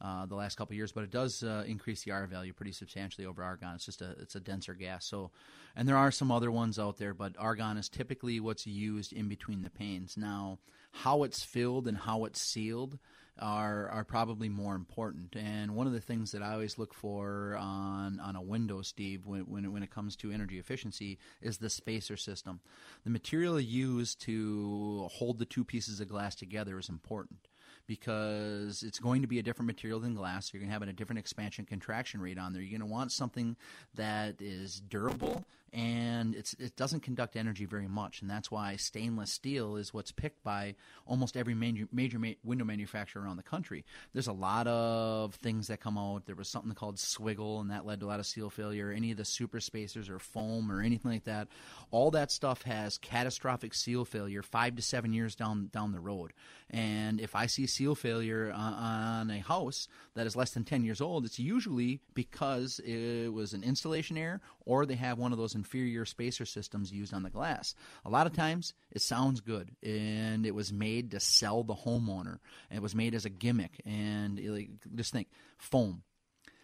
uh, 0.00 0.26
the 0.26 0.34
last 0.34 0.56
couple 0.56 0.76
years, 0.76 0.92
but 0.92 1.04
it 1.04 1.10
does 1.10 1.42
uh, 1.42 1.64
increase 1.66 2.02
the 2.02 2.12
R 2.12 2.26
value 2.26 2.52
pretty 2.52 2.72
substantially 2.72 3.26
over 3.26 3.42
argon. 3.42 3.74
It's 3.74 3.86
just 3.86 4.02
a 4.02 4.10
it's 4.20 4.36
a 4.36 4.40
denser 4.40 4.74
gas. 4.74 5.06
So, 5.06 5.32
and 5.74 5.88
there 5.88 5.96
are 5.96 6.10
some 6.10 6.30
other 6.30 6.50
ones 6.50 6.78
out 6.78 6.98
there, 6.98 7.14
but 7.14 7.34
argon 7.38 7.78
is 7.78 7.88
typically 7.88 8.38
what's 8.38 8.66
used 8.66 9.12
in 9.12 9.28
between 9.28 9.62
the 9.62 9.70
panes. 9.70 10.16
Now, 10.16 10.58
how 10.92 11.24
it's 11.24 11.42
filled 11.42 11.88
and 11.88 11.96
how 11.96 12.26
it's 12.26 12.40
sealed 12.40 12.98
are 13.38 13.88
are 13.90 14.04
probably 14.04 14.48
more 14.48 14.74
important. 14.74 15.36
And 15.36 15.74
one 15.74 15.86
of 15.86 15.92
the 15.92 16.00
things 16.00 16.32
that 16.32 16.42
I 16.42 16.52
always 16.52 16.78
look 16.78 16.94
for 16.94 17.56
on 17.58 18.20
on 18.20 18.36
a 18.36 18.42
window, 18.42 18.82
Steve, 18.82 19.26
when 19.26 19.42
when 19.42 19.64
it, 19.64 19.68
when 19.68 19.82
it 19.82 19.90
comes 19.90 20.16
to 20.16 20.32
energy 20.32 20.58
efficiency, 20.58 21.18
is 21.40 21.58
the 21.58 21.70
spacer 21.70 22.16
system. 22.16 22.60
The 23.04 23.10
material 23.10 23.60
used 23.60 24.20
to 24.22 25.08
hold 25.12 25.38
the 25.38 25.44
two 25.44 25.64
pieces 25.64 26.00
of 26.00 26.08
glass 26.08 26.34
together 26.34 26.78
is 26.78 26.88
important 26.88 27.48
because 27.86 28.82
it's 28.82 28.98
going 28.98 29.22
to 29.22 29.28
be 29.28 29.38
a 29.38 29.42
different 29.42 29.66
material 29.66 30.00
than 30.00 30.14
glass. 30.14 30.52
You're 30.52 30.60
going 30.60 30.70
to 30.70 30.72
have 30.72 30.82
a 30.82 30.92
different 30.92 31.18
expansion 31.18 31.64
contraction 31.64 32.20
rate 32.20 32.38
on 32.38 32.52
there. 32.52 32.62
You're 32.62 32.78
going 32.78 32.88
to 32.88 32.92
want 32.92 33.12
something 33.12 33.56
that 33.94 34.36
is 34.40 34.80
durable 34.80 35.44
and 35.76 36.34
it 36.34 36.74
doesn't 36.74 37.00
conduct 37.00 37.36
energy 37.36 37.66
very 37.66 37.86
much, 37.86 38.22
and 38.22 38.30
that's 38.30 38.50
why 38.50 38.76
stainless 38.76 39.30
steel 39.30 39.76
is 39.76 39.92
what's 39.92 40.10
picked 40.10 40.42
by 40.42 40.74
almost 41.04 41.36
every 41.36 41.54
major, 41.54 41.86
major 41.92 42.18
ma- 42.18 42.30
window 42.42 42.64
manufacturer 42.64 43.22
around 43.22 43.36
the 43.36 43.42
country. 43.42 43.84
There's 44.14 44.26
a 44.26 44.32
lot 44.32 44.66
of 44.66 45.34
things 45.34 45.66
that 45.66 45.80
come 45.80 45.98
out. 45.98 46.24
There 46.24 46.34
was 46.34 46.48
something 46.48 46.72
called 46.72 46.96
swiggle, 46.96 47.60
and 47.60 47.70
that 47.70 47.84
led 47.84 48.00
to 48.00 48.06
a 48.06 48.08
lot 48.08 48.20
of 48.20 48.26
seal 48.26 48.48
failure. 48.48 48.90
Any 48.90 49.10
of 49.10 49.18
the 49.18 49.26
super 49.26 49.60
spacers 49.60 50.08
or 50.08 50.18
foam 50.18 50.72
or 50.72 50.80
anything 50.80 51.10
like 51.10 51.24
that, 51.24 51.48
all 51.90 52.10
that 52.12 52.32
stuff 52.32 52.62
has 52.62 52.96
catastrophic 52.96 53.74
seal 53.74 54.06
failure 54.06 54.42
five 54.42 54.76
to 54.76 54.82
seven 54.82 55.12
years 55.12 55.36
down 55.36 55.68
down 55.74 55.92
the 55.92 56.00
road. 56.00 56.32
And 56.70 57.20
if 57.20 57.34
I 57.34 57.46
see 57.46 57.66
seal 57.66 57.94
failure 57.94 58.50
on, 58.50 58.72
on 58.72 59.30
a 59.30 59.40
house 59.40 59.88
that 60.14 60.26
is 60.26 60.34
less 60.34 60.52
than 60.52 60.64
10 60.64 60.84
years 60.84 61.02
old, 61.02 61.26
it's 61.26 61.38
usually 61.38 62.00
because 62.14 62.80
it 62.80 63.28
was 63.28 63.52
an 63.52 63.62
installation 63.62 64.16
error 64.16 64.40
or 64.64 64.86
they 64.86 64.94
have 64.96 65.18
one 65.18 65.32
of 65.32 65.38
those 65.38 65.54
inferior 65.66 66.04
spacer 66.04 66.46
systems 66.46 66.92
used 66.92 67.12
on 67.12 67.24
the 67.24 67.30
glass. 67.30 67.74
A 68.04 68.10
lot 68.10 68.26
of 68.26 68.32
times 68.32 68.72
it 68.92 69.02
sounds 69.02 69.40
good 69.40 69.72
and 69.82 70.46
it 70.46 70.54
was 70.54 70.72
made 70.72 71.10
to 71.10 71.20
sell 71.20 71.64
the 71.64 71.74
homeowner. 71.74 72.38
It 72.70 72.80
was 72.80 72.94
made 72.94 73.14
as 73.14 73.24
a 73.24 73.30
gimmick. 73.30 73.80
And 73.84 74.40
like, 74.48 74.70
just 74.94 75.12
think 75.12 75.28
foam 75.58 76.02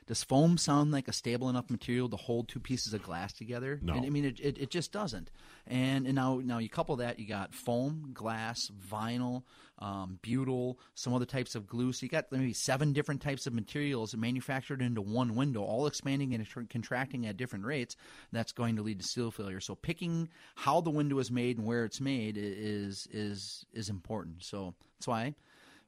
does 0.07 0.25
foam 0.25 0.59
sound 0.59 0.91
like 0.91 1.09
a 1.09 1.12
stable 1.12 1.49
enough 1.49 1.71
material 1.71 2.09
to 2.09 2.17
hold 2.17 2.49
two 2.49 2.61
pieces 2.61 2.93
of 2.93 3.03
glass 3.03 3.33
together? 3.33 3.79
No. 3.83 3.95
And, 3.95 4.05
I 4.05 4.11
mean, 4.11 4.25
it, 4.25 4.41
it, 4.41 4.59
it, 4.59 4.71
just 4.71 4.93
doesn't. 4.93 5.31
And, 5.67 6.07
and 6.07 6.15
now 6.17 6.41
now 6.45 6.59
you 6.59 6.69
couple 6.69 6.97
that, 6.97 7.19
you 7.19 7.27
got 7.27 7.55
foam, 7.55 8.11
glass, 8.12 8.71
vinyl, 8.91 9.45
um, 9.79 10.19
butyl, 10.23 10.79
some 10.95 11.15
other 11.15 11.25
types 11.25 11.55
of 11.55 11.67
glue. 11.67 11.93
So 11.93 12.05
you 12.05 12.11
got 12.11 12.33
maybe 12.33 12.53
seven 12.53 12.93
different 12.93 13.21
types 13.21 13.47
of 13.47 13.55
materials 13.55 14.17
manufactured 14.17 14.83
into 14.83 15.01
one 15.01 15.35
window, 15.37 15.62
all 15.62 15.87
expanding 15.87 16.35
and 16.35 16.47
contracting 16.69 17.27
at 17.27 17.37
different 17.37 17.65
rates. 17.65 17.97
That's 18.33 18.53
going 18.53 18.77
to 18.77 18.83
lead 18.83 19.01
to 19.01 19.07
seal 19.07 19.31
failure. 19.31 19.61
So 19.61 19.75
picking 19.75 20.29
how 20.57 20.81
the 20.81 20.91
window 20.91 21.19
is 21.19 21.31
made 21.31 21.59
and 21.59 21.67
where 21.67 21.85
it's 21.85 22.01
made 22.01 22.37
is 22.37 23.07
is 23.12 23.65
is 23.73 23.88
important. 23.88 24.43
So 24.43 24.75
that's 24.99 25.07
why, 25.07 25.35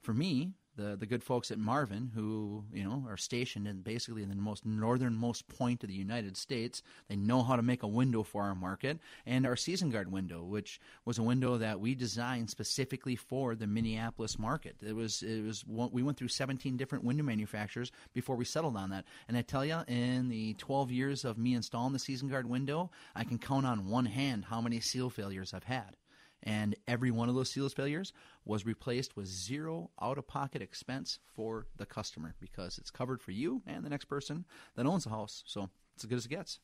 for 0.02 0.12
me, 0.12 0.52
the 0.76 0.96
the 0.96 1.06
good 1.06 1.22
folks 1.22 1.50
at 1.50 1.58
Marvin, 1.58 2.10
who 2.14 2.64
you 2.72 2.84
know 2.84 3.04
are 3.08 3.16
stationed 3.16 3.66
in 3.66 3.82
basically 3.82 4.22
in 4.22 4.28
the 4.28 4.34
most 4.34 4.64
northernmost 4.64 5.48
point 5.48 5.82
of 5.82 5.88
the 5.88 5.94
United 5.94 6.36
States. 6.36 6.82
They 7.08 7.16
know 7.16 7.42
how 7.42 7.56
to 7.56 7.62
make 7.62 7.82
a 7.82 7.88
window 7.88 8.22
for 8.22 8.42
our 8.42 8.54
market, 8.54 8.98
and 9.26 9.46
our 9.46 9.56
Season 9.56 9.90
Guard 9.90 10.10
window, 10.10 10.42
which 10.42 10.80
was 11.04 11.18
a 11.18 11.22
window 11.22 11.58
that 11.58 11.80
we 11.80 11.94
designed 11.94 12.50
specifically 12.50 13.16
for 13.16 13.54
the 13.54 13.66
Minneapolis 13.66 14.38
market. 14.38 14.76
It 14.82 14.94
was 14.94 15.22
it 15.22 15.42
was 15.42 15.64
we 15.66 16.02
went 16.02 16.18
through 16.18 16.28
17 16.28 16.76
different 16.76 17.04
window 17.04 17.24
manufacturers 17.24 17.92
before 18.12 18.36
we 18.36 18.44
settled 18.44 18.76
on 18.76 18.90
that. 18.90 19.04
And 19.28 19.36
I 19.36 19.42
tell 19.42 19.64
you, 19.64 19.80
in 19.88 20.28
the 20.28 20.54
12 20.54 20.90
years 20.90 21.24
of 21.24 21.38
me 21.38 21.54
installing 21.54 21.92
the 21.92 21.98
Season 21.98 22.28
Guard 22.28 22.48
window, 22.48 22.90
I 23.14 23.24
can 23.24 23.38
count 23.38 23.66
on 23.66 23.88
one 23.88 24.06
hand 24.06 24.46
how 24.46 24.60
many 24.60 24.80
seal 24.80 25.10
failures 25.10 25.54
I've 25.54 25.64
had 25.64 25.96
and 26.44 26.76
every 26.86 27.10
one 27.10 27.28
of 27.28 27.34
those 27.34 27.50
seals 27.50 27.72
failures 27.72 28.12
was 28.44 28.66
replaced 28.66 29.16
with 29.16 29.26
zero 29.26 29.90
out 30.00 30.18
of 30.18 30.28
pocket 30.28 30.62
expense 30.62 31.18
for 31.34 31.66
the 31.76 31.86
customer 31.86 32.34
because 32.38 32.78
it's 32.78 32.90
covered 32.90 33.20
for 33.20 33.32
you 33.32 33.62
and 33.66 33.84
the 33.84 33.90
next 33.90 34.04
person 34.04 34.44
that 34.76 34.86
owns 34.86 35.04
the 35.04 35.10
house. 35.10 35.42
So 35.46 35.70
it's 35.94 36.04
as 36.04 36.08
good 36.08 36.18
as 36.18 36.26
it 36.26 36.28
gets. 36.28 36.60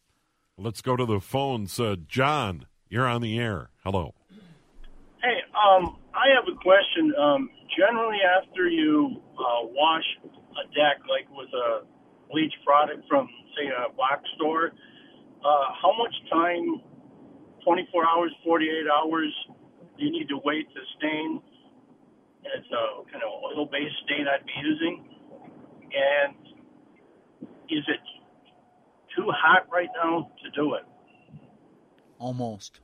Let's 0.58 0.82
go 0.82 0.94
to 0.94 1.06
the 1.06 1.20
phones. 1.20 1.80
Uh, 1.80 1.96
John, 2.06 2.66
you're 2.88 3.06
on 3.06 3.22
the 3.22 3.38
air. 3.38 3.70
Hello. 3.82 4.14
Hey, 5.22 5.40
um, 5.56 5.96
I 6.14 6.28
have 6.36 6.44
a 6.52 6.56
question. 6.60 7.12
Um, 7.18 7.50
generally, 7.76 8.18
after 8.20 8.68
you 8.68 9.22
uh, 9.38 9.66
wash 9.72 10.04
a 10.24 10.66
deck, 10.74 11.00
like 11.08 11.28
with 11.30 11.48
a 11.54 11.86
bleach 12.30 12.52
product 12.64 13.08
from, 13.08 13.28
say, 13.56 13.68
a 13.68 13.92
box 13.94 14.22
store, 14.36 14.72
uh, 15.44 15.72
how 15.80 15.92
much 15.96 16.14
time 16.30 16.82
24 17.64 18.04
hours, 18.06 18.32
48 18.44 18.84
hours 18.88 19.32
you 20.00 20.10
need 20.10 20.28
to 20.28 20.38
wait 20.44 20.68
to 20.74 20.80
stain. 20.98 21.40
It's 22.42 22.66
a 22.72 23.10
kind 23.12 23.22
of 23.22 23.30
oil-based 23.44 23.94
stain 24.04 24.26
I'd 24.26 24.46
be 24.46 24.52
using. 24.62 25.04
And 25.82 26.34
is 27.68 27.84
it 27.86 28.00
too 29.16 29.28
hot 29.30 29.66
right 29.70 29.88
now 30.02 30.30
to 30.42 30.50
do 30.50 30.74
it? 30.74 30.82
Almost. 32.18 32.80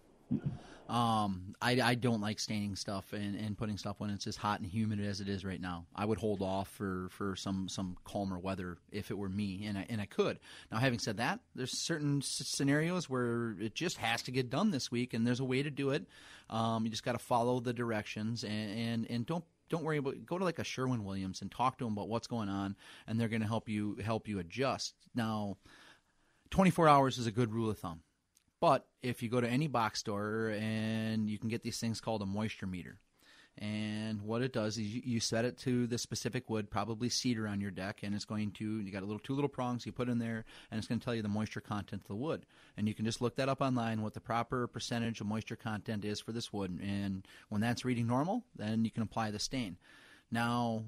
Um, 0.89 1.57
I, 1.61 1.81
I 1.81 1.95
don't 1.97 2.21
like 2.21 2.39
staining 2.39 2.77
stuff 2.77 3.13
and, 3.13 3.35
and 3.35 3.59
putting 3.59 3.77
stuff 3.77 3.97
when 3.99 4.11
it's 4.11 4.29
as 4.29 4.37
hot 4.37 4.61
and 4.61 4.69
humid 4.69 5.01
as 5.01 5.21
it 5.21 5.29
is 5.29 5.45
right 5.45 5.61
now. 5.61 5.87
I 5.97 6.05
would 6.05 6.19
hold 6.19 6.43
off 6.43 6.69
for, 6.69 7.09
for 7.11 7.35
some, 7.35 7.69
some 7.69 7.97
calmer 8.05 8.39
weather 8.39 8.79
if 8.93 9.11
it 9.11 9.19
were 9.19 9.29
me, 9.29 9.67
and 9.67 9.77
I, 9.77 9.87
and 9.89 10.01
I 10.01 10.07
could. 10.07 10.39
Now, 10.71 10.79
having 10.79 11.01
said 11.01 11.17
that, 11.17 11.41
there's 11.57 11.77
certain 11.77 12.23
scenarios 12.23 13.11
where 13.11 13.57
it 13.61 13.75
just 13.75 13.97
has 13.97 14.23
to 14.23 14.31
get 14.31 14.49
done 14.49 14.71
this 14.71 14.91
week, 14.91 15.13
and 15.13 15.27
there's 15.27 15.41
a 15.41 15.45
way 15.45 15.63
to 15.63 15.71
do 15.71 15.91
it. 15.91 16.07
Um, 16.49 16.85
you 16.85 16.91
just 16.91 17.05
got 17.05 17.13
to 17.13 17.19
follow 17.19 17.61
the 17.61 17.73
directions 17.73 18.45
and, 18.45 18.79
and, 18.79 19.11
and 19.11 19.27
don't 19.27 19.45
don't 19.69 19.83
worry 19.83 19.97
about 19.97 20.25
go 20.25 20.39
to 20.39 20.45
like 20.45 20.59
a 20.59 20.65
Sherwin 20.65 21.05
Williams 21.05 21.43
and 21.43 21.51
talk 21.51 21.79
to 21.79 21.85
them 21.85 21.93
about 21.93 22.09
what's 22.09 22.29
going 22.29 22.49
on, 22.49 22.77
and 23.07 23.19
they're 23.19 23.29
going 23.29 23.43
to 23.43 23.49
help 23.49 23.69
you 23.69 23.97
help 24.05 24.29
you 24.29 24.39
adjust. 24.39 24.95
Now, 25.15 25.57
24 26.51 26.89
hours 26.89 27.19
is 27.19 27.27
a 27.27 27.33
good 27.33 27.53
rule 27.53 27.71
of 27.71 27.79
thumb. 27.79 28.01
But 28.61 28.87
if 29.03 29.23
you 29.23 29.29
go 29.29 29.41
to 29.41 29.49
any 29.49 29.67
box 29.67 30.01
store 30.01 30.55
and 30.59 31.29
you 31.29 31.39
can 31.39 31.49
get 31.49 31.63
these 31.63 31.79
things 31.79 32.01
called 32.01 32.23
a 32.23 32.27
moisture 32.27 32.67
meter. 32.67 33.01
And 33.59 34.21
what 34.21 34.43
it 34.43 34.53
does 34.53 34.77
is 34.77 34.85
you, 34.85 35.19
set 35.19 35.47
it 35.47 35.57
to 35.59 35.87
the 35.87 35.97
specific 35.97 36.51
wood, 36.51 36.71
probably 36.71 37.09
cedar 37.09 37.49
on 37.49 37.61
your 37.61 37.71
deck, 37.71 38.01
and 38.03 38.15
it's 38.15 38.27
going 38.27 38.51
to 38.53 38.81
you 38.81 38.93
got 38.93 39.03
a 39.03 39.07
little 39.07 39.19
two 39.19 39.35
little 39.35 39.49
prongs 39.49 39.87
you 39.87 39.93
put 39.93 40.11
in 40.11 40.19
there, 40.19 40.45
and 40.71 40.77
it's 40.77 40.87
going 40.87 40.99
to 40.99 41.05
tell 41.05 41.15
you 41.15 41.23
the 41.23 41.29
moisture 41.29 41.63
content 41.63 42.03
of 42.03 42.09
the 42.09 42.15
wood. 42.15 42.45
And 42.77 42.87
you 42.87 42.95
can 42.95 43.07
just 43.07 43.23
look 43.23 43.37
that 43.37 43.49
up 43.49 43.63
online 43.63 44.03
what 44.03 44.13
the 44.13 44.21
proper 44.21 44.67
percentage 44.67 45.23
of 45.23 45.27
moisture 45.27 45.57
content 45.57 46.05
is 46.05 46.21
for 46.21 46.33
this 46.33 46.53
wood. 46.53 46.79
And 46.83 47.27
when 47.49 47.63
that's 47.63 47.85
reading 47.85 48.07
normal, 48.07 48.45
then 48.55 48.85
you 48.85 48.91
can 48.91 49.03
apply 49.03 49.31
the 49.31 49.39
stain. 49.39 49.79
Now, 50.31 50.85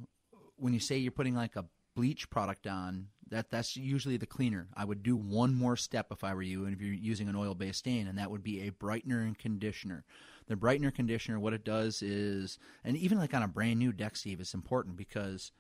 when 0.57 0.75
you 0.75 0.81
say 0.81 0.99
you're 0.99 1.11
putting 1.11 1.35
like 1.35 1.57
a 1.57 1.65
bleach 1.99 2.31
product 2.31 2.69
on, 2.69 3.09
that 3.29 3.51
that's 3.51 3.77
usually 3.77 4.17
the 4.17 4.25
cleaner. 4.25 4.69
I 4.77 4.85
would 4.85 5.03
do 5.03 5.17
one 5.17 5.53
more 5.53 5.77
step 5.77 6.07
if 6.13 6.23
I 6.23 6.33
were 6.33 6.43
you, 6.43 6.65
and 6.65 6.73
if 6.73 6.81
you're 6.81 6.95
using 6.95 7.29
an 7.29 7.35
oil-based 7.35 7.81
stain, 7.81 8.07
and 8.07 8.17
that 8.19 8.31
would 8.31 8.45
be 8.45 8.61
a 8.61 8.71
brightener 8.71 9.25
and 9.25 9.37
conditioner. 9.37 10.05
The 10.47 10.55
brightener 10.55 10.95
conditioner, 10.95 11.41
what 11.41 11.55
it 11.55 11.65
does 11.65 12.01
is, 12.01 12.61
and 12.85 12.97
even 12.97 13.19
like 13.19 13.35
on 13.35 13.43
a 13.43 13.49
brand 13.49 13.81
new 13.81 13.93
deck, 13.93 14.15
Steve, 14.15 14.39
it's 14.39 14.55
important 14.55 14.97
because 14.97 15.51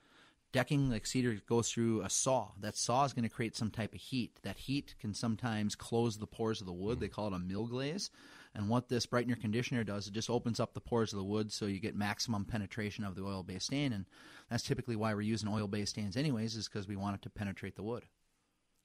decking 0.52 0.88
like 0.88 1.06
cedar 1.06 1.40
goes 1.48 1.72
through 1.72 2.02
a 2.02 2.08
saw. 2.08 2.52
That 2.60 2.76
saw 2.76 3.04
is 3.04 3.12
going 3.12 3.28
to 3.28 3.34
create 3.34 3.56
some 3.56 3.72
type 3.72 3.92
of 3.92 4.00
heat. 4.00 4.38
That 4.44 4.58
heat 4.58 4.94
can 5.00 5.14
sometimes 5.14 5.74
close 5.74 6.18
the 6.18 6.26
pores 6.28 6.60
of 6.60 6.68
the 6.68 6.72
wood. 6.72 7.00
They 7.00 7.08
call 7.08 7.26
it 7.26 7.34
a 7.34 7.40
mill 7.40 7.66
glaze. 7.66 8.10
And 8.54 8.68
what 8.68 8.88
this 8.88 9.06
brightener 9.06 9.40
conditioner 9.40 9.84
does, 9.84 10.06
it 10.06 10.12
just 10.12 10.30
opens 10.30 10.58
up 10.60 10.74
the 10.74 10.80
pores 10.80 11.12
of 11.12 11.18
the 11.18 11.24
wood 11.24 11.52
so 11.52 11.66
you 11.66 11.80
get 11.80 11.94
maximum 11.94 12.44
penetration 12.44 13.04
of 13.04 13.14
the 13.14 13.22
oil 13.22 13.42
based 13.42 13.66
stain. 13.66 13.92
And 13.92 14.06
that's 14.50 14.62
typically 14.62 14.96
why 14.96 15.14
we're 15.14 15.20
using 15.20 15.48
oil 15.48 15.68
based 15.68 15.92
stains, 15.92 16.16
anyways, 16.16 16.56
is 16.56 16.68
because 16.68 16.88
we 16.88 16.96
want 16.96 17.16
it 17.16 17.22
to 17.22 17.30
penetrate 17.30 17.76
the 17.76 17.82
wood. 17.82 18.04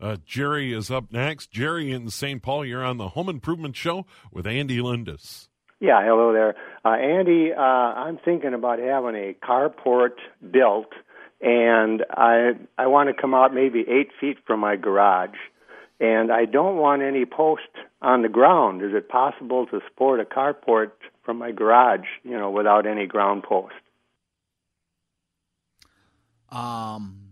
Uh, 0.01 0.18
Jerry 0.26 0.74
is 0.74 0.91
up 0.91 1.11
next. 1.11 1.51
Jerry 1.51 1.91
in 1.91 2.09
St. 2.09 2.41
Paul, 2.41 2.66
you're 2.66 2.84
on 2.84 2.97
the 2.97 3.09
Home 3.09 3.30
Improvement 3.30 3.76
Show 3.76 4.05
with 4.32 4.45
Andy 4.45 4.80
Lindus. 4.80 5.47
Yeah, 5.80 6.01
hello 6.01 6.32
there. 6.34 6.55
Uh, 6.86 6.95
Andy, 6.95 7.51
uh, 7.53 7.61
I'm 7.61 8.18
thinking 8.18 8.53
about 8.53 8.80
having 8.80 9.16
a 9.16 9.34
carport 9.45 10.16
built, 10.51 10.93
and 11.41 12.03
I 12.09 12.51
I 12.78 12.88
want 12.88 13.09
to 13.14 13.22
come 13.22 13.34
out 13.34 13.53
maybe 13.53 13.82
eight 13.82 14.11
feet 14.20 14.38
from 14.47 14.61
my 14.61 14.78
garage, 14.78 15.36
and 16.04 16.34
I 16.34 16.43
don't 16.43 16.76
want 16.76 17.01
any 17.01 17.24
post 17.26 17.70
on 18.01 18.24
the 18.24 18.28
ground. 18.28 18.82
Is 18.82 18.91
it 18.93 19.08
possible 19.08 19.66
to 19.68 19.80
support 19.88 20.20
a 20.20 20.26
carport 20.26 20.91
from 21.24 21.38
my 21.38 21.54
garage, 21.54 22.08
you 22.24 22.38
know, 22.38 22.51
without 22.51 22.86
any 22.86 23.06
ground 23.06 23.43
post? 23.43 23.74
Um, 26.49 27.30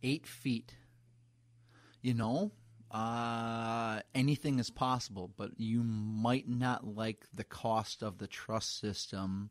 eight 0.00 0.28
feet. 0.28 0.76
You 2.02 2.14
know, 2.14 2.52
uh, 2.92 3.98
anything 4.14 4.60
is 4.60 4.70
possible, 4.70 5.32
but 5.36 5.50
you 5.58 5.82
might 5.82 6.48
not 6.48 6.86
like 6.86 7.26
the 7.34 7.44
cost 7.44 8.00
of 8.00 8.18
the 8.18 8.28
truss 8.28 8.66
system 8.66 9.50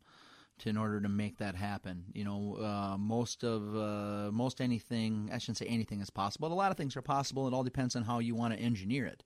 to 0.60 0.70
in 0.70 0.78
order 0.78 1.01
to 1.01 1.10
make 1.10 1.38
that 1.38 1.55
happen. 1.55 2.05
You 2.14 2.24
know, 2.26 2.57
uh, 2.62 2.97
most 2.97 3.43
of 3.43 3.76
uh, 3.76 4.32
most 4.32 4.62
anything 4.62 5.30
I 5.34 5.38
shouldn't 5.38 5.57
say 5.57 5.66
anything 5.66 6.01
is 6.01 6.10
possible. 6.10 6.51
A 6.51 6.53
lot 6.53 6.72
of 6.72 6.78
things 6.78 6.95
are 6.95 7.01
possible. 7.01 7.47
It 7.47 7.53
all 7.53 7.64
depends 7.64 7.95
on 7.95 8.03
how 8.03 8.20
you 8.20 8.36
want 8.36 8.53
to 8.53 8.60
engineer 8.60 9.05
it. 9.05 9.24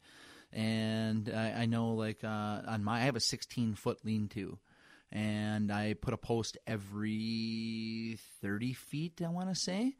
And 0.51 1.31
I, 1.34 1.63
I 1.63 1.65
know, 1.65 1.93
like 1.93 2.23
uh, 2.23 2.61
on 2.67 2.84
my, 2.84 2.97
I 2.97 3.05
have 3.05 3.15
a 3.15 3.19
16 3.19 3.75
foot 3.75 3.99
lean 4.05 4.27
to, 4.29 4.59
and 5.11 5.71
I 5.71 5.95
put 5.95 6.13
a 6.13 6.17
post 6.17 6.57
every 6.67 8.19
30 8.41 8.73
feet. 8.73 9.21
I 9.23 9.29
want 9.29 9.49
to 9.49 9.55
say 9.55 9.95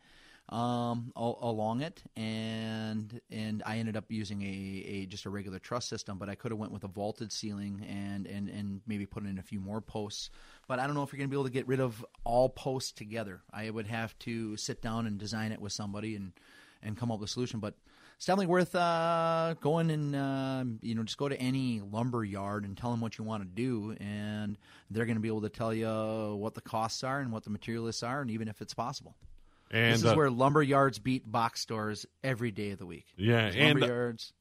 um, 0.50 1.14
al- 1.16 1.40
along 1.42 1.82
it, 1.82 2.04
and 2.16 3.22
and 3.32 3.64
I 3.66 3.78
ended 3.78 3.96
up 3.96 4.06
using 4.10 4.42
a, 4.42 4.46
a 4.46 5.06
just 5.06 5.26
a 5.26 5.30
regular 5.30 5.60
truss 5.60 5.86
system, 5.86 6.18
but 6.18 6.30
I 6.30 6.36
could 6.36 6.52
have 6.52 6.60
went 6.60 6.72
with 6.72 6.84
a 6.84 6.88
vaulted 6.88 7.32
ceiling 7.32 7.86
and 7.90 8.28
and 8.28 8.50
and 8.50 8.82
maybe 8.86 9.06
put 9.06 9.24
in 9.24 9.38
a 9.40 9.44
few 9.44 9.60
more 9.60 9.82
posts. 9.82 10.30
But 10.68 10.80
I 10.80 10.86
don't 10.86 10.96
know 10.96 11.04
if 11.04 11.12
you're 11.12 11.18
going 11.18 11.30
to 11.30 11.32
be 11.32 11.38
able 11.38 11.46
to 11.46 11.52
get 11.52 11.68
rid 11.68 11.80
of 11.80 12.06
all 12.24 12.50
posts 12.50 12.92
together. 12.92 13.42
I 13.52 13.70
would 13.70 13.88
have 13.88 14.18
to 14.20 14.58
sit 14.58 14.82
down 14.82 15.08
and 15.08 15.18
design 15.18 15.52
it 15.52 15.62
with 15.62 15.72
somebody 15.72 16.16
and 16.16 16.34
and 16.82 16.98
come 16.98 17.12
up 17.12 17.20
with 17.20 17.30
a 17.30 17.32
solution. 17.32 17.60
But 17.60 17.76
it's 18.18 18.26
definitely 18.26 18.48
worth 18.48 18.76
uh, 18.76 19.56
going 19.62 19.90
and 19.92 20.16
uh, 20.16 20.66
you 20.82 20.94
know 20.94 21.04
just 21.04 21.18
go 21.18 21.30
to 21.30 21.40
any 21.40 21.80
lumber 21.80 22.24
yard 22.24 22.66
and 22.66 22.78
tell 22.78 22.92
them 22.92 23.00
what 23.00 23.18
you 23.18 23.24
want 23.24 23.44
to 23.44 23.50
do, 23.50 23.96
and 24.00 24.58
they're 24.92 25.06
going 25.06 25.16
to 25.16 25.22
be 25.22 25.30
able 25.30 25.42
to 25.42 25.50
tell 25.50 25.74
you 25.74 25.88
what 26.36 26.54
the 26.54 26.62
costs 26.62 27.04
are 27.04 27.22
and 27.22 27.32
what 27.32 27.46
the 27.46 27.50
materialists 27.50 28.04
are, 28.04 28.22
and 28.22 28.30
even 28.30 28.50
if 28.50 28.62
it's 28.62 28.74
possible. 28.74 29.16
And 29.74 29.96
this 29.96 30.04
is 30.04 30.12
uh, 30.12 30.16
where 30.16 30.30
lumber 30.30 30.64
yards 30.64 31.00
beat 31.00 31.30
box 31.30 31.60
stores 31.60 32.06
every 32.24 32.52
day 32.52 32.70
of 32.72 32.80
the 32.80 32.86
week. 32.86 33.08
Yeah, 33.18 33.50
These 33.50 33.56
and- 33.60 33.80
lumber 33.82 33.94
yards. 33.94 34.34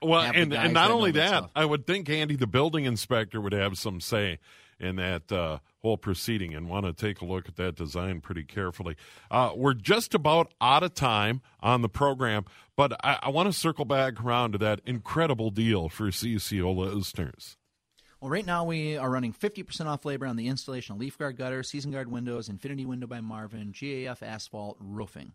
Well, 0.00 0.20
and, 0.22 0.54
and 0.54 0.72
not 0.74 0.88
that 0.88 0.94
only 0.94 1.10
that 1.10 1.18
that, 1.18 1.38
stuff. 1.38 1.50
I 1.56 1.64
would 1.64 1.84
think 1.86 2.08
Andy, 2.08 2.36
the 2.36 2.46
building 2.46 2.84
inspector, 2.84 3.40
would 3.40 3.52
have 3.52 3.76
some 3.76 4.00
say 4.00 4.38
in 4.80 4.94
that 4.96 5.30
uh, 5.32 5.58
whole 5.82 5.96
proceeding 5.96 6.54
and 6.54 6.68
want 6.68 6.86
to 6.86 6.92
take 6.92 7.20
a 7.20 7.24
look 7.24 7.48
at 7.48 7.56
that 7.56 7.74
design 7.74 8.20
pretty 8.20 8.44
carefully. 8.44 8.96
Uh, 9.30 9.50
we're 9.56 9.74
just 9.74 10.14
about 10.14 10.54
out 10.60 10.84
of 10.84 10.94
time 10.94 11.40
on 11.60 11.82
the 11.82 11.88
program, 11.88 12.44
but 12.76 12.92
I, 13.04 13.18
I 13.22 13.28
want 13.30 13.48
to 13.48 13.52
circle 13.52 13.84
back 13.84 14.22
around 14.22 14.52
to 14.52 14.58
that 14.58 14.80
incredible 14.86 15.50
deal 15.50 15.88
for 15.88 16.06
CCO 16.12 16.76
listeners. 16.94 17.56
Well, 18.20 18.30
right 18.30 18.44
now 18.44 18.64
we 18.64 18.96
are 18.96 19.08
running 19.08 19.32
50% 19.32 19.86
off 19.86 20.04
labor 20.04 20.26
on 20.26 20.34
the 20.34 20.48
installation 20.48 20.94
of 20.94 21.00
leaf 21.00 21.16
guard 21.16 21.36
gutter, 21.36 21.62
season 21.62 21.92
guard 21.92 22.10
windows, 22.10 22.48
Infinity 22.48 22.84
Window 22.84 23.06
by 23.06 23.20
Marvin, 23.20 23.72
GAF 23.72 24.22
asphalt 24.22 24.76
roofing. 24.80 25.34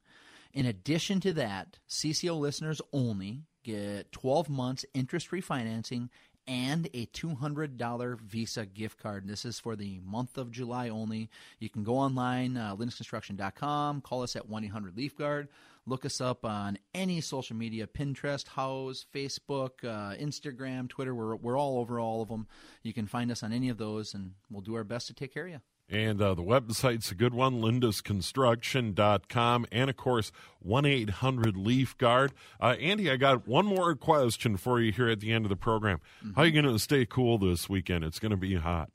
In 0.54 0.66
addition 0.66 1.22
to 1.22 1.32
that, 1.34 1.78
CCO 1.90 2.38
listeners 2.38 2.82
only 2.92 3.44
get 3.64 4.12
12 4.12 4.50
months 4.50 4.86
interest 4.94 5.28
free 5.28 5.40
financing 5.40 6.10
and 6.46 6.88
a 6.94 7.06
$200 7.06 8.20
Visa 8.20 8.66
gift 8.66 9.02
card. 9.02 9.28
This 9.28 9.46
is 9.46 9.60
for 9.60 9.78
the 9.78 10.02
month 10.04 10.38
of 10.38 10.52
July 10.52 10.90
only. 10.90 11.30
You 11.60 11.70
can 11.70 11.86
go 11.86 11.96
online, 11.96 12.58
uh, 12.58 12.76
lindusconstruction.com, 12.76 14.02
call 14.02 14.24
us 14.24 14.36
at 14.36 14.50
1 14.50 14.66
800 14.66 14.98
Leaf 14.98 15.18
Guard. 15.18 15.48
Look 15.86 16.06
us 16.06 16.22
up 16.22 16.46
on 16.46 16.78
any 16.94 17.20
social 17.20 17.56
media 17.56 17.88
Pinterest, 17.88 18.46
Houzz, 18.46 19.06
Facebook, 19.14 19.84
uh, 19.84 20.16
Instagram, 20.16 20.88
Twitter. 20.88 21.14
We're, 21.14 21.36
we're 21.36 21.58
all 21.58 21.80
over 21.80 22.00
all 22.00 22.22
of 22.22 22.30
them. 22.30 22.48
You 22.84 22.94
can 22.94 23.06
find 23.06 23.30
us 23.32 23.44
on 23.44 23.52
any 23.52 23.70
of 23.70 23.78
those, 23.78 24.14
and 24.14 24.32
we'll 24.50 24.62
do 24.62 24.76
our 24.76 24.86
best 24.86 25.08
to 25.08 25.14
take 25.14 25.34
care 25.34 25.46
of 25.46 25.52
you. 25.52 25.60
And 25.90 26.22
uh, 26.22 26.34
the 26.34 26.44
website's 26.44 27.12
a 27.12 27.16
good 27.16 27.34
one, 27.34 27.62
lindusconstruction.com. 27.62 29.66
And, 29.72 29.90
of 29.90 29.98
course, 29.98 30.32
1 30.60 30.86
800 30.86 31.58
Leaf 31.58 31.98
Guard. 31.98 32.32
Uh, 32.62 32.76
Andy, 32.80 33.12
I 33.12 33.18
got 33.18 33.48
one 33.48 33.66
more 33.66 33.94
question 33.96 34.56
for 34.56 34.80
you 34.80 34.94
here 34.94 35.10
at 35.10 35.20
the 35.20 35.34
end 35.34 35.46
of 35.46 35.50
the 35.50 35.58
program. 35.58 36.00
How 36.36 36.44
are 36.44 36.46
you 36.46 36.62
going 36.62 36.74
to 36.74 36.80
stay 36.80 37.06
cool 37.06 37.38
this 37.38 37.68
weekend? 37.68 38.06
It's 38.06 38.20
going 38.20 38.32
to 38.32 38.38
be 38.38 38.56
hot. 38.56 38.90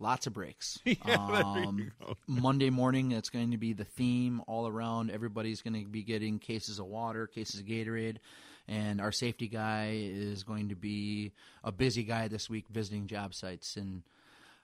Lots 0.00 0.26
of 0.26 0.32
breaks. 0.32 0.78
you 0.84 0.96
um, 1.04 1.92
Monday 2.26 2.70
morning, 2.70 3.12
it's 3.12 3.28
going 3.28 3.50
to 3.50 3.58
be 3.58 3.74
the 3.74 3.84
theme 3.84 4.40
all 4.46 4.66
around. 4.66 5.10
Everybody's 5.10 5.60
going 5.60 5.74
to 5.74 5.86
be 5.86 6.02
getting 6.02 6.38
cases 6.38 6.78
of 6.78 6.86
water, 6.86 7.26
cases 7.26 7.60
of 7.60 7.66
Gatorade, 7.66 8.16
and 8.66 8.98
our 8.98 9.12
safety 9.12 9.46
guy 9.46 9.98
is 10.00 10.42
going 10.42 10.70
to 10.70 10.74
be 10.74 11.32
a 11.62 11.70
busy 11.70 12.02
guy 12.02 12.28
this 12.28 12.48
week 12.48 12.64
visiting 12.70 13.08
job 13.08 13.34
sites. 13.34 13.76
And 13.76 14.02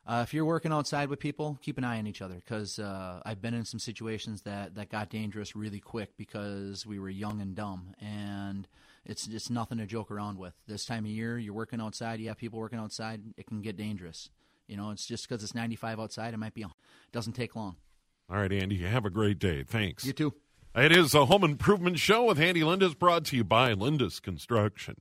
uh, 0.07 0.23
if 0.27 0.33
you're 0.33 0.47
working 0.47 0.73
outside 0.73 1.11
with 1.11 1.21
people, 1.21 1.59
keep 1.61 1.77
an 1.77 1.85
eye 1.85 1.99
on 1.99 2.07
each 2.07 2.23
other 2.23 2.37
because 2.37 2.79
uh, 2.79 3.21
I've 3.27 3.43
been 3.43 3.53
in 3.53 3.67
some 3.67 3.81
situations 3.81 4.41
that, 4.43 4.77
that 4.77 4.89
got 4.89 5.11
dangerous 5.11 5.55
really 5.55 5.81
quick 5.81 6.17
because 6.17 6.87
we 6.87 6.99
were 6.99 7.11
young 7.11 7.43
and 7.43 7.55
dumb. 7.55 7.95
And 8.01 8.67
it's 9.05 9.29
it's 9.29 9.51
nothing 9.51 9.79
to 9.79 9.87
joke 9.87 10.11
around 10.11 10.39
with. 10.39 10.55
This 10.67 10.87
time 10.87 11.05
of 11.05 11.11
year, 11.11 11.37
you're 11.39 11.53
working 11.53 11.81
outside, 11.81 12.21
you 12.21 12.29
have 12.29 12.39
people 12.39 12.59
working 12.59 12.79
outside, 12.79 13.21
it 13.37 13.47
can 13.47 13.61
get 13.61 13.77
dangerous. 13.77 14.31
You 14.67 14.77
know, 14.77 14.91
it's 14.91 15.07
just 15.07 15.29
because 15.29 15.43
it's 15.43 15.55
95 15.55 16.01
outside, 16.01 16.35
it 16.35 16.39
might 16.39 16.55
be, 16.55 16.63
it 16.63 16.69
doesn't 17.13 17.35
take 17.35 17.55
long. 17.55 17.77
All 18.29 18.37
right, 18.37 18.53
Andy, 18.53 18.79
have 18.79 19.05
a 19.05 19.11
great 19.11 19.39
day. 19.39 19.63
Thanks. 19.63 20.05
You 20.05 20.13
too. 20.13 20.35
It 20.75 20.93
is 20.93 21.15
a 21.15 21.27
home 21.27 21.45
improvement 21.45 21.99
show 21.99 22.25
with 22.25 22.39
Andy 22.39 22.61
Lindus 22.61 22.99
brought 22.99 23.25
to 23.27 23.37
you 23.37 23.45
by 23.45 23.73
Lindus 23.73 24.21
Construction. 24.21 24.97